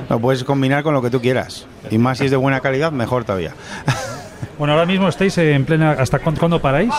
Lo 0.09 0.19
puedes 0.19 0.45
combinar 0.45 0.81
con 0.81 0.93
lo 0.93 1.01
que 1.01 1.09
tú 1.09 1.19
quieras. 1.19 1.67
Y 1.91 1.97
más 1.97 2.19
si 2.19 2.25
es 2.25 2.31
de 2.31 2.37
buena 2.37 2.61
calidad, 2.61 2.91
mejor 2.91 3.25
todavía. 3.25 3.53
Bueno, 4.57 4.73
ahora 4.73 4.85
mismo 4.85 5.07
estáis 5.07 5.37
en 5.37 5.63
plena. 5.63 5.91
¿Hasta 5.91 6.19
cuándo, 6.19 6.39
cuándo 6.39 6.61
paráis? 6.61 6.93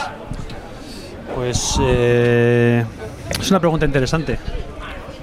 Pues 1.35 1.79
eh, 1.83 2.83
es 3.39 3.51
una 3.51 3.61
pregunta 3.61 3.85
interesante, 3.85 4.39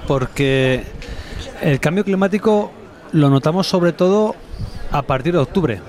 porque 0.08 0.84
el 1.62 1.80
cambio 1.80 2.04
climático 2.04 2.72
lo 3.12 3.32
notamos 3.32 3.66
sobre 3.66 3.92
todo 3.92 4.36
a 4.92 5.02
partir 5.02 5.34
de 5.34 5.40
octubre. 5.40 5.80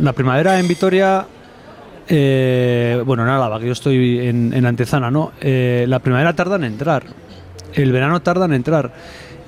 La 0.00 0.12
primavera 0.12 0.58
en 0.58 0.68
Vitoria, 0.68 1.26
eh, 2.08 3.02
bueno, 3.04 3.24
en 3.24 3.28
Álava, 3.30 3.58
que 3.58 3.66
yo 3.66 3.72
estoy 3.72 4.26
en, 4.26 4.66
Antezana, 4.66 5.10
¿no? 5.10 5.32
Eh, 5.40 5.86
la 5.88 5.98
primavera 5.98 6.34
tarda 6.34 6.56
en 6.56 6.64
entrar, 6.64 7.04
el 7.74 7.92
verano 7.92 8.20
tarda 8.22 8.44
en 8.44 8.52
entrar. 8.52 8.92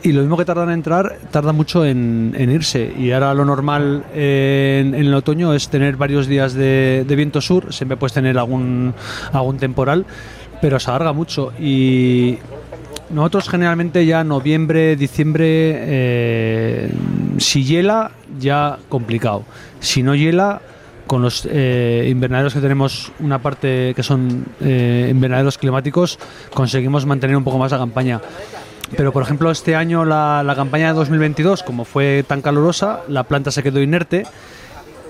Y 0.02 0.12
lo 0.12 0.22
mismo 0.22 0.38
que 0.38 0.46
tarda 0.46 0.64
en 0.64 0.70
entrar, 0.70 1.18
tarda 1.30 1.52
mucho 1.52 1.84
en, 1.84 2.34
irse. 2.38 2.92
Y 2.98 3.12
ahora 3.12 3.34
lo 3.34 3.44
normal 3.44 4.04
eh, 4.14 4.82
en, 4.82 4.94
en 4.94 5.06
el 5.06 5.14
otoño 5.14 5.52
es 5.52 5.68
tener 5.68 5.96
varios 5.96 6.26
días 6.26 6.54
de, 6.54 7.04
viento 7.06 7.42
sur, 7.42 7.72
siempre 7.72 7.98
puedes 7.98 8.14
tener 8.14 8.38
algún, 8.38 8.94
algún 9.32 9.58
temporal, 9.58 10.06
pero 10.62 10.80
se 10.80 10.90
alarga 10.90 11.12
mucho. 11.12 11.52
Y 11.60 12.38
nosotros 13.10 13.50
generalmente 13.50 14.06
ya 14.06 14.24
noviembre, 14.24 14.96
diciembre, 14.96 16.88
si 17.40 17.64
hiela, 17.64 18.12
ya 18.38 18.78
complicado. 18.88 19.44
Si 19.80 20.02
no 20.02 20.14
hiela, 20.14 20.60
con 21.06 21.22
los 21.22 21.48
eh, 21.50 22.06
invernaderos 22.08 22.54
que 22.54 22.60
tenemos, 22.60 23.12
una 23.18 23.40
parte 23.40 23.94
que 23.96 24.02
son 24.02 24.44
eh, 24.60 25.08
invernaderos 25.10 25.58
climáticos, 25.58 26.18
conseguimos 26.54 27.06
mantener 27.06 27.36
un 27.36 27.42
poco 27.42 27.58
más 27.58 27.72
la 27.72 27.78
campaña. 27.78 28.20
Pero, 28.96 29.12
por 29.12 29.22
ejemplo, 29.22 29.50
este 29.50 29.74
año 29.74 30.04
la, 30.04 30.52
campaña 30.54 30.88
de 30.88 30.94
2022, 30.94 31.62
como 31.62 31.84
fue 31.84 32.24
tan 32.26 32.42
calurosa, 32.42 33.00
la 33.08 33.24
planta 33.24 33.50
se 33.50 33.62
quedó 33.62 33.80
inerte. 33.80 34.24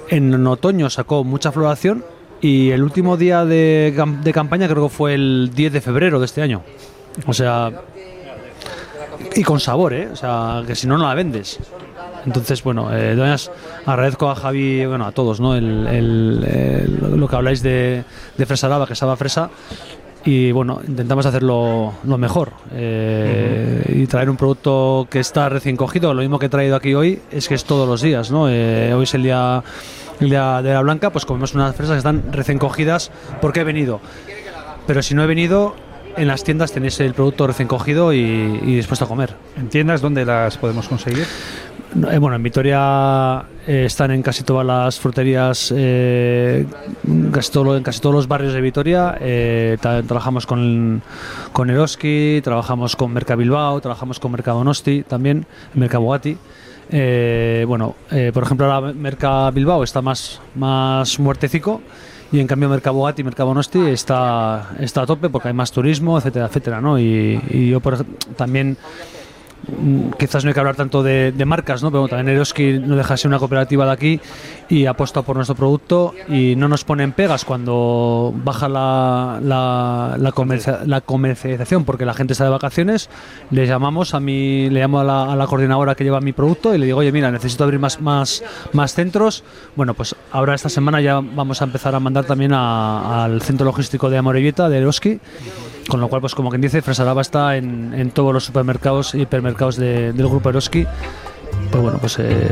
En 0.09 0.47
otoño 0.47 0.89
sacó 0.89 1.25
mucha 1.25 1.53
floración 1.53 2.05
y 2.41 2.71
el 2.71 2.83
último 2.83 3.17
día 3.17 3.45
de, 3.45 3.95
de 4.23 4.33
campaña 4.33 4.69
creo 4.69 4.85
que 4.85 4.95
fue 4.95 5.15
el 5.15 5.51
10 5.55 5.73
de 5.73 5.81
febrero 5.81 6.19
de 6.19 6.27
este 6.27 6.43
año. 6.43 6.63
O 7.27 7.33
sea, 7.33 7.73
y 9.35 9.43
con 9.43 9.61
sabor, 9.61 9.93
¿eh? 9.95 10.09
O 10.13 10.17
sea, 10.17 10.63
que 10.67 10.75
si 10.75 10.87
no, 10.87 10.99
no 10.99 11.07
la 11.07 11.15
vendes. 11.15 11.59
Entonces, 12.27 12.63
bueno, 12.63 12.95
eh, 12.95 13.15
maneras, 13.17 13.51
agradezco 13.87 14.29
a 14.31 14.35
Javi, 14.35 14.85
bueno, 14.87 15.07
a 15.07 15.13
todos, 15.13 15.41
¿no? 15.41 15.55
El, 15.57 15.87
el- 15.87 16.45
el- 16.45 17.21
lo 17.21 17.29
que 17.29 17.37
habláis 17.37 17.63
de, 17.63 18.05
de 18.37 18.47
Fresa 18.47 18.69
Lava, 18.69 18.87
que 18.87 18.93
estaba 18.93 19.17
fresa. 19.17 19.51
Y 20.23 20.53
bueno, 20.53 20.83
intentamos 20.87 21.25
hacerlo 21.25 21.95
lo 22.05 22.19
mejor 22.19 22.53
eh, 22.75 23.83
y 23.89 24.07
traer 24.07 24.29
un 24.29 24.37
producto 24.37 25.07
que 25.11 25.19
está 25.21 25.49
recién 25.49 25.77
cogido. 25.79 26.13
Lo 26.13 26.21
mismo 26.21 26.39
que 26.39 26.47
he 26.47 26.49
traído 26.51 26.77
aquí 26.77 26.93
hoy 26.95 27.23
es 27.31 27.49
que 27.49 27.55
es 27.55 27.65
todos 27.65 27.89
los 27.89 28.03
días, 28.03 28.31
¿no? 28.31 28.47
Eh, 28.51 28.93
hoy 28.93 29.05
es 29.05 29.15
el 29.15 29.23
día, 29.23 29.63
el 30.21 30.29
día 30.29 30.61
de 30.61 30.75
la 30.75 30.83
blanca, 30.83 31.09
pues 31.09 31.25
comemos 31.25 31.55
unas 31.55 31.75
fresas 31.75 31.95
que 31.95 31.99
están 31.99 32.23
recién 32.33 32.59
cogidas 32.59 33.11
porque 33.41 33.61
he 33.61 33.65
venido. 33.65 34.01
Pero 34.87 35.03
si 35.03 35.15
no 35.15 35.23
he 35.25 35.27
venido, 35.27 35.75
en 36.19 36.29
las 36.29 36.45
tiendas 36.45 36.71
tenéis 36.73 37.01
el 37.01 37.15
producto 37.15 37.47
recién 37.47 37.67
cogido 37.67 38.13
y, 38.13 38.19
y 38.19 38.77
dispuesto 38.77 39.07
a 39.07 39.09
comer. 39.09 39.35
¿En 39.57 39.71
tiendas 39.71 40.03
dónde 40.03 40.27
las 40.27 40.59
podemos 40.59 40.87
conseguir? 40.87 41.25
Eh, 42.11 42.19
bueno, 42.19 42.37
en 42.37 42.43
Vitoria 42.43 43.45
eh, 43.67 43.85
están 43.87 44.13
en 44.13 44.23
casi 44.23 44.45
todas 44.45 44.65
las 44.65 45.01
fruterías, 45.01 45.73
eh, 45.77 46.65
casi 47.33 47.51
todo- 47.51 47.77
en 47.77 47.83
casi 47.83 48.01
todos 48.01 48.15
los 48.15 48.29
barrios 48.29 48.53
de 48.53 48.61
Vitoria. 48.61 49.17
eh, 49.21 49.77
trabajamos 49.81 50.47
con, 50.47 51.03
con 51.53 51.69
Eroski, 51.69 52.41
trabajamos 52.45 52.95
con 52.95 53.13
Mercabilbao, 53.13 53.81
trabajamos 53.81 54.21
con 54.21 54.31
Mercadonosti 54.33 55.03
también, 55.03 55.47
Mercabogati. 55.75 56.37
Eh, 56.93 57.65
bueno, 57.69 57.95
por 58.35 58.43
ejemplo, 58.43 58.73
ahora 58.73 58.93
Merca 58.93 59.51
Bilbao 59.53 59.83
está 59.85 60.03
más, 60.03 60.41
más 60.57 61.19
muertecico 61.21 61.81
y 62.33 62.41
en 62.41 62.47
cambio 62.49 62.69
Mercabogati 62.69 63.23
y 63.23 63.25
Mercadonosti 63.25 63.79
está, 63.87 64.71
está 64.81 65.03
a 65.03 65.07
tope 65.07 65.29
porque 65.29 65.49
hay 65.49 65.55
más 65.55 65.71
turismo, 65.71 66.19
etcétera, 66.19 66.47
etcétera, 66.47 66.81
¿no? 66.81 66.99
Y, 66.99 67.69
yo 67.71 67.79
por 67.81 68.05
también 68.37 68.77
quizás 70.19 70.45
no 70.45 70.49
hay 70.49 70.55
que 70.55 70.61
hablar 70.61 70.77
tanto 70.77 71.03
de, 71.03 71.33
marcas, 71.47 71.83
¿no? 71.83 71.91
pero 71.91 72.09
también 72.09 72.37
Eroski 72.37 72.79
no 72.79 72.97
deja 72.97 73.15
de 73.15 73.19
ser 73.19 73.29
una 73.29 73.39
cooperativa 73.39 73.85
de 73.87 73.93
aquí 73.93 74.21
y 74.69 74.87
apuesta 74.87 75.23
por 75.23 75.37
nuestro 75.37 75.55
producto 75.55 76.15
y 76.29 76.55
no 76.57 76.69
nos 76.69 76.85
ponen 76.85 77.13
pegas 77.13 77.45
cuando 77.45 78.33
baja 78.45 78.69
la, 78.69 79.41
la, 79.43 80.17
la, 80.19 80.35
la 80.87 81.01
comercialización 81.01 81.85
porque 81.85 82.05
la 82.05 82.15
gente 82.15 82.33
está 82.33 82.45
de 82.45 82.51
vacaciones. 82.51 83.11
Le 83.51 83.67
llamamos 83.67 84.15
a 84.15 84.21
mi, 84.21 84.71
le 84.71 84.81
llamo 84.81 85.01
a 85.01 85.37
la, 85.37 85.47
coordinadora 85.47 85.95
que 85.95 86.05
lleva 86.05 86.21
mi 86.21 86.33
producto 86.33 86.75
y 86.75 86.79
le 86.79 86.87
digo, 86.87 86.99
oye, 86.99 87.13
mira, 87.13 87.31
necesito 87.31 87.65
abrir 87.65 87.81
más, 87.81 88.01
más, 88.01 88.43
más 88.73 88.95
centros. 88.95 89.45
Bueno, 89.77 89.95
pues 89.95 90.15
ahora 90.33 90.55
esta 90.55 90.69
semana 90.69 91.01
ya 91.01 91.21
vamos 91.21 91.61
a 91.63 91.65
empezar 91.65 91.95
a 91.95 92.01
mandar 92.01 92.25
también 92.25 92.53
al 92.53 93.43
centro 93.43 93.67
logístico 93.67 94.11
de 94.11 94.19
Amorebieta, 94.19 94.69
de 94.69 94.79
Eroski. 94.79 95.21
Con 95.91 96.01
lo 96.01 96.09
cual, 96.09 96.21
pues 96.21 96.35
como 96.37 96.51
quien 96.51 96.63
dice, 96.63 96.83
Fresalaba 96.83 97.21
está 97.21 97.57
en, 97.57 97.93
en 97.95 98.11
todos 98.13 98.33
los 98.33 98.45
supermercados 98.45 99.15
y 99.17 99.23
hipermercados 99.23 99.77
de- 99.77 100.13
del 100.13 100.29
grupo 100.29 100.49
Eroski. 100.49 100.87
Pues 101.71 101.83
bueno, 101.83 101.99
pues 101.99 102.17
eh, 102.21 102.49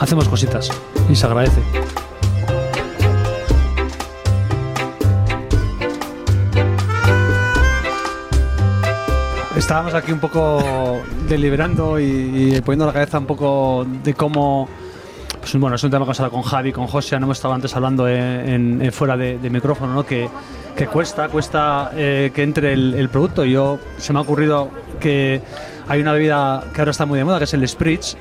hacemos 0.00 0.26
cositas 0.28 0.70
y 1.10 1.14
se 1.14 1.26
agradece. 1.26 1.60
Estábamos 9.56 9.94
aquí 9.94 10.12
un 10.12 10.20
poco 10.20 11.00
deliberando 11.28 11.98
y, 11.98 12.60
poniendo 12.64 12.86
la 12.86 12.92
cabeza 12.92 13.18
un 13.18 13.26
poco 13.26 13.86
de 14.04 14.12
cómo. 14.14 14.68
Pues 15.40 15.54
bueno, 15.56 15.76
es 15.76 15.84
un 15.84 15.90
tema 15.90 16.00
que 16.04 16.08
hemos 16.08 16.20
hablado 16.20 16.34
con 16.34 16.42
Javi, 16.42 16.72
con 16.72 16.86
José, 16.88 17.18
no 17.18 17.26
hemos 17.26 17.38
estado 17.38 17.54
antes 17.54 17.74
hablando 17.74 18.06
en 18.08 18.90
fuera 18.92 19.16
de, 19.16 19.38
de 19.38 19.48
micrófono, 19.48 19.94
¿no? 19.94 20.04
Que, 20.04 20.28
que 20.76 20.86
cuesta, 20.86 21.28
cuesta 21.28 21.90
eh, 21.96 22.30
que 22.34 22.42
entre 22.42 22.72
el, 22.72 22.94
el 22.94 23.08
producto. 23.08 23.44
Yo 23.44 23.78
se 23.98 24.12
me 24.12 24.18
ha 24.18 24.22
ocurrido 24.22 24.70
que 25.00 25.40
hay 25.88 26.00
una 26.00 26.12
bebida 26.12 26.64
que 26.74 26.80
ahora 26.80 26.90
está 26.90 27.06
muy 27.06 27.18
de 27.18 27.24
moda, 27.24 27.38
que 27.38 27.44
es 27.44 27.54
el 27.54 27.66
Spritz, 27.66 28.16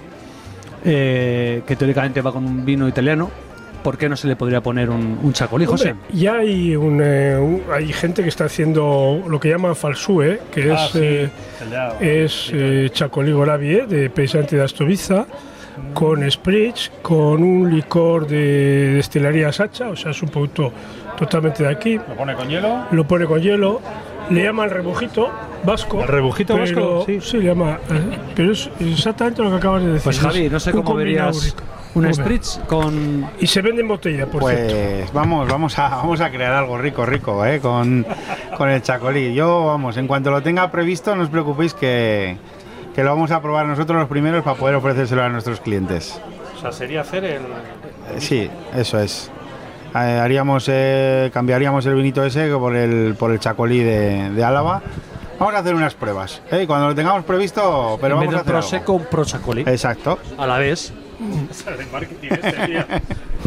eh, 0.84 1.62
que 1.66 1.76
teóricamente 1.76 2.22
va 2.22 2.32
con 2.32 2.46
un 2.46 2.66
vino 2.66 2.88
italiano. 2.88 3.30
¿Por 3.84 4.00
qué 4.00 4.10
no 4.10 4.16
se 4.16 4.28
le 4.28 4.36
podría 4.36 4.62
poner 4.62 4.90
un, 4.90 5.20
un 5.22 5.32
chacolí, 5.34 5.66
José? 5.66 5.92
Hombre, 5.92 6.06
ya 6.12 6.38
hay, 6.38 6.76
un, 6.76 7.00
eh, 7.04 7.38
un- 7.38 7.62
hay 7.72 7.94
gente 7.94 8.24
que 8.24 8.30
está 8.30 8.46
haciendo 8.46 9.22
lo 9.28 9.40
que 9.40 9.50
llaman 9.50 9.76
falsue, 9.76 10.40
que 10.52 10.72
Ah, 10.72 10.86
es, 10.86 10.92
sí, 10.92 11.00
eh, 11.02 11.30
es 12.02 12.50
eh, 12.52 12.90
chacolí 12.92 13.32
goravie 13.32 13.86
de 13.86 14.10
Pesante 14.10 14.56
de 14.56 14.64
Astoviza, 14.64 15.28
con 15.94 16.30
spritz, 16.32 16.90
con 17.04 17.44
un 17.44 17.70
licor 17.76 18.26
de 18.26 18.94
destilería 18.96 19.52
Sacha, 19.52 19.90
o 19.90 19.96
sea, 19.96 20.12
es 20.12 20.24
un 20.24 20.30
producto 20.30 20.72
totalmente 21.18 21.64
de 21.64 21.70
aquí. 21.70 21.96
Lo 21.98 22.16
pone 22.16 22.34
con 22.36 22.48
hielo. 22.50 22.86
Lo 22.92 23.08
pone 23.08 23.26
con 23.26 23.42
hielo, 23.42 23.82
le 24.30 24.44
llaman 24.44 24.70
rebujito 24.70 25.30
vasco. 25.64 26.02
¿El 26.02 26.08
rebujito 26.08 26.54
pero- 26.56 26.98
vasco? 26.98 27.04
Sí. 27.06 27.20
Sí, 27.22 27.38
le 27.38 27.46
llama. 27.46 27.80
eh, 27.90 28.18
pero 28.36 28.52
es 28.52 28.70
exactamente 28.80 29.42
lo 29.44 29.50
que 29.52 29.56
acabas 29.58 29.82
de 29.84 29.88
decir. 29.94 30.04
Pues 30.04 30.20
Javi, 30.20 30.46
es 30.46 30.52
no 30.52 30.60
sé 30.60 30.72
un 30.72 30.82
cómo 30.84 30.96
verías 30.96 31.44
rico. 31.46 31.64
un 31.96 32.02
Muy 32.04 32.12
bien. 32.12 32.14
Spritz 32.26 32.60
con... 32.68 33.30
Y 33.40 33.48
se 33.48 33.62
vende 33.62 33.82
en 33.82 33.88
botella, 33.88 34.26
por 34.28 34.44
cierto. 34.44 34.74
Pues 34.74 35.14
vamos, 35.14 35.48
vamos 35.50 35.80
a, 35.80 35.90
vamos 35.90 36.20
a 36.22 36.30
crear 36.30 36.54
algo 36.54 36.78
rico, 36.78 37.06
rico, 37.06 37.46
¿eh? 37.46 37.60
con, 37.60 38.06
con 38.58 38.70
el 38.70 38.82
chacolí. 38.82 39.34
Yo, 39.34 39.66
vamos, 39.68 39.96
en 39.98 40.06
cuanto 40.08 40.30
lo 40.32 40.42
tenga 40.44 40.70
previsto, 40.72 41.16
no 41.16 41.24
os 41.24 41.30
preocupéis 41.30 41.74
que, 41.74 42.38
que 42.94 43.04
lo 43.04 43.12
vamos 43.12 43.32
a 43.32 43.42
probar 43.42 43.66
nosotros 43.66 43.98
los 44.00 44.10
primeros 44.10 44.44
para 44.44 44.58
poder 44.58 44.76
ofrecérselo 44.76 45.24
a 45.24 45.30
nuestros 45.30 45.62
clientes. 45.62 46.20
O 46.58 46.60
sea, 46.60 46.72
sería 46.72 47.02
hacer 47.02 47.24
el. 47.24 47.42
Eh, 47.42 48.20
Sí, 48.20 48.50
eso 48.76 49.00
es. 49.00 49.32
Eh, 49.96 49.98
haríamos, 49.98 50.66
eh, 50.68 51.30
cambiaríamos 51.34 51.86
el 51.86 51.96
vinito 51.96 52.24
ese 52.24 52.50
por 52.52 52.76
el, 52.76 53.16
por 53.16 53.32
el 53.32 53.40
chacolí 53.40 53.80
de, 53.80 54.30
de 54.32 54.44
Álava 54.44 54.82
Vamos 55.40 55.56
a 55.56 55.60
hacer 55.60 55.76
unas 55.76 55.94
pruebas. 55.94 56.42
¿eh? 56.52 56.66
Cuando 56.66 56.88
lo 56.88 56.96
tengamos 56.96 57.24
previsto, 57.26 57.98
pero 58.00 58.16
En 58.16 58.20
vamos 58.22 58.34
vez 58.34 58.42
a 58.42 58.44
de 58.44 58.50
hacer 58.52 58.54
un 58.54 58.56
algo. 58.56 58.70
prosecco, 58.70 58.94
un 58.94 59.06
prosecoli. 59.06 59.62
Exacto. 59.62 60.20
A 60.38 60.48
la 60.48 60.58
vez. 60.58 60.94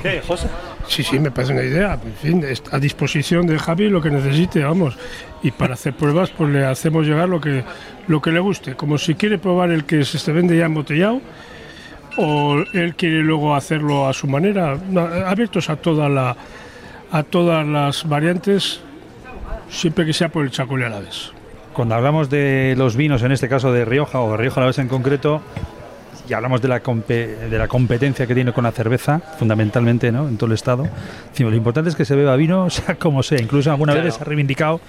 ¿Qué, 0.03 0.23
José? 0.27 0.49
Sí, 0.87 1.03
sí, 1.03 1.19
me 1.19 1.31
parece 1.31 1.53
una 1.55 1.63
idea. 1.63 1.99
En 2.05 2.15
fin, 2.15 2.45
a 2.71 2.79
disposición 2.79 3.47
de 3.47 3.59
Javi 3.59 3.89
lo 3.89 4.01
que 4.01 4.11
necesite, 4.11 4.63
vamos. 4.63 4.97
Y 5.43 5.51
para 5.51 5.75
hacer 5.75 5.95
pruebas, 5.95 6.31
pues 6.31 6.51
le 6.51 6.65
hacemos 6.65 7.07
llegar 7.07 7.29
lo 7.29 7.41
que, 7.41 7.65
lo 8.07 8.21
que 8.21 8.33
le 8.33 8.41
guste. 8.41 8.75
Como 8.75 8.99
si 8.99 9.15
quiere 9.15 9.39
probar 9.39 9.71
el 9.71 9.85
que 9.85 10.05
se 10.05 10.33
vende 10.33 10.57
ya 10.57 10.67
embotellado, 10.67 11.21
o 12.17 12.63
él 12.73 12.95
quiere 12.97 13.21
luego 13.23 13.55
hacerlo 13.55 14.09
a 14.09 14.13
su 14.13 14.27
manera. 14.27 14.77
Abiertos 15.27 15.69
a, 15.71 15.77
toda 15.77 16.09
la, 16.09 16.37
a 17.13 17.23
todas 17.23 17.67
las 17.67 18.09
variantes, 18.09 18.81
siempre 19.69 20.05
que 20.07 20.13
sea 20.13 20.29
por 20.29 20.45
el 20.45 20.51
chacolí 20.51 20.85
a 20.85 20.89
la 20.89 21.01
vez. 21.01 21.33
Cuando 21.73 21.95
hablamos 21.95 22.29
de 22.29 22.75
los 22.77 22.97
vinos, 22.97 23.23
en 23.23 23.31
este 23.33 23.49
caso 23.49 23.73
de 23.73 23.85
Rioja 23.85 24.21
o 24.21 24.33
de 24.33 24.37
Rioja 24.39 24.61
a 24.61 24.63
la 24.63 24.67
vez 24.69 24.79
en 24.79 24.89
concreto, 24.89 25.41
y 26.29 26.33
hablamos 26.35 26.61
de 26.61 26.69
la, 26.69 26.81
de 26.81 27.57
la 27.59 27.69
competencia 27.69 28.27
que 28.27 28.35
tiene 28.35 28.53
con 28.53 28.65
la 28.65 28.73
cerveza, 28.73 29.21
fundamentalmente, 29.39 30.11
¿no? 30.13 30.29
En 30.29 30.37
todo 30.37 30.49
el 30.49 30.53
estado. 30.55 30.87
Decimos, 31.31 31.53
lo 31.53 31.57
importante 31.57 31.89
es 31.91 31.97
que 31.97 32.05
se 32.05 32.15
beba 32.17 32.37
vino, 32.37 32.69
sea 32.71 32.97
como 32.97 33.23
sea. 33.23 33.41
Incluso 33.41 33.71
alguna 33.71 33.93
Claro. 33.93 34.05
vez 34.07 34.15
se 34.17 34.23
ha 34.23 34.25
reivindicado 34.25 34.81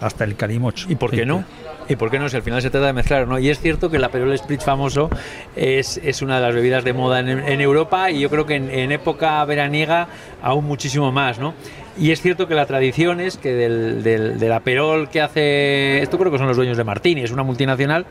hasta 0.00 0.24
el 0.24 0.36
calimocho. 0.36 0.86
¿Y 0.90 0.96
por 0.96 1.10
qué 1.10 1.26
no? 1.26 1.44
¿Y 1.88 1.96
por 1.96 2.10
qué 2.10 2.18
no? 2.18 2.28
Si 2.28 2.36
al 2.36 2.42
final 2.42 2.60
se 2.60 2.70
trata 2.70 2.86
de 2.86 2.92
mezclar, 2.92 3.26
¿no? 3.26 3.38
Y 3.38 3.48
es 3.48 3.60
cierto 3.60 3.90
que 3.90 3.96
el 3.96 4.04
Aperol 4.04 4.36
Spritz 4.36 4.64
famoso 4.64 5.08
es, 5.56 5.98
es 6.04 6.22
una 6.22 6.36
de 6.36 6.42
las 6.42 6.54
bebidas 6.54 6.84
de 6.84 6.92
moda 6.92 7.20
en, 7.20 7.28
en 7.28 7.60
Europa 7.60 8.10
y 8.10 8.20
yo 8.20 8.30
creo 8.30 8.46
que 8.46 8.56
en, 8.56 8.70
en 8.70 8.92
época 8.92 9.44
veraniega 9.44 10.08
aún 10.42 10.66
muchísimo 10.66 11.10
más, 11.12 11.38
¿no? 11.38 11.54
Y 11.98 12.12
es 12.12 12.20
cierto 12.20 12.46
que 12.46 12.54
la 12.54 12.66
tradición 12.66 13.20
es 13.20 13.38
que 13.38 13.54
del, 13.54 14.02
del, 14.04 14.38
del 14.38 14.52
Aperol 14.52 15.08
que 15.08 15.20
hace, 15.20 16.00
esto 16.00 16.16
creo 16.18 16.30
que 16.30 16.38
son 16.38 16.46
los 16.46 16.56
dueños 16.56 16.76
de 16.76 16.84
Martini, 16.84 17.22
es 17.22 17.32
una 17.32 17.42
multinacional, 17.42 18.06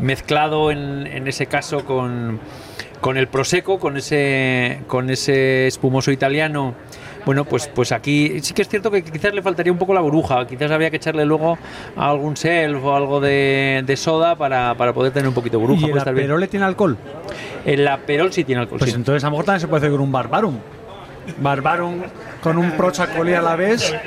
mezclado 0.00 0.70
en, 0.70 1.06
en 1.06 1.26
ese 1.28 1.46
caso 1.46 1.84
con, 1.86 2.40
con 3.00 3.16
el 3.16 3.28
Prosecco, 3.28 3.78
con 3.78 3.96
ese, 3.96 4.80
con 4.86 5.08
ese 5.08 5.66
espumoso 5.66 6.12
italiano. 6.12 6.74
Bueno, 7.24 7.44
pues, 7.44 7.68
pues 7.68 7.92
aquí 7.92 8.40
sí 8.42 8.52
que 8.52 8.62
es 8.62 8.68
cierto 8.68 8.90
que 8.90 9.02
quizás 9.04 9.32
le 9.32 9.42
faltaría 9.42 9.72
un 9.72 9.78
poco 9.78 9.94
la 9.94 10.00
burbuja, 10.00 10.44
quizás 10.46 10.70
habría 10.70 10.90
que 10.90 10.96
echarle 10.96 11.24
luego 11.24 11.56
algún 11.96 12.36
self 12.36 12.82
o 12.84 12.96
algo 12.96 13.20
de, 13.20 13.82
de 13.86 13.96
soda 13.96 14.34
para, 14.34 14.74
para 14.74 14.92
poder 14.92 15.12
tener 15.12 15.28
un 15.28 15.34
poquito 15.34 15.58
de 15.58 15.64
burbuja. 15.64 15.86
¿Y 15.86 15.90
el 15.90 15.94
bien. 15.94 16.08
aperole 16.08 16.48
tiene 16.48 16.66
alcohol? 16.66 16.96
El 17.64 17.86
Aperol 17.86 18.32
sí 18.32 18.42
tiene 18.42 18.62
alcohol, 18.62 18.80
Pues 18.80 18.90
sí. 18.90 18.96
entonces 18.96 19.22
a 19.22 19.28
lo 19.28 19.32
mejor 19.32 19.44
también 19.44 19.60
se 19.60 19.68
puede 19.68 19.78
hacer 19.78 19.92
con 19.92 20.00
un 20.00 20.10
barbarum. 20.10 20.58
Barbarum 21.38 22.02
con 22.42 22.58
un 22.58 22.72
prosecoli 22.72 23.34
a 23.34 23.42
la 23.42 23.54
vez. 23.54 23.94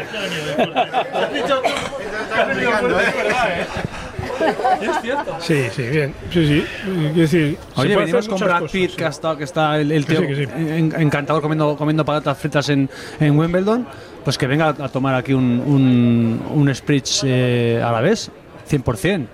Sí, 5.39 5.55
sí, 5.71 5.81
bien. 5.83 6.13
Sí, 6.31 6.47
sí. 6.47 6.65
Quiero 6.86 7.13
decir, 7.15 7.57
Oye, 7.75 7.95
venimos 7.95 8.27
con 8.27 8.39
Brad 8.39 8.59
cosas, 8.59 8.71
Pitt, 8.71 8.91
sí. 8.91 8.97
que, 8.97 9.05
ha 9.05 9.09
estado, 9.09 9.38
que 9.38 9.43
está 9.43 9.79
el, 9.79 9.91
el 9.91 10.05
Que 10.05 10.15
tío 10.15 10.21
sí, 10.21 10.27
que 10.27 10.36
sí. 10.36 10.51
en- 10.55 10.93
encantador 11.01 11.41
comiendo, 11.41 11.75
comiendo 11.75 12.03
patatas 12.05 12.38
fritas 12.38 12.69
en, 12.69 12.89
en 13.19 13.38
Wimbledon. 13.38 13.88
Pues 14.23 14.38
que 14.38 14.47
venga 14.47 14.69
a 14.69 14.89
tomar 14.89 15.13
aquí 15.15 15.33
un, 15.33 15.61
un, 15.65 16.41
un 16.53 16.73
Spritz 16.75 17.21
eh, 17.25 17.79
a 17.83 17.91
la 17.91 18.01
vez, 18.01 18.31
100%. 18.69 19.27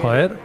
Joder. 0.00 0.36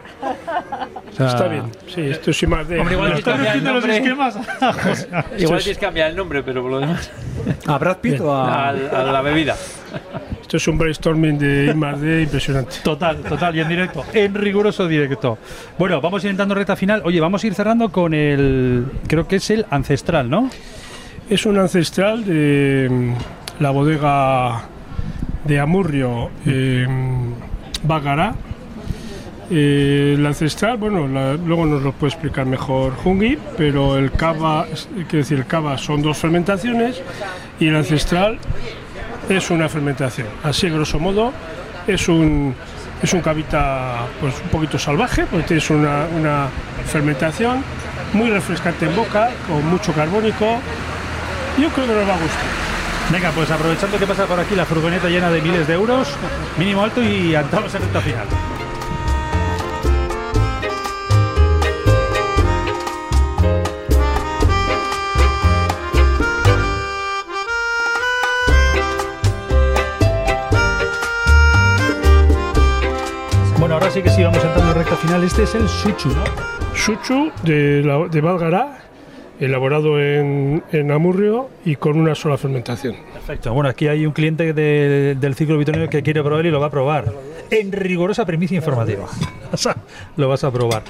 O 1.12 1.16
sea, 1.16 1.26
Está 1.28 1.48
bien. 1.48 1.64
Sí, 1.94 2.00
esto 2.00 2.32
sí 2.32 2.46
más 2.46 2.66
de. 2.66 2.80
Hombre, 2.80 2.94
igual 2.94 3.12
tienes 3.12 3.24
que 3.24 3.30
cambiar 3.30 3.56
el 3.56 3.64
nombre. 3.64 3.96
Igual 5.38 5.58
tienes 5.62 5.78
que 5.78 5.84
cambiar 5.84 6.10
el 6.10 6.16
nombre, 6.16 6.42
pero 6.42 6.62
por 6.62 6.70
lo 6.70 6.80
demás, 6.80 7.10
¿A 7.66 7.78
Brad 7.78 7.98
Pitt 7.98 8.20
o 8.20 8.32
a.? 8.34 8.68
a, 8.68 8.70
a 8.70 9.04
la 9.04 9.20
bebida. 9.20 9.54
Esto 10.54 10.70
es 10.70 10.72
un 10.72 10.78
brainstorming 10.78 11.36
de 11.36 11.66
I 11.72 11.74
más 11.74 12.00
D 12.00 12.22
impresionante. 12.22 12.76
Total, 12.84 13.16
total, 13.16 13.56
y 13.56 13.60
en 13.60 13.68
directo, 13.68 14.04
en 14.12 14.32
riguroso 14.36 14.86
directo. 14.86 15.36
Bueno, 15.76 16.00
vamos 16.00 16.22
intentando 16.22 16.54
recta 16.54 16.76
final. 16.76 17.02
Oye, 17.04 17.18
vamos 17.18 17.42
a 17.42 17.46
ir 17.48 17.54
cerrando 17.54 17.88
con 17.90 18.14
el, 18.14 18.86
creo 19.08 19.26
que 19.26 19.34
es 19.36 19.50
el 19.50 19.66
ancestral, 19.70 20.30
¿no? 20.30 20.48
Es 21.28 21.44
un 21.44 21.58
ancestral 21.58 22.24
de 22.24 22.86
mm, 22.88 23.62
la 23.64 23.70
bodega 23.70 24.62
de 25.44 25.58
Amurrio, 25.58 26.30
eh, 26.46 26.86
Bagará. 27.82 28.36
Eh, 29.50 30.14
el 30.16 30.24
ancestral, 30.24 30.76
bueno, 30.76 31.08
la- 31.08 31.34
luego 31.34 31.66
nos 31.66 31.82
lo 31.82 31.90
puede 31.90 32.12
explicar 32.12 32.46
mejor 32.46 32.94
Jungi, 32.94 33.36
pero 33.56 33.96
el 33.98 34.12
cava, 34.12 34.66
quiero 34.94 35.18
decir, 35.18 35.36
el 35.38 35.46
cava 35.46 35.76
son 35.78 36.00
dos 36.00 36.16
fermentaciones 36.16 37.02
y 37.58 37.66
el 37.66 37.74
ancestral 37.74 38.38
es 39.28 39.50
una 39.50 39.68
fermentación. 39.68 40.28
Así, 40.42 40.68
grosso 40.68 40.98
modo, 40.98 41.32
es 41.86 42.08
un, 42.08 42.54
es 43.02 43.12
un 43.12 43.20
cavita 43.20 44.06
pues, 44.20 44.34
un 44.42 44.48
poquito 44.48 44.78
salvaje, 44.78 45.26
porque 45.26 45.56
es 45.56 45.70
una, 45.70 46.06
una 46.16 46.48
fermentación 46.86 47.62
muy 48.12 48.30
refrescante 48.30 48.86
en 48.86 48.96
boca, 48.96 49.30
con 49.48 49.66
mucho 49.66 49.92
carbónico. 49.92 50.58
Yo 51.58 51.68
creo 51.70 51.86
que 51.86 51.94
nos 51.94 52.08
va 52.08 52.14
a 52.14 52.18
gustar. 52.18 52.64
Venga, 53.10 53.30
pues 53.32 53.50
aprovechando 53.50 53.98
que 53.98 54.06
pasa 54.06 54.26
por 54.26 54.40
aquí 54.40 54.54
la 54.54 54.64
furgoneta 54.64 55.08
llena 55.08 55.30
de 55.30 55.42
miles 55.42 55.66
de 55.66 55.74
euros, 55.74 56.08
mínimo 56.58 56.82
alto 56.82 57.02
y 57.02 57.34
entramos 57.34 57.74
en 57.74 57.82
recta 57.82 58.00
final. 58.00 58.26
Ahora 73.84 73.94
sí 73.94 74.02
que 74.02 74.08
sí, 74.10 74.22
vamos 74.22 74.42
entrando 74.42 74.70
en 74.70 74.74
recta 74.78 74.96
final. 74.96 75.22
Este 75.24 75.42
es 75.42 75.54
el 75.54 75.68
Suchu, 75.68 76.08
¿no? 76.08 76.24
Suchu 76.74 77.30
de, 77.42 77.82
la, 77.84 78.08
de 78.08 78.20
Valgará, 78.22 78.78
elaborado 79.38 80.00
en, 80.00 80.62
en 80.72 80.90
Amurrio 80.90 81.50
y 81.66 81.76
con 81.76 81.98
una 82.00 82.14
sola 82.14 82.38
fermentación. 82.38 82.96
Perfecto. 83.12 83.52
Bueno, 83.52 83.68
aquí 83.68 83.86
hay 83.88 84.06
un 84.06 84.12
cliente 84.12 84.52
de- 84.54 85.16
del 85.20 85.34
ciclo 85.34 85.58
vitonero 85.58 85.88
que 85.90 86.02
quiere 86.02 86.22
probar 86.22 86.46
y 86.46 86.50
lo 86.50 86.60
va 86.60 86.66
a 86.68 86.70
probar. 86.70 87.12
En 87.50 87.72
rigurosa 87.72 88.24
premisa 88.24 88.54
informativa. 88.54 89.06
Lo 90.16 90.28
vas 90.28 90.44
a 90.44 90.50
probar. 90.52 90.82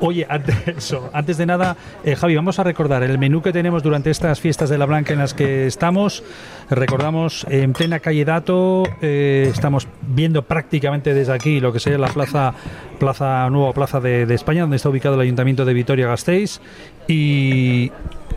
Oye, 0.00 0.26
antes, 0.28 0.56
eso, 0.68 1.10
antes 1.12 1.36
de 1.36 1.46
nada, 1.46 1.76
eh, 2.04 2.14
Javi, 2.14 2.36
vamos 2.36 2.58
a 2.58 2.62
recordar 2.64 3.02
el 3.02 3.18
menú 3.18 3.42
que 3.42 3.52
tenemos 3.52 3.82
durante 3.82 4.10
estas 4.10 4.40
fiestas 4.40 4.70
de 4.70 4.78
la 4.78 4.86
Blanca 4.86 5.12
en 5.12 5.18
las 5.18 5.34
que 5.34 5.66
estamos. 5.66 6.22
Recordamos 6.70 7.44
en 7.48 7.72
plena 7.72 7.98
calle 7.98 8.24
Dato, 8.24 8.84
eh, 9.00 9.48
estamos 9.50 9.88
viendo 10.02 10.42
prácticamente 10.42 11.12
desde 11.12 11.32
aquí 11.32 11.58
lo 11.60 11.72
que 11.72 11.80
sería 11.80 11.98
la 11.98 12.08
plaza, 12.08 12.54
plaza 13.00 13.50
nueva 13.50 13.72
plaza 13.72 14.00
de, 14.00 14.26
de 14.26 14.34
España, 14.34 14.60
donde 14.62 14.76
está 14.76 14.88
ubicado 14.88 15.16
el 15.16 15.22
Ayuntamiento 15.22 15.64
de 15.64 15.74
Vitoria-Gasteiz. 15.74 16.60
Y 17.08 17.90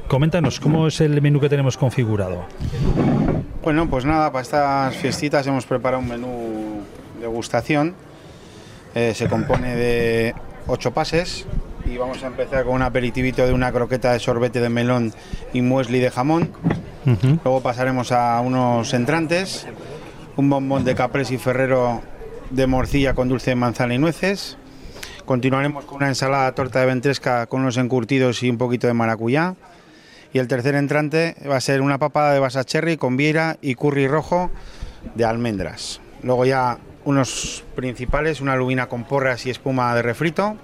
coméntanos 0.07 0.59
cómo 0.59 0.87
es 0.87 1.01
el 1.01 1.21
menú 1.21 1.39
que 1.39 1.49
tenemos 1.49 1.77
configurado. 1.77 2.45
Bueno, 3.63 3.87
pues 3.87 4.05
nada, 4.05 4.31
para 4.31 4.41
estas 4.41 4.95
fiestitas 4.95 5.45
hemos 5.45 5.65
preparado 5.65 6.01
un 6.01 6.09
menú 6.09 6.81
degustación. 7.19 7.93
Eh, 8.93 9.13
se 9.15 9.27
compone 9.27 9.75
de 9.75 10.35
ocho 10.67 10.91
pases 10.91 11.45
y 11.85 11.97
vamos 11.97 12.23
a 12.23 12.27
empezar 12.27 12.65
con 12.65 12.75
un 12.75 12.81
aperitivito 12.81 13.45
de 13.45 13.53
una 13.53 13.71
croqueta 13.71 14.11
de 14.11 14.19
sorbete 14.19 14.59
de 14.59 14.69
melón 14.69 15.13
y 15.53 15.61
muesli 15.61 15.99
de 15.99 16.11
jamón. 16.11 16.51
Luego 17.43 17.61
pasaremos 17.61 18.11
a 18.11 18.39
unos 18.41 18.93
entrantes, 18.93 19.65
un 20.35 20.49
bombón 20.49 20.83
de 20.83 20.93
caprés 20.93 21.31
y 21.31 21.37
ferrero 21.37 22.01
de 22.49 22.67
morcilla 22.67 23.13
con 23.13 23.29
dulce 23.29 23.51
de 23.51 23.55
manzana 23.55 23.95
y 23.95 23.97
nueces. 23.97 24.57
Continuaremos 25.25 25.85
con 25.85 25.97
una 25.97 26.09
ensalada 26.09 26.51
torta 26.53 26.81
de 26.81 26.85
ventresca 26.87 27.47
con 27.47 27.61
unos 27.61 27.77
encurtidos 27.77 28.43
y 28.43 28.49
un 28.49 28.57
poquito 28.57 28.87
de 28.87 28.93
maracuyá. 28.93 29.55
Y 30.33 30.39
el 30.39 30.47
tercer 30.47 30.75
entrante 30.75 31.35
va 31.49 31.57
a 31.57 31.61
ser 31.61 31.81
una 31.81 31.97
papada 31.97 32.33
de 32.33 32.39
basa 32.39 32.63
cherry 32.63 32.97
con 32.97 33.17
vieira 33.17 33.57
y 33.61 33.75
curry 33.75 34.07
rojo 34.07 34.51
de 35.15 35.25
almendras. 35.25 36.01
Luego 36.23 36.45
ya 36.45 36.77
unos 37.05 37.63
principales, 37.75 38.41
una 38.41 38.55
lubina 38.55 38.87
con 38.87 39.03
porras 39.03 39.45
y 39.45 39.49
espuma 39.49 39.93
de 39.95 40.01
refrito. 40.01 40.57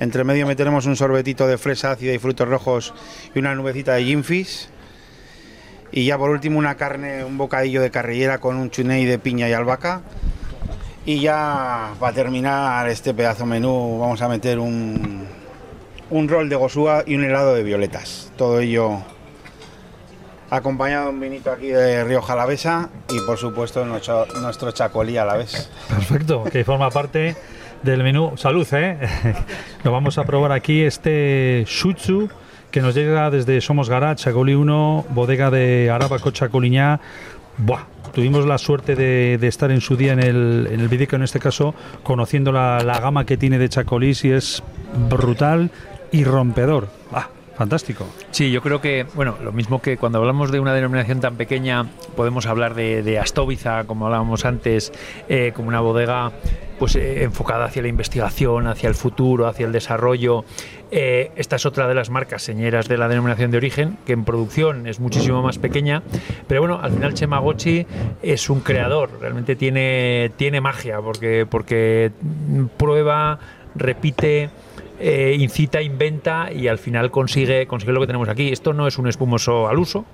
Entre 0.00 0.22
medio 0.24 0.46
meteremos 0.46 0.86
un 0.86 0.96
sorbetito 0.96 1.46
de 1.46 1.58
fresa 1.58 1.90
ácida 1.90 2.12
y 2.12 2.18
frutos 2.18 2.48
rojos 2.48 2.94
y 3.34 3.38
una 3.38 3.54
nubecita 3.54 3.94
de 3.94 4.04
gin 4.04 4.24
fish. 4.24 4.68
Y 5.90 6.04
ya 6.04 6.18
por 6.18 6.30
último 6.30 6.58
una 6.58 6.76
carne, 6.76 7.24
un 7.24 7.38
bocadillo 7.38 7.80
de 7.82 7.90
carrillera 7.90 8.38
con 8.38 8.56
un 8.56 8.70
chuney 8.70 9.04
de 9.06 9.18
piña 9.18 9.48
y 9.48 9.52
albahaca. 9.52 10.02
Y 11.04 11.20
ya 11.20 11.94
para 11.98 12.12
terminar 12.12 12.88
este 12.88 13.14
pedazo 13.14 13.46
menú 13.46 13.98
vamos 13.98 14.20
a 14.20 14.28
meter 14.28 14.58
un, 14.58 15.26
un 16.10 16.28
rol 16.28 16.48
de 16.48 16.56
gosúa 16.56 17.02
y 17.06 17.14
un 17.14 17.24
helado 17.24 17.54
de 17.54 17.62
violetas. 17.62 18.30
Todo 18.36 18.60
ello 18.60 19.02
acompañado 20.50 21.10
un 21.10 21.20
vinito 21.20 21.50
aquí 21.50 21.68
de 21.68 22.04
Río 22.04 22.22
Jalavesa 22.22 22.88
y 23.10 23.20
por 23.20 23.38
supuesto 23.38 23.84
nuestro, 23.84 24.26
nuestro 24.40 24.72
chacolí 24.72 25.16
a 25.16 25.24
la 25.24 25.36
vez. 25.36 25.70
Perfecto, 25.88 26.44
que 26.44 26.64
forma 26.64 26.90
parte 26.90 27.36
del 27.82 28.02
menú. 28.02 28.32
Salud, 28.36 28.66
¿eh? 28.72 28.98
Lo 29.84 29.92
vamos 29.92 30.18
a 30.18 30.24
probar 30.24 30.52
aquí, 30.52 30.82
este 30.82 31.64
Shutsu, 31.66 32.28
que 32.70 32.80
nos 32.80 32.94
llega 32.94 33.30
desde 33.30 33.60
Somos 33.60 33.88
Garage, 33.88 34.24
Chacolí 34.24 34.54
1, 34.54 35.06
bodega 35.10 35.50
de 35.50 35.90
Arábaco 35.90 36.30
Chacoliñá. 36.30 37.00
Buah, 37.58 37.86
tuvimos 38.12 38.46
la 38.46 38.56
suerte 38.58 38.94
de, 38.94 39.34
estar 39.46 39.70
en 39.70 39.80
su 39.80 39.96
día 39.96 40.12
en 40.12 40.20
el, 40.20 40.68
en 40.70 40.80
el 40.80 40.88
Vidico, 40.88 41.16
en 41.16 41.22
este 41.22 41.40
caso, 41.40 41.74
conociendo 42.02 42.52
la, 42.52 42.80
la, 42.84 43.00
gama 43.00 43.26
que 43.26 43.36
tiene 43.36 43.58
de 43.58 43.68
Chacolís 43.68 44.24
y 44.24 44.30
es 44.30 44.62
brutal 45.08 45.70
y 46.12 46.24
rompedor. 46.24 46.88
Fantástico. 47.58 48.06
Sí, 48.30 48.52
yo 48.52 48.62
creo 48.62 48.80
que, 48.80 49.04
bueno, 49.16 49.36
lo 49.42 49.50
mismo 49.50 49.82
que 49.82 49.96
cuando 49.96 50.18
hablamos 50.18 50.52
de 50.52 50.60
una 50.60 50.72
denominación 50.74 51.18
tan 51.18 51.34
pequeña, 51.34 51.86
podemos 52.14 52.46
hablar 52.46 52.76
de, 52.76 53.18
Astóbiza, 53.18 53.82
como 53.82 54.06
hablábamos 54.06 54.44
antes, 54.44 54.92
eh, 55.28 55.50
como 55.56 55.66
una 55.66 55.80
bodega 55.80 56.30
pues 56.78 56.94
eh, 56.94 57.24
enfocada 57.24 57.64
hacia 57.64 57.82
la 57.82 57.88
investigación, 57.88 58.68
hacia 58.68 58.88
el 58.88 58.94
futuro, 58.94 59.48
hacia 59.48 59.66
el 59.66 59.72
desarrollo. 59.72 60.44
Eh, 60.92 61.32
esta 61.34 61.56
es 61.56 61.66
otra 61.66 61.88
de 61.88 61.96
las 61.96 62.10
marcas 62.10 62.42
señeras 62.42 62.86
de 62.86 62.96
la 62.96 63.08
denominación 63.08 63.50
de 63.50 63.56
origen, 63.56 63.98
que 64.06 64.12
en 64.12 64.24
producción 64.24 64.86
es 64.86 65.00
muchísimo 65.00 65.42
más 65.42 65.58
pequeña, 65.58 66.04
pero 66.46 66.60
bueno, 66.60 66.78
al 66.80 66.92
final 66.92 67.14
Chemagochi 67.14 67.84
es 68.22 68.48
un 68.50 68.60
creador, 68.60 69.18
realmente 69.20 69.56
tiene, 69.56 70.30
tiene 70.36 70.60
magia, 70.60 71.00
porque, 71.00 71.44
porque 71.50 72.12
prueba, 72.76 73.40
repite, 73.74 74.50
eh, 75.00 75.36
incita, 75.38 75.80
inventa 75.82 76.52
y 76.52 76.68
al 76.68 76.78
final 76.78 77.10
consigue, 77.10 77.66
consigue 77.66 77.92
lo 77.92 78.00
que 78.00 78.06
tenemos 78.06 78.28
aquí. 78.28 78.50
Esto 78.50 78.72
no 78.72 78.86
es 78.86 78.98
un 78.98 79.08
espumoso 79.08 79.68
al 79.68 79.78
uso, 79.78 80.04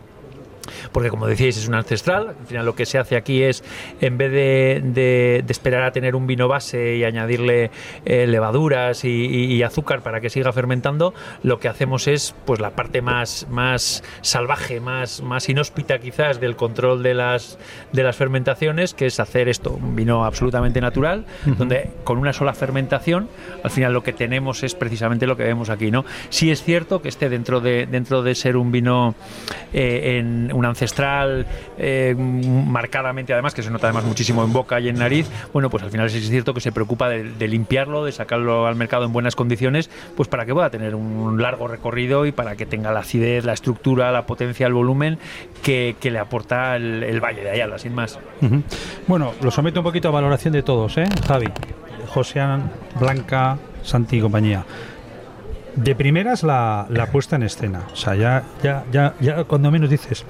porque 0.92 1.10
como 1.10 1.26
decíais 1.26 1.56
es 1.56 1.68
un 1.68 1.74
ancestral, 1.74 2.28
al 2.40 2.46
final 2.46 2.66
lo 2.66 2.74
que 2.74 2.86
se 2.86 2.98
hace 2.98 3.16
aquí 3.16 3.42
es, 3.42 3.64
en 4.00 4.18
vez 4.18 4.32
de, 4.32 5.44
esperar 5.48 5.82
a 5.84 5.92
tener 5.92 6.16
un 6.16 6.26
vino 6.26 6.48
base 6.48 6.96
y 6.96 7.04
añadirle 7.04 7.70
eh, 8.04 8.26
levaduras 8.26 9.04
y, 9.04 9.62
azúcar 9.64 10.02
para 10.02 10.20
que 10.20 10.28
siga 10.28 10.52
fermentando, 10.52 11.14
lo 11.42 11.58
que 11.58 11.68
hacemos 11.68 12.06
es 12.06 12.34
pues 12.44 12.60
la 12.60 12.70
parte 12.70 13.00
más, 13.00 13.46
más 13.48 14.02
salvaje, 14.20 14.78
más, 14.78 15.22
más 15.22 15.48
inhóspita 15.48 15.98
quizás 16.00 16.38
del 16.38 16.54
control 16.56 17.02
de 17.02 17.14
las, 17.14 17.58
de 17.92 18.02
las 18.02 18.16
fermentaciones, 18.16 18.92
que 18.92 19.06
es 19.06 19.20
hacer 19.20 19.48
esto, 19.48 19.70
un 19.70 19.96
vino 19.96 20.24
absolutamente 20.24 20.80
natural, 20.80 21.24
donde 21.46 21.90
con 22.04 22.18
una 22.18 22.32
sola 22.32 22.52
fermentación, 22.52 23.28
al 23.62 23.70
final 23.70 23.92
lo 23.92 24.02
que 24.02 24.12
tenemos 24.12 24.62
es 24.64 24.74
precisamente 24.74 25.26
lo 25.26 25.36
que 25.36 25.44
vemos 25.44 25.70
aquí, 25.70 25.90
¿no? 25.90 26.04
Sí 26.28 26.50
es 26.50 26.62
cierto 26.62 27.00
que 27.00 27.08
esté 27.08 27.28
dentro 27.28 27.60
de, 27.60 27.86
dentro 27.86 28.22
de 28.22 28.34
ser 28.34 28.56
un 28.56 28.70
vino 28.70 29.14
eh, 29.72 30.18
en 30.18 30.50
un 30.54 30.64
ancestral 30.64 31.46
eh, 31.78 32.14
marcadamente 32.16 33.32
además, 33.32 33.54
que 33.54 33.62
se 33.62 33.70
nota 33.70 33.88
además 33.88 34.04
muchísimo 34.04 34.44
en 34.44 34.52
boca 34.52 34.80
y 34.80 34.88
en 34.88 34.96
nariz, 34.96 35.28
bueno, 35.52 35.68
pues 35.70 35.82
al 35.82 35.90
final 35.90 36.06
es 36.06 36.28
cierto 36.28 36.54
que 36.54 36.60
se 36.60 36.72
preocupa 36.72 37.08
de, 37.08 37.48
limpiarlo, 37.48 38.04
de 38.04 38.12
sacarlo 38.12 38.66
al 38.66 38.76
mercado 38.76 39.04
en 39.04 39.12
buenas 39.12 39.36
condiciones, 39.36 39.90
pues 40.16 40.28
para 40.28 40.46
que 40.46 40.54
pueda 40.54 40.70
tener 40.70 40.94
un 40.94 41.40
largo 41.40 41.68
recorrido 41.68 42.26
y 42.26 42.32
para 42.32 42.56
que 42.56 42.66
tenga 42.66 42.92
la 42.92 43.00
acidez, 43.00 43.44
la 43.44 43.52
estructura, 43.52 44.10
la 44.12 44.26
potencia, 44.26 44.66
el 44.66 44.72
volumen 44.72 45.18
que, 45.62 45.94
le 46.02 46.18
aporta 46.18 46.76
el, 46.76 47.20
Valle 47.20 47.42
de 47.42 47.50
Ayala, 47.50 47.78
sin 47.78 47.94
más. 47.94 48.18
Bueno, 49.06 49.32
lo 49.42 49.50
someto 49.50 49.80
un 49.80 49.84
poquito 49.84 50.08
a 50.08 50.10
valoración 50.10 50.52
de 50.52 50.62
todos, 50.62 50.96
¿eh? 50.98 51.08
Javi, 51.26 51.48
Josean, 52.08 52.70
Blanca, 53.00 53.58
Santi 53.82 54.18
y 54.18 54.20
compañía 54.20 54.64
de 55.76 55.94
primeras 55.94 56.42
la, 56.42 56.86
la, 56.88 57.06
puesta 57.06 57.36
en 57.36 57.42
escena. 57.42 57.82
O 57.92 57.96
sea, 57.96 58.14
ya, 58.14 58.44
ya, 58.62 58.84
ya, 58.92 59.14
ya 59.20 59.44
cuando 59.44 59.70
menos 59.70 59.90
dices, 59.90 60.24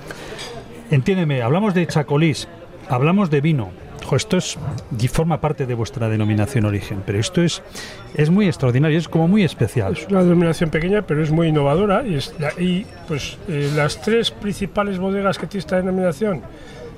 entiéndeme, 0.90 1.42
hablamos 1.42 1.74
de 1.74 1.86
chacolís, 1.86 2.49
hablamos 2.88 3.30
de 3.30 3.40
vino. 3.40 3.70
esto 4.12 4.36
es, 4.36 4.59
forma 5.11 5.40
parte 5.40 5.66
de 5.66 5.74
vuestra 5.74 6.09
denominación 6.09 6.64
origen, 6.64 7.03
pero 7.05 7.18
esto 7.18 7.42
es, 7.42 7.62
es 8.14 8.30
muy 8.30 8.47
extraordinario, 8.47 8.99
es 8.99 9.09
como 9.09 9.28
muy 9.28 9.42
especial. 9.42 9.95
Es 9.95 10.07
una 10.09 10.22
denominación 10.22 10.70
pequeña, 10.70 11.03
pero 11.03 11.22
es 11.22 11.30
muy 11.30 11.49
innovadora 11.49 12.05
y, 12.07 12.18
y 12.59 12.86
pues 13.09 13.38
eh, 13.49 13.70
las 13.74 14.01
tres 14.01 14.30
principales 14.30 14.99
bodegas 14.99 15.38
que 15.38 15.47
tiene 15.47 15.61
esta 15.61 15.76
denominación, 15.76 16.42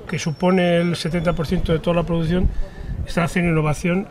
que 0.07 0.19
supone 0.19 0.77
el 0.77 0.95
70% 0.95 1.63
de 1.63 1.79
toda 1.79 1.97
la 1.97 2.03
producción, 2.03 2.49
están 3.05 3.25
haciendo 3.25 3.51
innovación 3.51 4.07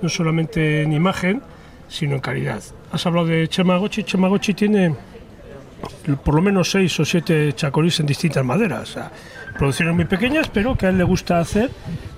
no 0.00 0.08
solamente 0.08 0.82
en 0.82 0.92
imagen, 0.92 1.42
sino 1.88 2.14
en 2.14 2.20
calidad. 2.20 2.62
Has 2.92 3.06
hablado 3.06 3.26
de 3.26 3.48
Chemagochi. 3.48 4.04
Chemagochi 4.04 4.54
tiene 4.54 4.94
por 6.24 6.34
lo 6.34 6.42
menos 6.42 6.70
seis 6.70 6.98
o 7.00 7.04
siete 7.04 7.52
chacolís 7.54 8.00
en 8.00 8.06
distintas 8.06 8.44
maderas. 8.44 8.96
producciones 9.56 9.94
muy 9.94 10.04
pequeñas, 10.04 10.48
pero 10.48 10.76
que 10.76 10.86
a 10.86 10.90
él 10.90 10.98
le 10.98 11.04
gusta 11.04 11.40
hacer 11.40 11.70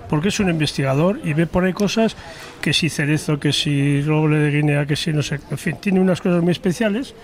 porque 0.09 0.29
es 0.29 0.41
un 0.41 0.51
investigador 0.51 1.21
y 1.23 1.35
ve 1.35 1.47
por 1.47 1.65
ahí 1.65 1.73
cosas 1.73 2.17
que 2.61 2.73
si 2.73 2.89
cerezo, 2.89 3.39
que 3.39 3.53
si 3.53 4.03
roble 4.03 4.39
de 4.39 4.51
Guinea, 4.51 4.85
que 4.85 4.97
si 4.97 5.13
no 5.13 5.23
sé, 5.23 5.39
en 5.51 5.59
fin, 5.59 5.77
tiene 5.81 6.01
unas 6.01 6.21
cosas 6.21 6.43
muy 6.43 6.51
especiales 6.51 7.15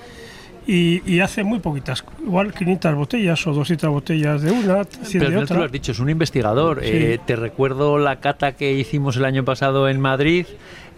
y, 0.68 1.20
hace 1.20 1.44
muy 1.44 1.60
poquitas, 1.60 2.04
igual 2.24 2.52
500 2.52 2.94
botellas 2.96 3.46
o 3.46 3.52
200 3.52 3.88
botellas 3.88 4.42
de 4.42 4.50
una, 4.50 4.82
100 4.84 5.20
Pero 5.20 5.30
de 5.30 5.36
no 5.36 5.46
te 5.46 5.54
lo 5.54 5.64
has 5.64 5.70
dicho, 5.70 5.92
es 5.92 6.00
un 6.00 6.10
investigador. 6.10 6.80
Eh, 6.82 7.20
te 7.24 7.36
recuerdo 7.36 7.98
la 7.98 8.18
cata 8.18 8.52
que 8.52 8.72
hicimos 8.72 9.16
el 9.16 9.24
año 9.24 9.44
pasado 9.44 9.88
en 9.88 10.00
Madrid 10.00 10.46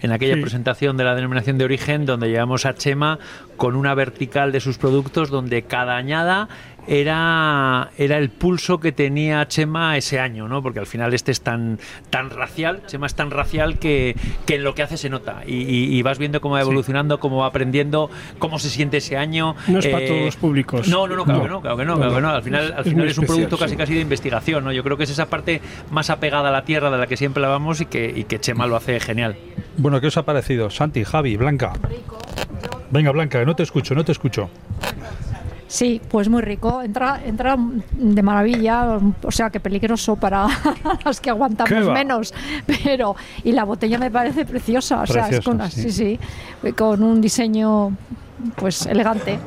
en 0.00 0.12
aquella 0.12 0.40
presentación 0.40 0.96
de 0.96 1.04
la 1.04 1.14
denominación 1.14 1.58
de 1.58 1.64
origen 1.64 2.06
donde 2.06 2.28
llevamos 2.28 2.66
a 2.66 2.74
Chema 2.74 3.18
con 3.56 3.76
una 3.76 3.94
vertical 3.94 4.52
de 4.52 4.60
sus 4.60 4.78
productos 4.78 5.30
donde 5.30 5.62
cada 5.62 5.96
añada 5.96 6.48
era, 6.88 7.90
era 7.98 8.16
el 8.16 8.30
pulso 8.30 8.80
que 8.80 8.92
tenía 8.92 9.46
Chema 9.46 9.96
ese 9.96 10.18
año, 10.18 10.48
¿no? 10.48 10.62
Porque 10.62 10.78
al 10.78 10.86
final 10.86 11.12
este 11.12 11.30
es 11.30 11.42
tan, 11.42 11.78
tan 12.08 12.30
racial, 12.30 12.82
Chema 12.86 13.06
es 13.06 13.14
tan 13.14 13.30
racial 13.30 13.78
que, 13.78 14.16
que 14.46 14.54
en 14.54 14.64
lo 14.64 14.74
que 14.74 14.82
hace 14.82 14.96
se 14.96 15.10
nota. 15.10 15.42
Y, 15.46 16.00
vas 16.02 16.18
viendo 16.18 16.40
cómo 16.40 16.54
va 16.54 16.62
evolucionando, 16.62 17.20
cómo 17.20 17.38
va 17.38 17.46
aprendiendo, 17.46 18.08
cómo 18.38 18.58
se 18.58 18.70
siente 18.70 18.98
ese 18.98 19.18
año. 19.18 19.54
No 19.66 19.80
es 19.80 19.86
para 19.88 20.06
todos 20.06 20.22
los 20.22 20.36
públicos. 20.36 20.88
No, 20.88 21.06
no, 21.06 21.16
no, 21.16 21.24
claro 21.24 21.42
que 21.42 21.48
no, 21.48 21.60
claro 21.60 21.76
que 21.76 21.84
no, 21.84 22.30
Al 22.30 22.42
final, 22.42 22.72
al 22.74 22.84
final 22.84 23.06
es, 23.06 23.18
un 23.18 23.26
producto 23.26 23.58
casi 23.58 23.76
casi 23.76 23.94
de 23.94 24.00
investigación, 24.00 24.64
¿no? 24.64 24.72
Yo 24.72 24.82
creo 24.82 24.96
que 24.96 25.04
es 25.04 25.10
esa 25.10 25.26
parte 25.26 25.60
más 25.90 26.08
apegada 26.08 26.48
a 26.48 26.52
la 26.52 26.64
tierra 26.64 26.90
de 26.90 26.96
la 26.96 27.06
que 27.06 27.18
siempre 27.18 27.42
la 27.42 27.48
vamos 27.48 27.82
y 27.82 27.86
que, 27.86 28.10
y 28.14 28.24
que 28.24 28.40
Chema 28.40 28.66
lo 28.66 28.76
hace 28.76 28.98
genial. 29.00 29.36
Bueno, 29.78 30.00
¿qué 30.00 30.08
os 30.08 30.16
ha 30.16 30.24
parecido? 30.24 30.70
Santi, 30.70 31.04
Javi, 31.04 31.36
Blanca. 31.36 31.72
Venga, 32.90 33.12
Blanca, 33.12 33.44
no 33.44 33.54
te 33.54 33.62
escucho, 33.62 33.94
no 33.94 34.04
te 34.04 34.10
escucho. 34.10 34.50
Sí, 35.68 36.00
pues 36.10 36.28
muy 36.28 36.42
rico. 36.42 36.82
Entra, 36.82 37.20
entra 37.24 37.56
de 37.92 38.22
maravilla, 38.22 38.98
o 39.22 39.30
sea 39.30 39.50
que 39.50 39.60
peligroso 39.60 40.16
para 40.16 40.48
las 41.04 41.20
que 41.20 41.30
aguantamos 41.30 41.92
menos. 41.92 42.34
Pero, 42.66 43.14
y 43.44 43.52
la 43.52 43.62
botella 43.62 43.98
me 43.98 44.10
parece 44.10 44.44
preciosa, 44.44 45.02
o 45.02 45.06
sea, 45.06 45.28
es 45.28 45.44
con, 45.44 45.70
sí. 45.70 45.92
sí, 45.92 46.18
con 46.76 47.02
un 47.02 47.20
diseño 47.20 47.96
pues 48.56 48.84
elegante. 48.86 49.38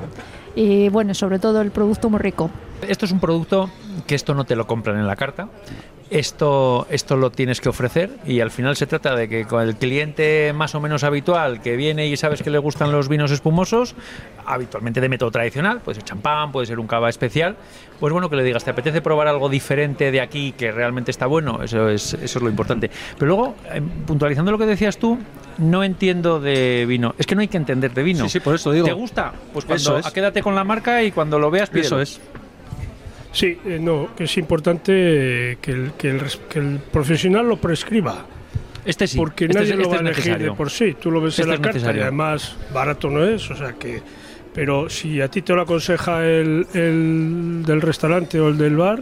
Y 0.56 0.88
bueno, 0.88 1.14
sobre 1.14 1.40
todo 1.40 1.62
el 1.62 1.72
producto 1.72 2.10
muy 2.10 2.20
rico. 2.20 2.50
Esto 2.88 3.06
es 3.06 3.12
un 3.12 3.20
producto 3.20 3.70
que 4.08 4.16
esto 4.16 4.34
no 4.34 4.46
te 4.46 4.56
lo 4.56 4.66
compran 4.66 4.98
en 4.98 5.08
la 5.08 5.16
carta, 5.16 5.50
esto, 6.12 6.86
esto 6.89 7.16
lo 7.16 7.32
tienes 7.32 7.62
que 7.62 7.70
ofrecer 7.70 8.12
y 8.28 8.41
al 8.41 8.51
final 8.51 8.76
se 8.76 8.86
trata 8.86 9.16
de 9.16 9.30
que 9.30 9.45
con 9.45 9.64
el 9.64 9.78
cliente 9.78 10.51
más 10.53 10.76
o 10.76 10.82
menos 10.82 11.03
habitual 11.03 11.62
que 11.62 11.78
viene 11.78 12.07
y 12.07 12.18
sabes 12.18 12.43
que 12.43 12.49
le 12.49 12.57
gustan 12.57 12.91
los 12.91 13.07
vinos 13.07 13.32
espumosos, 13.32 13.95
habitualmente 14.45 14.99
de 14.99 15.07
método 15.07 15.32
tradicional, 15.32 15.80
puede 15.80 15.95
ser 15.95 16.03
champán, 16.03 16.51
puede 16.51 16.68
ser 16.68 16.80
un 16.80 16.88
cava 16.88 17.09
especial, 17.09 17.55
pues 18.01 18.12
bueno, 18.12 18.30
que 18.30 18.36
le 18.36 18.43
digas, 18.43 18.64
¿te 18.66 18.72
apetece 18.72 19.01
probar 19.01 19.30
algo 19.30 19.47
diferente 19.47 20.12
de 20.12 20.20
aquí 20.20 20.51
que 20.51 20.72
realmente 20.72 21.12
está 21.12 21.28
bueno? 21.28 21.64
Eso 21.64 21.88
es, 21.88 22.14
eso 22.14 22.39
es 22.39 22.43
lo 22.43 22.49
importante. 22.49 22.91
Pero 23.18 23.28
luego, 23.28 23.55
em, 23.72 23.88
puntualizando 24.05 24.51
lo 24.51 24.57
que 24.57 24.66
decías 24.66 24.97
tú, 24.97 25.18
no 25.59 25.84
entiendo 25.84 26.41
de 26.41 26.86
vino. 26.88 27.16
Es 27.18 27.26
que 27.26 27.36
no 27.36 27.41
hay 27.41 27.47
que 27.47 27.57
entender 27.57 27.93
de 27.93 28.03
vino. 28.03 28.26
Sí, 28.26 28.30
sí, 28.32 28.39
por 28.41 28.55
eso 28.55 28.72
digo. 28.72 28.86
¿Te 28.86 28.93
gusta? 28.93 29.32
Pues 29.53 29.64
cuando, 29.64 30.01
quédate 30.12 30.41
con 30.41 30.55
la 30.55 30.66
marca 30.66 31.03
y 31.03 31.12
cuando 31.12 31.39
lo 31.39 31.49
veas, 31.49 31.70
pídelo. 31.70 32.01
Eso 32.01 32.01
es. 32.01 32.22
Sí, 33.32 33.58
eh, 33.66 33.80
no, 33.80 34.10
que 34.16 34.26
es 34.26 34.38
importante 34.38 35.58
que 35.62 35.72
el, 35.72 35.92
que, 35.98 36.10
el, 36.10 36.22
que 36.50 36.60
el 36.60 36.80
profesional 36.80 37.48
lo 37.48 37.58
prescriba. 37.58 38.26
Este 38.84 39.08
sí. 39.08 39.18
Porque 39.18 39.46
este 39.46 39.60
nadie 39.60 39.76
lo 39.76 39.90
va 39.90 39.98
a 39.98 40.00
elegir 40.00 40.38
de 40.38 40.52
por 40.52 40.70
sí. 40.70 40.96
Tú 41.00 41.12
lo 41.12 41.22
ves 41.22 41.40
en 41.40 41.52
este 41.52 41.58
la 41.58 41.72
carta 41.72 41.98
y 41.98 42.00
además 42.02 42.58
barato 42.74 43.10
no 43.10 43.24
es, 43.24 43.50
o 43.50 43.56
sea 43.56 43.74
que. 43.74 44.02
Pero 44.54 44.90
si 44.90 45.22
a 45.22 45.30
ti 45.30 45.42
te 45.42 45.54
lo 45.54 45.62
aconseja 45.62 46.26
el, 46.26 46.68
el 46.74 47.64
del 47.66 47.82
restaurante 47.82 48.38
o 48.40 48.50
el 48.50 48.58
del 48.58 48.76
bar, 48.76 49.02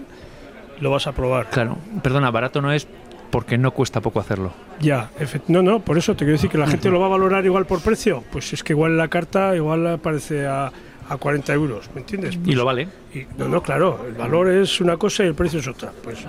lo 0.80 0.92
vas 0.92 1.08
a 1.08 1.14
probar. 1.14 1.50
Claro, 1.50 1.78
perdona, 2.04 2.30
barato 2.30 2.62
no 2.62 2.72
es 2.72 2.88
porque 3.32 3.58
no 3.58 3.72
cuesta 3.72 4.02
poco 4.02 4.20
hacerlo. 4.20 4.54
Ya, 4.80 5.10
no, 5.48 5.62
no, 5.62 5.80
por 5.80 5.98
eso 5.98 6.14
te 6.14 6.20
quiero 6.20 6.34
decir 6.34 6.50
que 6.50 6.58
la 6.58 6.68
gente 6.68 6.90
lo 6.90 7.00
va 7.00 7.08
a 7.08 7.10
valorar 7.10 7.46
igual 7.46 7.66
por 7.66 7.82
precio. 7.82 8.24
Pues 8.32 8.54
es 8.54 8.64
que 8.64 8.74
igual 8.74 8.92
en 8.92 8.98
la 8.98 9.08
carta 9.08 9.56
igual 9.56 9.88
aparece 9.88 10.46
a 10.46 10.72
a 11.10 11.18
40 11.18 11.54
euros, 11.54 11.90
¿me 11.94 12.02
entiendes? 12.02 12.38
y 12.46 12.54
lo 12.54 12.66
vale. 12.66 12.88
Y, 13.14 13.26
no, 13.38 13.48
no, 13.48 13.62
claro, 13.62 14.06
el 14.08 14.14
valor 14.14 14.50
es 14.50 14.80
una 14.80 14.98
cosa 14.98 15.24
y 15.24 15.28
el 15.28 15.36
precio 15.36 15.60
es 15.60 15.68
otra. 15.68 15.92
Pues 16.04 16.20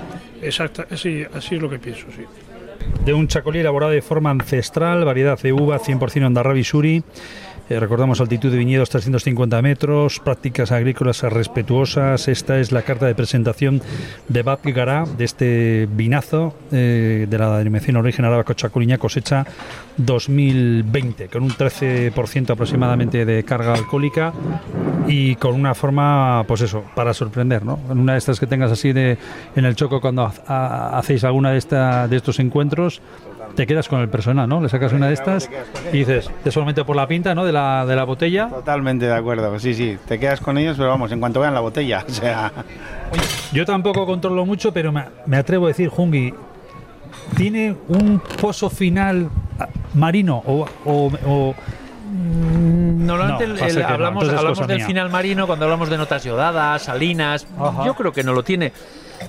exacta, 0.43 0.87
así, 0.91 1.25
así 1.35 1.57
es 1.57 1.63
lo 1.63 1.69
que 1.69 1.79
pienso, 1.79 2.07
sí. 2.17 2.25
De 3.05 3.13
un 3.13 3.29
chacolí 3.29 3.61
elaborado 3.61 3.93
de 3.93 4.03
forma 4.03 4.31
ancestral, 4.31 5.05
variedad 5.05 5.39
de 5.39 5.53
uva 5.53 5.79
100% 5.79 6.25
Andarrabi 6.25 6.65
Suri 6.65 7.03
eh, 7.71 7.79
recordamos 7.79 8.21
altitud 8.21 8.51
de 8.51 8.59
viñedos 8.59 8.91
350 8.91 9.63
metros, 9.63 10.19
prácticas 10.19 10.73
agrícolas 10.73 11.23
respetuosas. 11.23 12.27
Esta 12.27 12.59
es 12.59 12.73
la 12.73 12.83
carta 12.83 13.07
de 13.07 13.15
presentación 13.15 13.81
de 14.29 14.43
Bab 14.43 14.59
Gará, 14.65 15.05
de 15.05 15.25
este 15.25 15.89
vinazo 15.89 16.53
eh, 16.73 17.29
de 17.31 17.39
la 17.39 17.59
denominación 17.59 17.97
origen 17.97 18.25
arábico 18.25 18.55
Chacuriña 18.55 18.99
cosecha 18.99 19.47
2020, 19.99 21.29
con 21.29 21.45
un 21.45 21.51
13% 21.51 22.51
aproximadamente 22.51 23.25
de 23.25 23.45
carga 23.45 23.75
alcohólica 23.75 24.33
y 25.07 25.37
con 25.37 25.55
una 25.55 25.75
forma, 25.77 26.43
pues 26.49 26.63
eso, 26.63 26.85
para 26.97 27.15
sorprender, 27.15 27.65
¿no? 27.65 27.79
En 27.89 28.01
una 28.01 28.13
de 28.13 28.19
estas 28.19 28.41
que 28.41 28.49
tengas 28.49 28.73
así 28.73 28.93
de 28.93 29.17
en 29.55 29.65
el 29.65 29.77
choco 29.77 30.01
cuando 30.01 30.33
hacéis 30.47 31.23
alguna 31.23 31.53
de, 31.53 31.59
esta, 31.59 32.09
de 32.09 32.17
estos 32.17 32.41
encuentros, 32.41 33.01
te 33.55 33.67
quedas 33.67 33.89
con 33.89 34.01
el 34.01 34.09
personal, 34.09 34.49
¿no? 34.49 34.61
Le 34.61 34.69
sacas 34.69 34.93
una 34.93 35.09
de 35.09 35.15
estas 35.15 35.51
y 35.93 35.99
dices, 35.99 36.31
te 36.43 36.51
solamente 36.51 36.85
por 36.85 36.97
la 36.97 37.07
pinta, 37.07 37.35
¿no? 37.35 37.45
De 37.45 37.53
la, 37.53 37.85
de 37.87 37.97
la 37.97 38.05
botella. 38.05 38.49
Totalmente 38.49 39.07
de 39.07 39.15
acuerdo, 39.15 39.59
sí, 39.59 39.75
sí, 39.75 39.99
te 40.07 40.19
quedas 40.19 40.41
con 40.41 40.59
ellos, 40.59 40.77
pero 40.77 40.89
vamos, 40.89 41.11
en 41.13 41.21
cuanto 41.21 41.41
vean 41.41 41.55
la 41.55 41.61
botella, 41.61 42.05
o 42.09 42.13
sea... 42.13 42.53
Yo 43.53 43.67
tampoco 43.67 44.07
controlo 44.07 44.47
mucho, 44.47 44.73
pero 44.73 44.93
me, 44.93 45.37
atrevo 45.37 45.67
a 45.67 45.69
decir, 45.69 45.89
Jungi, 45.89 46.33
¿tiene 47.37 47.75
un 47.89 48.23
pozo 48.41 48.71
final 48.71 49.29
marino 49.95 50.43
o 50.47 51.55
Mm, 52.11 53.07
normalmente 53.07 53.85
hablamos, 53.85 54.29
hablamos 54.29 54.67
del 54.67 54.83
final 54.83 55.11
marino 55.11 55.47
cuando 55.47 55.65
hablamos 55.65 55.89
de 55.89 55.97
notas 55.97 56.25
yodadas, 56.25 56.83
salinas. 56.83 57.47
Yo 57.85 57.95
creo 57.95 58.13
que 58.13 58.25
no 58.25 58.33
lo 58.33 58.43
tiene. 58.43 58.73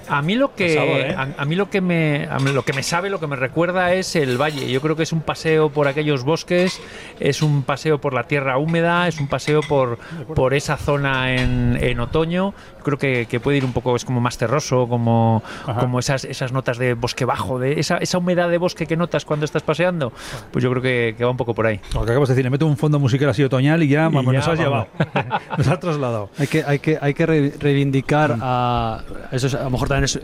A 0.08 0.22
mí 0.22 0.36
lo 0.36 0.56
que 0.56 0.74
¿eh? 0.74 1.16
a, 1.16 1.46
mí 1.46 1.56
lo 1.56 1.70
que 1.70 1.82
me 1.82 2.28
lo 2.54 2.64
que 2.64 2.74
me 2.74 2.84
sabe, 2.84 3.10
lo 3.10 3.20
que 3.20 3.28
me 3.28 3.36
recuerda 3.36 3.94
es 3.94 4.16
el 4.16 4.40
valle. 4.40 4.72
Yo 4.72 4.82
creo 4.82 4.96
que 4.96 5.04
es 5.04 5.12
un 5.12 5.22
paseo 5.22 5.70
por 5.70 5.88
aquellos 5.88 6.24
bosques, 6.24 6.82
es 7.20 7.42
un 7.42 7.64
paseo 7.64 8.00
por 8.00 8.14
la 8.14 8.24
tierra 8.24 8.58
húmeda, 8.58 9.08
es 9.08 9.20
un 9.20 9.28
paseo 9.28 9.62
por 9.62 10.00
por 10.36 10.54
esa 10.54 10.78
zona 10.78 11.34
en, 11.36 11.78
en 11.82 12.00
otoño. 12.00 12.54
creo 12.84 12.98
que, 12.98 13.28
que, 13.28 13.40
puede 13.40 13.58
ir 13.58 13.66
un 13.66 13.74
poco 13.74 13.96
es 13.96 14.06
como 14.06 14.22
más 14.22 14.38
terroso, 14.38 14.88
como 14.88 15.44
como 15.80 16.00
esas 16.00 16.26
esas 16.26 16.52
notas 16.52 16.78
de 16.78 16.94
bosque 16.94 17.26
bajo, 17.26 17.60
de 17.60 17.80
esa, 17.80 17.98
esa 17.98 18.18
humedad 18.18 18.50
de 18.50 18.58
bosque 18.58 18.86
que 18.86 18.98
notas 18.98 19.26
cuando 19.26 19.46
estás 19.46 19.64
paseando. 19.64 20.12
Pues 20.52 20.64
yo 20.64 20.70
creo 20.72 20.82
que, 20.82 21.16
que 21.18 21.24
va 21.24 21.32
un 21.32 21.38
poco 21.38 21.54
por 21.54 21.68
ahí. 21.68 21.80
Lo 21.94 22.06
que 22.06 22.12
acabas 22.12 22.30
de 22.30 22.36
decir, 22.36 22.46
le 22.46 22.50
meto 22.50 22.66
un 22.66 22.78
fondo 22.78 23.00
musical 23.00 23.30
así 23.30 23.44
otoñal 23.44 23.84
y 23.84 23.88
ya, 23.88 24.10
vamos, 24.10 24.34
nos 24.34 24.48
has 24.48 24.60
llevado, 24.60 24.88
nos 25.58 25.68
has 25.68 25.80
trasladado. 25.80 26.30
Hay 26.38 26.48
que 26.48 26.64
hay 26.64 26.80
que 26.80 26.98
hay 27.02 27.14
que 27.14 27.26
reivindicar 27.26 28.38
a 28.42 29.02
eso 29.32 29.48
es, 29.48 29.56
a 29.56 29.64
lo 29.64 29.70
mejor 29.72 29.88
también 29.92 30.06
es, 30.06 30.20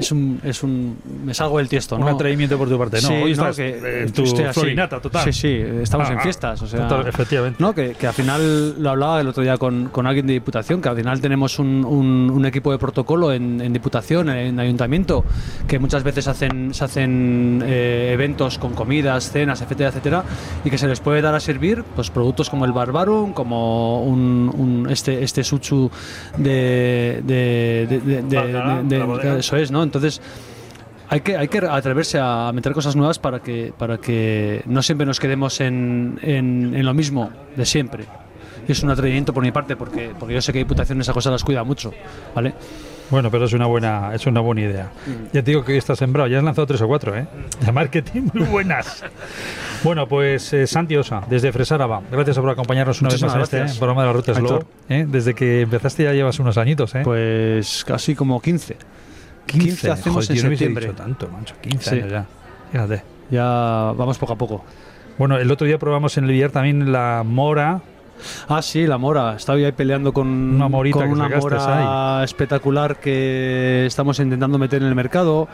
es, 0.00 0.12
un, 0.12 0.40
es 0.42 0.62
un. 0.64 0.96
Me 1.24 1.32
salgo 1.32 1.58
del 1.58 1.68
tiesto, 1.68 1.96
¿no? 1.96 2.06
Un 2.06 2.12
atrevimiento 2.12 2.58
por 2.58 2.68
tu 2.68 2.76
parte, 2.76 3.00
¿no? 3.00 3.08
Hoy 3.22 3.32
estás 3.32 3.56
que, 3.56 4.02
en 4.02 4.12
tu 4.12 4.26
florinata, 4.26 5.00
total. 5.00 5.24
Sí, 5.24 5.32
sí, 5.32 5.64
estamos 5.80 6.10
en 6.10 6.18
ah, 6.18 6.22
fiestas, 6.22 6.62
o 6.62 6.66
sea. 6.66 6.88
efectivamente. 7.06 7.62
No, 7.62 7.72
que, 7.72 7.92
que, 7.92 8.06
al 8.08 8.12
final 8.12 8.82
lo 8.82 8.90
hablaba 8.90 9.20
el 9.20 9.28
otro 9.28 9.44
día 9.44 9.58
con, 9.58 9.90
con 9.90 10.06
alguien 10.08 10.26
de 10.26 10.32
Diputación, 10.32 10.82
que 10.82 10.88
al 10.88 10.96
final 10.96 11.20
tenemos 11.20 11.60
un, 11.60 11.84
un, 11.84 12.46
equipo 12.46 12.72
de 12.72 12.78
protocolo 12.78 13.32
en, 13.32 13.60
en, 13.60 13.72
Diputación, 13.72 14.28
en 14.28 14.58
Ayuntamiento, 14.58 15.24
que 15.68 15.78
muchas 15.78 16.02
veces 16.02 16.26
hacen, 16.26 16.74
se 16.74 16.84
hacen 16.84 17.62
eh, 17.64 18.10
eventos 18.12 18.58
con 18.58 18.74
comidas, 18.74 19.30
cenas, 19.30 19.62
etcétera, 19.62 19.90
etcétera, 19.90 20.24
y 20.64 20.70
que 20.70 20.78
se 20.78 20.88
les 20.88 20.98
puede 20.98 21.22
dar 21.22 21.34
a 21.34 21.40
servir 21.40 21.84
pues 21.94 22.10
productos 22.10 22.50
como 22.50 22.64
el 22.64 22.72
Barbarum, 22.72 23.32
como 23.32 24.02
un, 24.02 24.86
este, 24.90 25.22
este 25.22 25.44
Suchu 25.44 25.90
de, 26.36 27.22
de, 27.24 28.00
de, 28.04 28.22
de 28.22 28.95
eso 29.38 29.56
es, 29.56 29.70
¿no? 29.70 29.82
Entonces 29.82 30.20
hay 31.08 31.20
que, 31.20 31.36
hay 31.36 31.48
que 31.48 31.58
atreverse 31.58 32.18
a 32.20 32.50
meter 32.52 32.72
cosas 32.72 32.96
nuevas 32.96 33.18
para 33.18 33.40
que, 33.40 33.72
para 33.76 33.98
que 33.98 34.62
no 34.66 34.82
siempre 34.82 35.06
nos 35.06 35.20
quedemos 35.20 35.60
en, 35.60 36.18
en, 36.22 36.84
lo 36.84 36.94
mismo 36.94 37.30
de 37.56 37.64
siempre. 37.64 38.04
Es 38.66 38.82
un 38.82 38.90
atrevimiento 38.90 39.32
por 39.32 39.44
mi 39.44 39.52
parte 39.52 39.76
porque, 39.76 40.12
porque 40.18 40.34
yo 40.34 40.42
sé 40.42 40.52
que 40.52 40.58
Diputación 40.58 41.00
esa 41.00 41.12
cosa 41.12 41.30
las 41.30 41.44
cuida 41.44 41.62
mucho, 41.62 41.92
¿vale? 42.34 42.54
Bueno, 43.10 43.30
pero 43.30 43.44
es 43.44 43.52
una 43.52 43.66
buena, 43.66 44.14
es 44.14 44.26
una 44.26 44.40
buena 44.40 44.62
idea. 44.62 44.90
Mm. 45.06 45.24
Ya 45.32 45.42
te 45.42 45.50
digo 45.50 45.64
que 45.64 45.72
hoy 45.72 45.78
estás 45.78 45.98
sembrado, 45.98 46.28
ya 46.28 46.38
has 46.38 46.44
lanzado 46.44 46.66
tres 46.66 46.80
o 46.82 46.88
cuatro, 46.88 47.16
¿eh? 47.16 47.26
De 47.60 47.72
marketing 47.72 48.28
muy 48.32 48.44
buenas. 48.44 49.04
bueno, 49.84 50.08
pues 50.08 50.52
eh, 50.52 50.66
Santi 50.66 50.96
Osa, 50.96 51.22
desde 51.28 51.52
Fresáraba, 51.52 52.02
gracias 52.10 52.38
por 52.38 52.50
acompañarnos 52.50 53.00
una 53.00 53.10
vez 53.10 53.22
más 53.22 53.34
en 53.34 53.40
este 53.40 53.60
¿eh? 53.62 53.66
programa 53.78 54.02
de 54.02 54.06
la 54.08 54.12
Ruta 54.12 54.34
Slow. 54.34 54.64
¿eh? 54.88 55.06
Desde 55.08 55.34
que 55.34 55.60
empezaste 55.62 56.04
ya 56.04 56.12
llevas 56.12 56.38
unos 56.38 56.58
añitos, 56.58 56.94
¿eh? 56.94 57.02
Pues 57.04 57.84
casi 57.86 58.14
como 58.14 58.40
15. 58.40 58.76
15, 59.46 59.90
hacemos 59.90 60.28
en 60.30 60.38
septiembre. 60.38 60.92
tanto, 60.92 61.28
mancho, 61.28 61.54
15 61.60 61.90
años 61.90 62.10
ya. 62.10 62.26
Fíjate. 62.72 63.02
Ya 63.30 63.44
vamos 63.96 64.18
poco 64.18 64.32
a 64.32 64.36
poco. 64.36 64.64
Bueno, 65.18 65.38
el 65.38 65.50
otro 65.50 65.66
día 65.66 65.78
probamos 65.78 66.16
en 66.18 66.24
el 66.24 66.30
billar 66.30 66.50
también 66.50 66.92
la 66.92 67.22
mora. 67.24 67.80
Ah, 68.48 68.62
sí, 68.62 68.86
la 68.86 68.98
mora. 68.98 69.36
Estaba 69.36 69.58
ahí 69.58 69.72
peleando 69.72 70.12
con 70.12 70.26
una 70.26 70.68
morita 70.68 71.00
con 71.00 71.10
una 71.10 71.28
mora 71.28 72.22
espectacular 72.24 73.00
que 73.00 73.86
estamos 73.86 74.18
intentando 74.18 74.58
meter 74.58 74.82
en 74.82 74.88
el 74.88 74.94
mercado. 74.94 75.48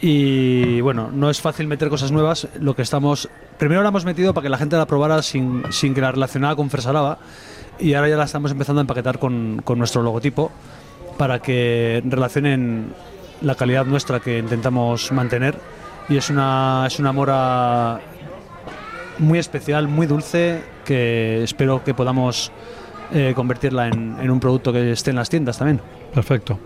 Y 0.00 0.80
bueno, 0.80 1.10
no 1.12 1.30
es 1.30 1.40
fácil 1.40 1.66
meter 1.66 1.88
cosas 1.88 2.12
nuevas. 2.12 2.48
Lo 2.60 2.74
que 2.74 2.82
estamos. 2.82 3.28
Primero 3.58 3.82
la 3.82 3.88
hemos 3.88 4.04
metido 4.04 4.34
para 4.34 4.42
que 4.42 4.48
la 4.50 4.58
gente 4.58 4.76
la 4.76 4.86
probara 4.86 5.22
sin, 5.22 5.62
sin 5.70 5.94
que 5.94 6.00
la 6.00 6.12
relacionara 6.12 6.56
con 6.56 6.70
Fresalaba. 6.70 7.18
Y 7.78 7.94
ahora 7.94 8.08
ya 8.08 8.16
la 8.16 8.24
estamos 8.24 8.50
empezando 8.50 8.80
a 8.80 8.82
empaquetar 8.82 9.18
con, 9.18 9.62
con 9.64 9.78
nuestro 9.78 10.02
logotipo 10.02 10.52
para 11.16 11.40
que 11.40 12.02
relacionen 12.04 12.92
la 13.40 13.54
calidad 13.54 13.86
nuestra 13.86 14.20
que 14.20 14.38
intentamos 14.38 15.12
mantener. 15.12 15.58
Y 16.08 16.16
es 16.16 16.30
una, 16.30 16.84
es 16.86 16.98
una 16.98 17.12
mora 17.12 18.00
muy 19.18 19.38
especial, 19.38 19.88
muy 19.88 20.06
dulce, 20.06 20.62
que 20.84 21.42
espero 21.42 21.82
que 21.82 21.94
podamos 21.94 22.52
eh, 23.12 23.32
convertirla 23.34 23.88
en, 23.88 24.30
un 24.30 24.40
producto 24.40 24.72
que 24.72 24.92
esté 24.92 25.10
en 25.10 25.16
las 25.16 25.28
tiendas 25.28 25.58
también. 25.58 25.80
Perfecto. 26.14 26.58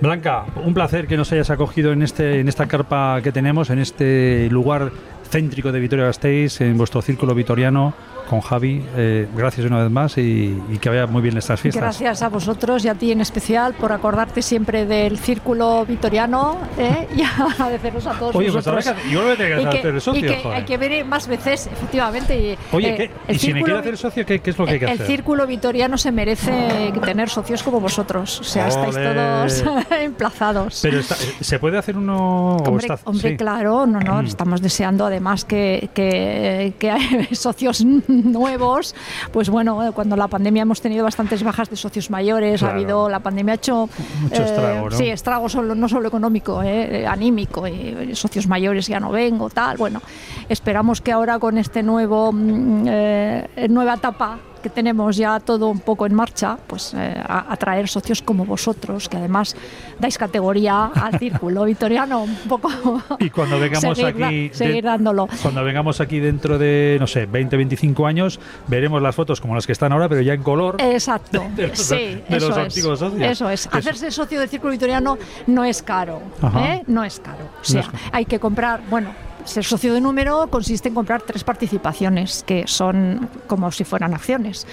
Blanca, 0.00 0.46
un 0.64 0.74
placer 0.74 1.06
que 1.06 1.16
nos 1.16 1.32
hayas 1.32 1.50
acogido 1.50 1.92
en, 1.92 2.02
este, 2.02 2.40
en 2.40 2.48
esta 2.48 2.66
carpa 2.66 3.20
que 3.22 3.32
tenemos, 3.32 3.70
en 3.70 3.80
este 3.80 4.48
lugar 4.50 4.92
céntrico 5.28 5.72
de 5.72 5.80
Vitoria-Gasteiz, 5.80 6.60
en 6.60 6.78
vuestro 6.78 7.02
círculo 7.02 7.34
vitoriano 7.34 7.94
con 8.28 8.40
Javi. 8.40 8.84
Eh, 8.96 9.26
gracias 9.34 9.66
una 9.66 9.82
vez 9.82 9.90
más 9.90 10.18
y, 10.18 10.60
que 10.80 10.88
vaya 10.88 11.06
muy 11.06 11.22
bien 11.22 11.36
estas 11.36 11.60
fiestas. 11.60 11.80
Gracias 11.80 12.22
a 12.22 12.28
vosotros 12.28 12.84
y 12.84 12.88
a 12.88 12.94
ti 12.94 13.10
en 13.10 13.20
especial 13.20 13.74
por 13.74 13.90
acordarte 13.90 14.42
siempre 14.42 14.86
del 14.86 15.18
círculo 15.18 15.84
vitoriano 15.86 16.58
¿eh? 16.78 17.08
y 17.16 17.22
agradeceros 17.22 18.06
a 18.06 18.12
todos 18.12 18.36
Oye, 18.36 18.52
pues 18.52 18.64
vosotros. 18.64 18.84
Pues 18.84 19.10
yo 19.10 19.22
voy 19.22 19.32
a 19.32 19.36
tener 19.36 19.68
que 19.68 19.78
hacer 19.78 19.94
el 19.94 20.00
socio. 20.00 20.20
Y 20.20 20.28
que 20.28 20.48
hay 20.48 20.64
que 20.64 20.76
ver 20.76 21.04
más 21.04 21.26
veces, 21.26 21.68
efectivamente. 21.72 22.58
Oye, 22.72 23.04
eh, 23.04 23.10
¿y 23.28 23.38
si 23.38 23.52
me 23.52 23.62
quiere 23.62 23.80
hacer 23.80 23.96
socio, 23.96 24.26
¿qué, 24.26 24.40
es 24.44 24.58
lo 24.58 24.66
que 24.66 24.72
hay 24.72 24.78
que 24.78 24.86
hacer? 24.86 25.00
El 25.00 25.06
círculo 25.06 25.46
vitoriano 25.46 25.96
se 25.96 26.12
merece 26.12 26.92
tener 27.04 27.28
socios 27.30 27.62
como 27.62 27.80
vosotros. 27.80 28.40
O 28.40 28.44
sea, 28.44 28.68
estáis 28.68 28.94
todos 28.94 29.64
emplazados. 30.00 30.80
Pero 30.82 31.00
¿se 31.02 31.58
puede 31.58 31.78
hacer 31.78 31.96
uno? 31.96 32.56
Hombre, 32.56 32.88
hombre 33.04 33.36
claro, 33.36 33.86
no, 33.86 34.00
no. 34.00 34.22
Mm. 34.22 34.26
Estamos 34.38 34.60
deseando 34.60 35.06
además 35.06 35.44
que, 35.44 35.88
que, 35.94 36.74
que 36.78 36.90
hay 36.90 37.28
socios 37.32 37.80
nuevos, 38.24 38.94
pues 39.32 39.48
bueno, 39.50 39.92
cuando 39.94 40.16
la 40.16 40.28
pandemia 40.28 40.62
hemos 40.62 40.80
tenido 40.80 41.04
bastantes 41.04 41.42
bajas 41.42 41.70
de 41.70 41.76
socios 41.76 42.10
mayores, 42.10 42.62
ha 42.62 42.70
habido, 42.70 43.08
la 43.08 43.20
pandemia 43.20 43.52
ha 43.52 43.56
hecho 43.56 43.88
mucho 44.22 44.42
estrago, 44.42 44.88
eh, 44.88 44.92
Sí, 44.92 45.08
estrago 45.08 45.48
solo, 45.48 45.74
no 45.74 45.88
solo 45.88 46.08
económico, 46.08 46.62
eh, 46.62 47.06
anímico, 47.06 47.66
y 47.66 48.14
socios 48.14 48.46
mayores 48.46 48.86
ya 48.86 49.00
no 49.00 49.10
vengo, 49.10 49.50
tal. 49.50 49.76
Bueno, 49.76 50.02
esperamos 50.48 51.00
que 51.00 51.12
ahora 51.12 51.38
con 51.38 51.58
este 51.58 51.82
nuevo, 51.82 52.32
mm, 52.32 52.84
eh, 52.88 53.66
nueva 53.68 53.94
etapa 53.94 54.38
que 54.58 54.70
tenemos 54.70 55.16
ya 55.16 55.40
todo 55.40 55.68
un 55.68 55.80
poco 55.80 56.06
en 56.06 56.14
marcha, 56.14 56.58
pues 56.66 56.94
eh, 56.94 57.22
atraer 57.26 57.88
socios 57.88 58.22
como 58.22 58.44
vosotros, 58.44 59.08
que 59.08 59.16
además 59.16 59.56
dais 59.98 60.18
categoría 60.18 60.86
al 60.86 61.18
círculo 61.18 61.64
vitoriano 61.64 62.22
un 62.22 62.36
poco. 62.48 62.70
Y 63.18 63.30
cuando 63.30 63.58
vengamos 63.58 63.98
aquí, 64.02 64.50
seguir 64.52 64.84
dándolo. 64.84 65.28
Cuando 65.42 65.64
vengamos 65.64 66.00
aquí 66.00 66.20
dentro 66.20 66.58
de, 66.58 66.96
no 67.00 67.06
sé, 67.06 67.26
20, 67.26 67.56
25 67.56 68.06
años, 68.06 68.40
veremos 68.66 69.02
las 69.02 69.14
fotos 69.14 69.40
como 69.40 69.54
las 69.54 69.66
que 69.66 69.72
están 69.72 69.92
ahora, 69.92 70.08
pero 70.08 70.20
ya 70.22 70.34
en 70.34 70.42
color. 70.42 70.76
Exacto. 70.78 71.44
De, 71.58 71.68
los, 71.68 71.78
sí, 71.78 72.22
eso 72.28 72.50
es, 72.50 72.56
antiguos 72.56 72.98
socios. 72.98 73.22
Eso 73.22 73.50
es. 73.50 73.68
Hacerse 73.72 74.10
socio 74.10 74.38
del 74.38 74.48
círculo 74.48 74.72
vitoriano 74.72 75.18
no 75.46 75.64
es 75.64 75.82
caro. 75.82 76.20
¿eh? 76.56 76.82
No 76.86 77.04
es 77.04 77.20
caro. 77.20 77.44
O 77.60 77.64
sea, 77.64 77.90
hay 78.12 78.24
que 78.24 78.38
comprar, 78.38 78.80
bueno, 78.88 79.10
ser 79.48 79.64
socio 79.64 79.94
de 79.94 80.00
número 80.00 80.48
consiste 80.50 80.88
en 80.88 80.94
comprar 80.94 81.22
tres 81.22 81.44
participaciones, 81.44 82.44
que 82.46 82.66
son 82.66 83.28
como 83.46 83.70
si 83.72 83.84
fueran 83.84 84.14
acciones. 84.14 84.66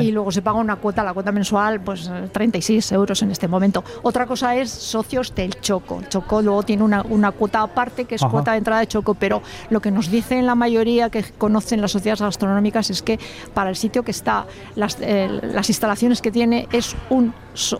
Y 0.00 0.12
luego 0.12 0.30
se 0.30 0.42
paga 0.42 0.58
una 0.58 0.76
cuota, 0.76 1.02
la 1.02 1.14
cuota 1.14 1.32
mensual, 1.32 1.80
pues 1.80 2.10
36 2.32 2.92
euros 2.92 3.22
en 3.22 3.30
este 3.30 3.48
momento. 3.48 3.82
Otra 4.02 4.26
cosa 4.26 4.54
es 4.56 4.70
socios 4.70 5.34
del 5.34 5.60
Choco. 5.60 6.02
Choco 6.08 6.42
luego 6.42 6.62
tiene 6.62 6.82
una, 6.82 7.02
una 7.02 7.32
cuota 7.32 7.62
aparte, 7.62 8.04
que 8.04 8.14
es 8.14 8.22
cuota 8.22 8.52
de 8.52 8.58
entrada 8.58 8.80
de 8.80 8.86
Choco, 8.86 9.14
pero 9.14 9.42
lo 9.70 9.80
que 9.80 9.90
nos 9.90 10.10
dicen 10.10 10.46
la 10.46 10.54
mayoría 10.54 11.10
que 11.10 11.24
conocen 11.36 11.80
las 11.80 11.92
sociedades 11.92 12.20
gastronómicas 12.20 12.90
es 12.90 13.02
que 13.02 13.18
para 13.54 13.70
el 13.70 13.76
sitio 13.76 14.02
que 14.02 14.10
está, 14.10 14.46
las, 14.76 14.98
eh, 15.00 15.40
las 15.42 15.68
instalaciones 15.68 16.22
que 16.22 16.30
tiene, 16.30 16.68
es 16.72 16.94
un, 17.10 17.32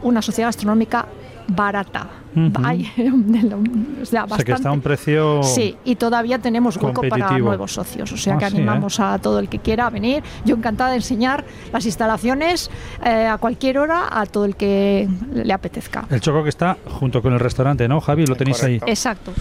una 0.03 0.22
sociedad 0.22 0.49
gastronómica 0.49 1.07
barata. 1.49 2.09
o, 2.38 4.05
sea, 4.05 4.26
que 4.44 4.53
está 4.53 4.68
a 4.68 4.72
un 4.72 4.80
precio. 4.80 5.42
Sí, 5.42 5.76
y 5.84 5.96
todavía 5.96 6.38
tenemos 6.38 6.76
hueco 6.76 7.03
para 7.09 7.36
nuevos 7.38 7.72
socios. 7.72 8.12
O 8.12 8.16
sea 8.16 8.36
que 8.38 8.44
ah, 8.44 8.49
animamos 8.49 8.99
¿eh? 8.99 9.03
a 9.03 9.18
todo 9.18 9.38
el 9.40 9.49
que 9.49 9.59
quiera 9.59 9.90
venir. 9.90 10.22
Yo 10.44 10.55
encantada 10.55 10.90
de 10.90 10.96
enseñar 10.96 11.44
las 11.72 11.84
instalaciones 11.86 12.70
eh, 13.05 13.26
a 13.26 13.38
cualquier 13.38 13.78
hora 13.78 14.09
a 14.11 14.26
todo 14.26 14.44
el 14.44 14.57
que 14.57 15.09
le 15.32 15.53
apetezca. 15.53 16.07
El 16.11 16.20
choco 16.20 16.42
que 16.42 16.51
está 16.51 16.76
junto 16.86 17.22
con 17.22 17.32
el 17.32 17.40
restaurante, 17.40 17.88
¿no, 17.88 18.01
Javi? 18.01 18.26
Lo 18.26 18.36
tenéis 18.36 18.62
ahí. 18.62 18.80
Exacto. 18.86 19.32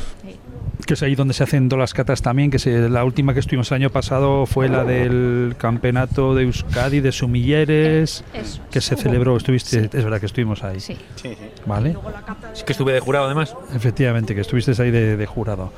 Que 0.85 0.93
es 0.93 1.03
ahí 1.03 1.15
donde 1.15 1.33
se 1.33 1.43
hacen 1.43 1.69
todas 1.69 1.81
las 1.81 1.93
catas 1.93 2.21
también, 2.21 2.51
que 2.51 2.59
se, 2.59 2.89
la 2.89 3.03
última 3.03 3.33
que 3.33 3.39
estuvimos 3.39 3.71
el 3.71 3.75
año 3.75 3.89
pasado 3.89 4.45
fue 4.45 4.69
la 4.69 4.83
del 4.83 5.55
campeonato 5.57 6.35
de 6.35 6.43
Euskadi 6.43 6.99
de 6.99 7.11
Sumilleres, 7.11 8.23
Eso 8.33 8.61
que 8.71 8.81
se 8.81 8.95
celebró, 8.95 9.37
estuviste, 9.37 9.85
es 9.85 10.03
verdad 10.03 10.19
que 10.19 10.27
estuvimos 10.27 10.63
ahí, 10.63 10.79
Sí. 10.79 10.97
Sí, 11.15 11.29
sí. 11.29 11.37
¿vale? 11.65 11.95
Es 12.53 12.63
que 12.63 12.71
estuve 12.73 12.93
de 12.93 12.99
jurado 12.99 13.25
además. 13.25 13.55
Efectivamente, 13.73 14.35
que 14.35 14.41
estuviste 14.41 14.71
ahí 14.81 14.91
de, 14.91 15.17
de 15.17 15.25
jurado. 15.25 15.71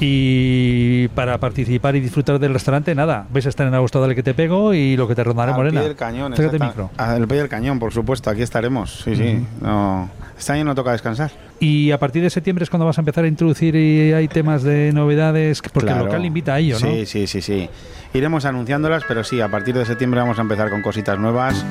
Y 0.00 1.08
para 1.08 1.38
participar 1.38 1.96
y 1.96 2.00
disfrutar 2.00 2.38
del 2.38 2.52
restaurante, 2.52 2.94
nada, 2.94 3.26
vais 3.30 3.46
a 3.46 3.48
estar 3.48 3.66
en 3.66 3.74
agosto, 3.74 4.00
dale 4.00 4.14
que 4.14 4.22
te 4.22 4.34
pego 4.34 4.74
y 4.74 4.96
lo 4.96 5.08
que 5.08 5.14
te 5.14 5.24
rondaré, 5.24 5.52
Al 5.52 5.56
Morena. 5.56 5.80
pie 5.80 5.88
del 5.88 5.96
cañón, 5.96 6.32
micro. 6.32 6.90
Al 6.96 7.26
pie 7.26 7.38
del 7.38 7.48
cañón, 7.48 7.78
por 7.78 7.92
supuesto, 7.92 8.30
aquí 8.30 8.42
estaremos. 8.42 9.00
Sí, 9.04 9.16
sí. 9.16 9.44
No, 9.60 10.10
este 10.38 10.52
año 10.52 10.64
no 10.64 10.74
toca 10.74 10.92
descansar. 10.92 11.30
Y 11.60 11.90
a 11.92 11.98
partir 11.98 12.22
de 12.22 12.30
septiembre 12.30 12.64
es 12.64 12.70
cuando 12.70 12.84
vas 12.86 12.98
a 12.98 13.00
empezar 13.00 13.24
a 13.24 13.28
introducir 13.28 13.74
y 13.74 14.12
hay 14.12 14.28
temas 14.28 14.62
de 14.62 14.92
novedades, 14.92 15.62
porque 15.62 15.86
Claro. 15.86 16.00
el 16.02 16.06
local 16.08 16.24
invita 16.26 16.54
a 16.54 16.58
ello, 16.58 16.78
¿no? 16.78 16.86
Sí, 16.86 17.06
sí, 17.06 17.26
sí, 17.26 17.40
sí. 17.40 17.68
Iremos 18.12 18.44
anunciándolas, 18.44 19.02
pero 19.08 19.24
sí, 19.24 19.40
a 19.40 19.48
partir 19.48 19.74
de 19.74 19.84
septiembre 19.86 20.20
vamos 20.20 20.38
a 20.38 20.42
empezar 20.42 20.68
con 20.70 20.82
cositas 20.82 21.18
nuevas 21.18 21.64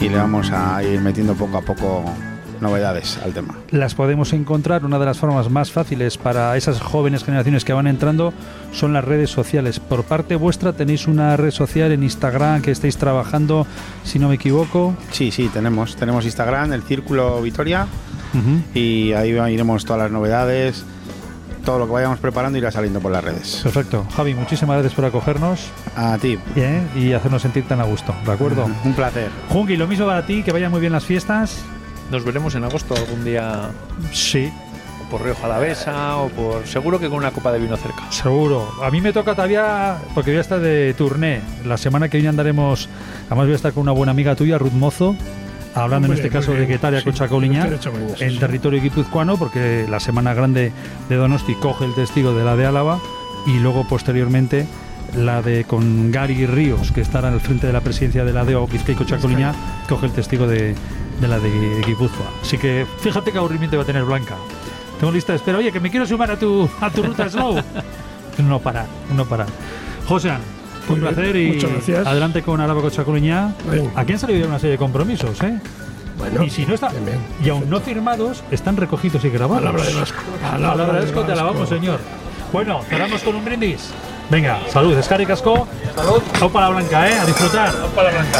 y 0.00 0.08
le 0.08 0.16
vamos 0.16 0.50
a 0.52 0.82
ir 0.82 1.00
metiendo 1.00 1.34
poco 1.34 1.58
a 1.58 1.62
poco 1.62 2.04
novedades 2.60 3.18
al 3.24 3.32
tema. 3.32 3.54
Las 3.70 3.94
podemos 3.94 4.32
encontrar, 4.32 4.84
una 4.84 4.98
de 4.98 5.06
las 5.06 5.18
formas 5.18 5.50
más 5.50 5.70
fáciles 5.72 6.18
para 6.18 6.56
esas 6.56 6.80
jóvenes 6.80 7.24
generaciones 7.24 7.64
que 7.64 7.72
van 7.72 7.86
entrando 7.86 8.32
son 8.72 8.92
las 8.92 9.04
redes 9.04 9.30
sociales. 9.30 9.80
Por 9.80 10.04
parte 10.04 10.36
vuestra 10.36 10.72
tenéis 10.72 11.06
una 11.06 11.36
red 11.36 11.50
social 11.50 11.92
en 11.92 12.02
Instagram 12.02 12.62
que 12.62 12.70
estáis 12.70 12.96
trabajando, 12.96 13.66
si 14.04 14.18
no 14.18 14.28
me 14.28 14.34
equivoco. 14.36 14.94
Sí, 15.12 15.30
sí, 15.30 15.48
tenemos, 15.52 15.96
tenemos 15.96 16.24
Instagram, 16.24 16.72
el 16.72 16.82
Círculo 16.82 17.40
Vitoria, 17.42 17.86
Ujú. 18.34 18.62
y 18.78 19.12
ahí 19.12 19.30
iremos 19.52 19.84
todas 19.84 20.02
las 20.02 20.10
novedades, 20.10 20.84
todo 21.64 21.78
lo 21.80 21.86
que 21.86 21.92
vayamos 21.92 22.18
preparando 22.18 22.56
irá 22.58 22.70
saliendo 22.70 23.00
por 23.00 23.12
las 23.12 23.22
redes. 23.22 23.60
Perfecto. 23.62 24.06
Javi, 24.16 24.34
muchísimas 24.34 24.74
gracias 24.76 24.94
por 24.94 25.04
acogernos 25.04 25.66
A 25.96 26.16
ti. 26.18 26.38
¿eh? 26.56 26.80
y 26.96 27.12
hacernos 27.12 27.42
sentir 27.42 27.64
tan 27.68 27.80
a 27.80 27.84
gusto, 27.84 28.14
¿de 28.24 28.32
acuerdo? 28.32 28.66
Un 28.84 28.94
placer. 28.94 29.30
Jungi, 29.50 29.76
lo 29.76 29.86
mismo 29.86 30.06
para 30.06 30.24
ti, 30.24 30.42
que 30.42 30.52
vayan 30.52 30.70
muy 30.70 30.80
bien 30.80 30.92
las 30.92 31.04
fiestas. 31.04 31.58
Nos 32.10 32.24
veremos 32.24 32.54
en 32.54 32.64
agosto 32.64 32.94
algún 32.96 33.24
día 33.24 33.70
Sí, 34.12 34.50
o 35.04 35.10
por 35.10 35.22
Río 35.22 35.34
Jalavesa 35.34 36.16
o 36.16 36.28
por... 36.28 36.66
Seguro 36.66 36.98
que 36.98 37.08
con 37.08 37.18
una 37.18 37.30
copa 37.30 37.52
de 37.52 37.58
vino 37.58 37.76
cerca. 37.76 38.10
Seguro. 38.10 38.70
A 38.82 38.90
mí 38.90 39.00
me 39.00 39.12
toca 39.12 39.34
todavía, 39.34 39.98
porque 40.14 40.30
voy 40.30 40.38
a 40.38 40.40
estar 40.40 40.60
de 40.60 40.94
turné. 40.94 41.40
La 41.66 41.76
semana 41.76 42.08
que 42.08 42.16
viene 42.18 42.30
andaremos, 42.30 42.88
además 43.26 43.46
voy 43.46 43.52
a 43.52 43.56
estar 43.56 43.72
con 43.72 43.82
una 43.82 43.92
buena 43.92 44.12
amiga 44.12 44.34
tuya, 44.34 44.58
Ruth 44.58 44.72
Mozo, 44.72 45.16
hablando 45.74 46.08
en 46.08 46.14
este 46.14 46.30
caso 46.30 46.52
de. 46.52 46.66
Guetaria 46.66 47.00
Sí, 47.00 47.04
con 47.04 47.14
Chacoliña, 47.14 47.66
en 47.66 48.32
sí. 48.32 48.38
territorio 48.38 48.82
guipuzcoano, 48.82 49.36
porque 49.36 49.86
la 49.88 50.00
semana 50.00 50.34
grande 50.34 50.72
de 51.08 51.16
Donosti 51.16 51.54
coge 51.56 51.84
el 51.84 51.94
testigo 51.94 52.32
de 52.34 52.44
la 52.44 52.56
de 52.56 52.66
Álava 52.66 52.98
y 53.46 53.58
luego 53.58 53.86
posteriormente 53.86 54.66
la 55.16 55.40
de 55.42 55.64
con 55.64 56.10
Gary 56.10 56.46
Ríos, 56.46 56.92
que 56.92 57.00
estará 57.00 57.28
al 57.28 57.40
frente 57.40 57.66
de 57.66 57.72
la 57.72 57.80
presidencia 57.80 58.24
de 58.24 58.32
la 58.32 58.44
DEO 58.44 58.66
Vizcaico 58.66 59.04
Chacoliña, 59.04 59.54
coge 59.88 60.06
el 60.06 60.12
testigo 60.12 60.46
de, 60.46 60.74
de 61.20 61.28
la 61.28 61.38
de 61.38 61.82
Guipúzcoa. 61.86 62.26
Así 62.42 62.58
que 62.58 62.86
fíjate 63.00 63.32
qué 63.32 63.38
aburrimiento 63.38 63.76
va 63.76 63.82
a 63.82 63.86
tener 63.86 64.04
Blanca. 64.04 64.36
Tengo 64.98 65.12
lista 65.12 65.32
de 65.32 65.36
espera. 65.36 65.58
Oye, 65.58 65.70
que 65.72 65.80
me 65.80 65.90
quiero 65.90 66.06
sumar 66.06 66.30
a 66.30 66.38
tu, 66.38 66.68
a 66.80 66.90
tu 66.90 67.02
ruta 67.02 67.28
slow. 67.28 67.62
No 68.38 68.60
parar, 68.60 68.86
no 69.16 69.24
parar. 69.24 69.48
José, 70.06 70.30
un 70.30 70.36
Muy 70.88 71.00
bien, 71.00 71.12
placer 71.12 71.34
y 71.34 71.52
muchas 71.54 71.72
gracias. 71.72 72.06
adelante 72.06 72.42
con 72.42 72.60
Araba. 72.60 72.80
Bien. 72.80 73.92
Aquí 73.96 74.12
han 74.12 74.18
salido 74.20 74.38
ya 74.38 74.46
una 74.46 74.60
serie 74.60 74.72
de 74.72 74.78
compromisos, 74.78 75.42
¿eh? 75.42 75.58
Bueno, 76.16 76.44
y 76.44 76.50
si 76.50 76.64
no 76.64 76.74
está, 76.74 76.88
bien, 76.90 77.04
bien. 77.04 77.18
y 77.44 77.48
aún 77.48 77.68
no 77.68 77.80
firmados, 77.80 78.44
están 78.52 78.76
recogidos 78.76 79.24
y 79.24 79.30
grabados. 79.30 79.64
Palabra 79.64 79.84
de 79.84 79.94
Vasco. 79.94 80.22
Palabra 80.40 80.92
de 80.92 81.00
Vasco, 81.06 81.22
te 81.22 81.32
alabamos, 81.32 81.68
señor. 81.68 81.98
Bueno, 82.52 82.80
cerramos 82.88 83.22
con 83.22 83.34
un 83.34 83.44
brindis. 83.44 83.90
Venga, 84.30 84.60
salud, 84.72 84.96
Escari 84.96 85.26
Casco. 85.26 85.66
Salud. 85.96 86.22
para 86.52 86.68
la 86.68 86.76
blanca, 86.76 87.08
¿eh? 87.08 87.18
A 87.18 87.26
disfrutar. 87.26 87.72
para 87.94 88.12
la 88.12 88.20
blanca. 88.20 88.38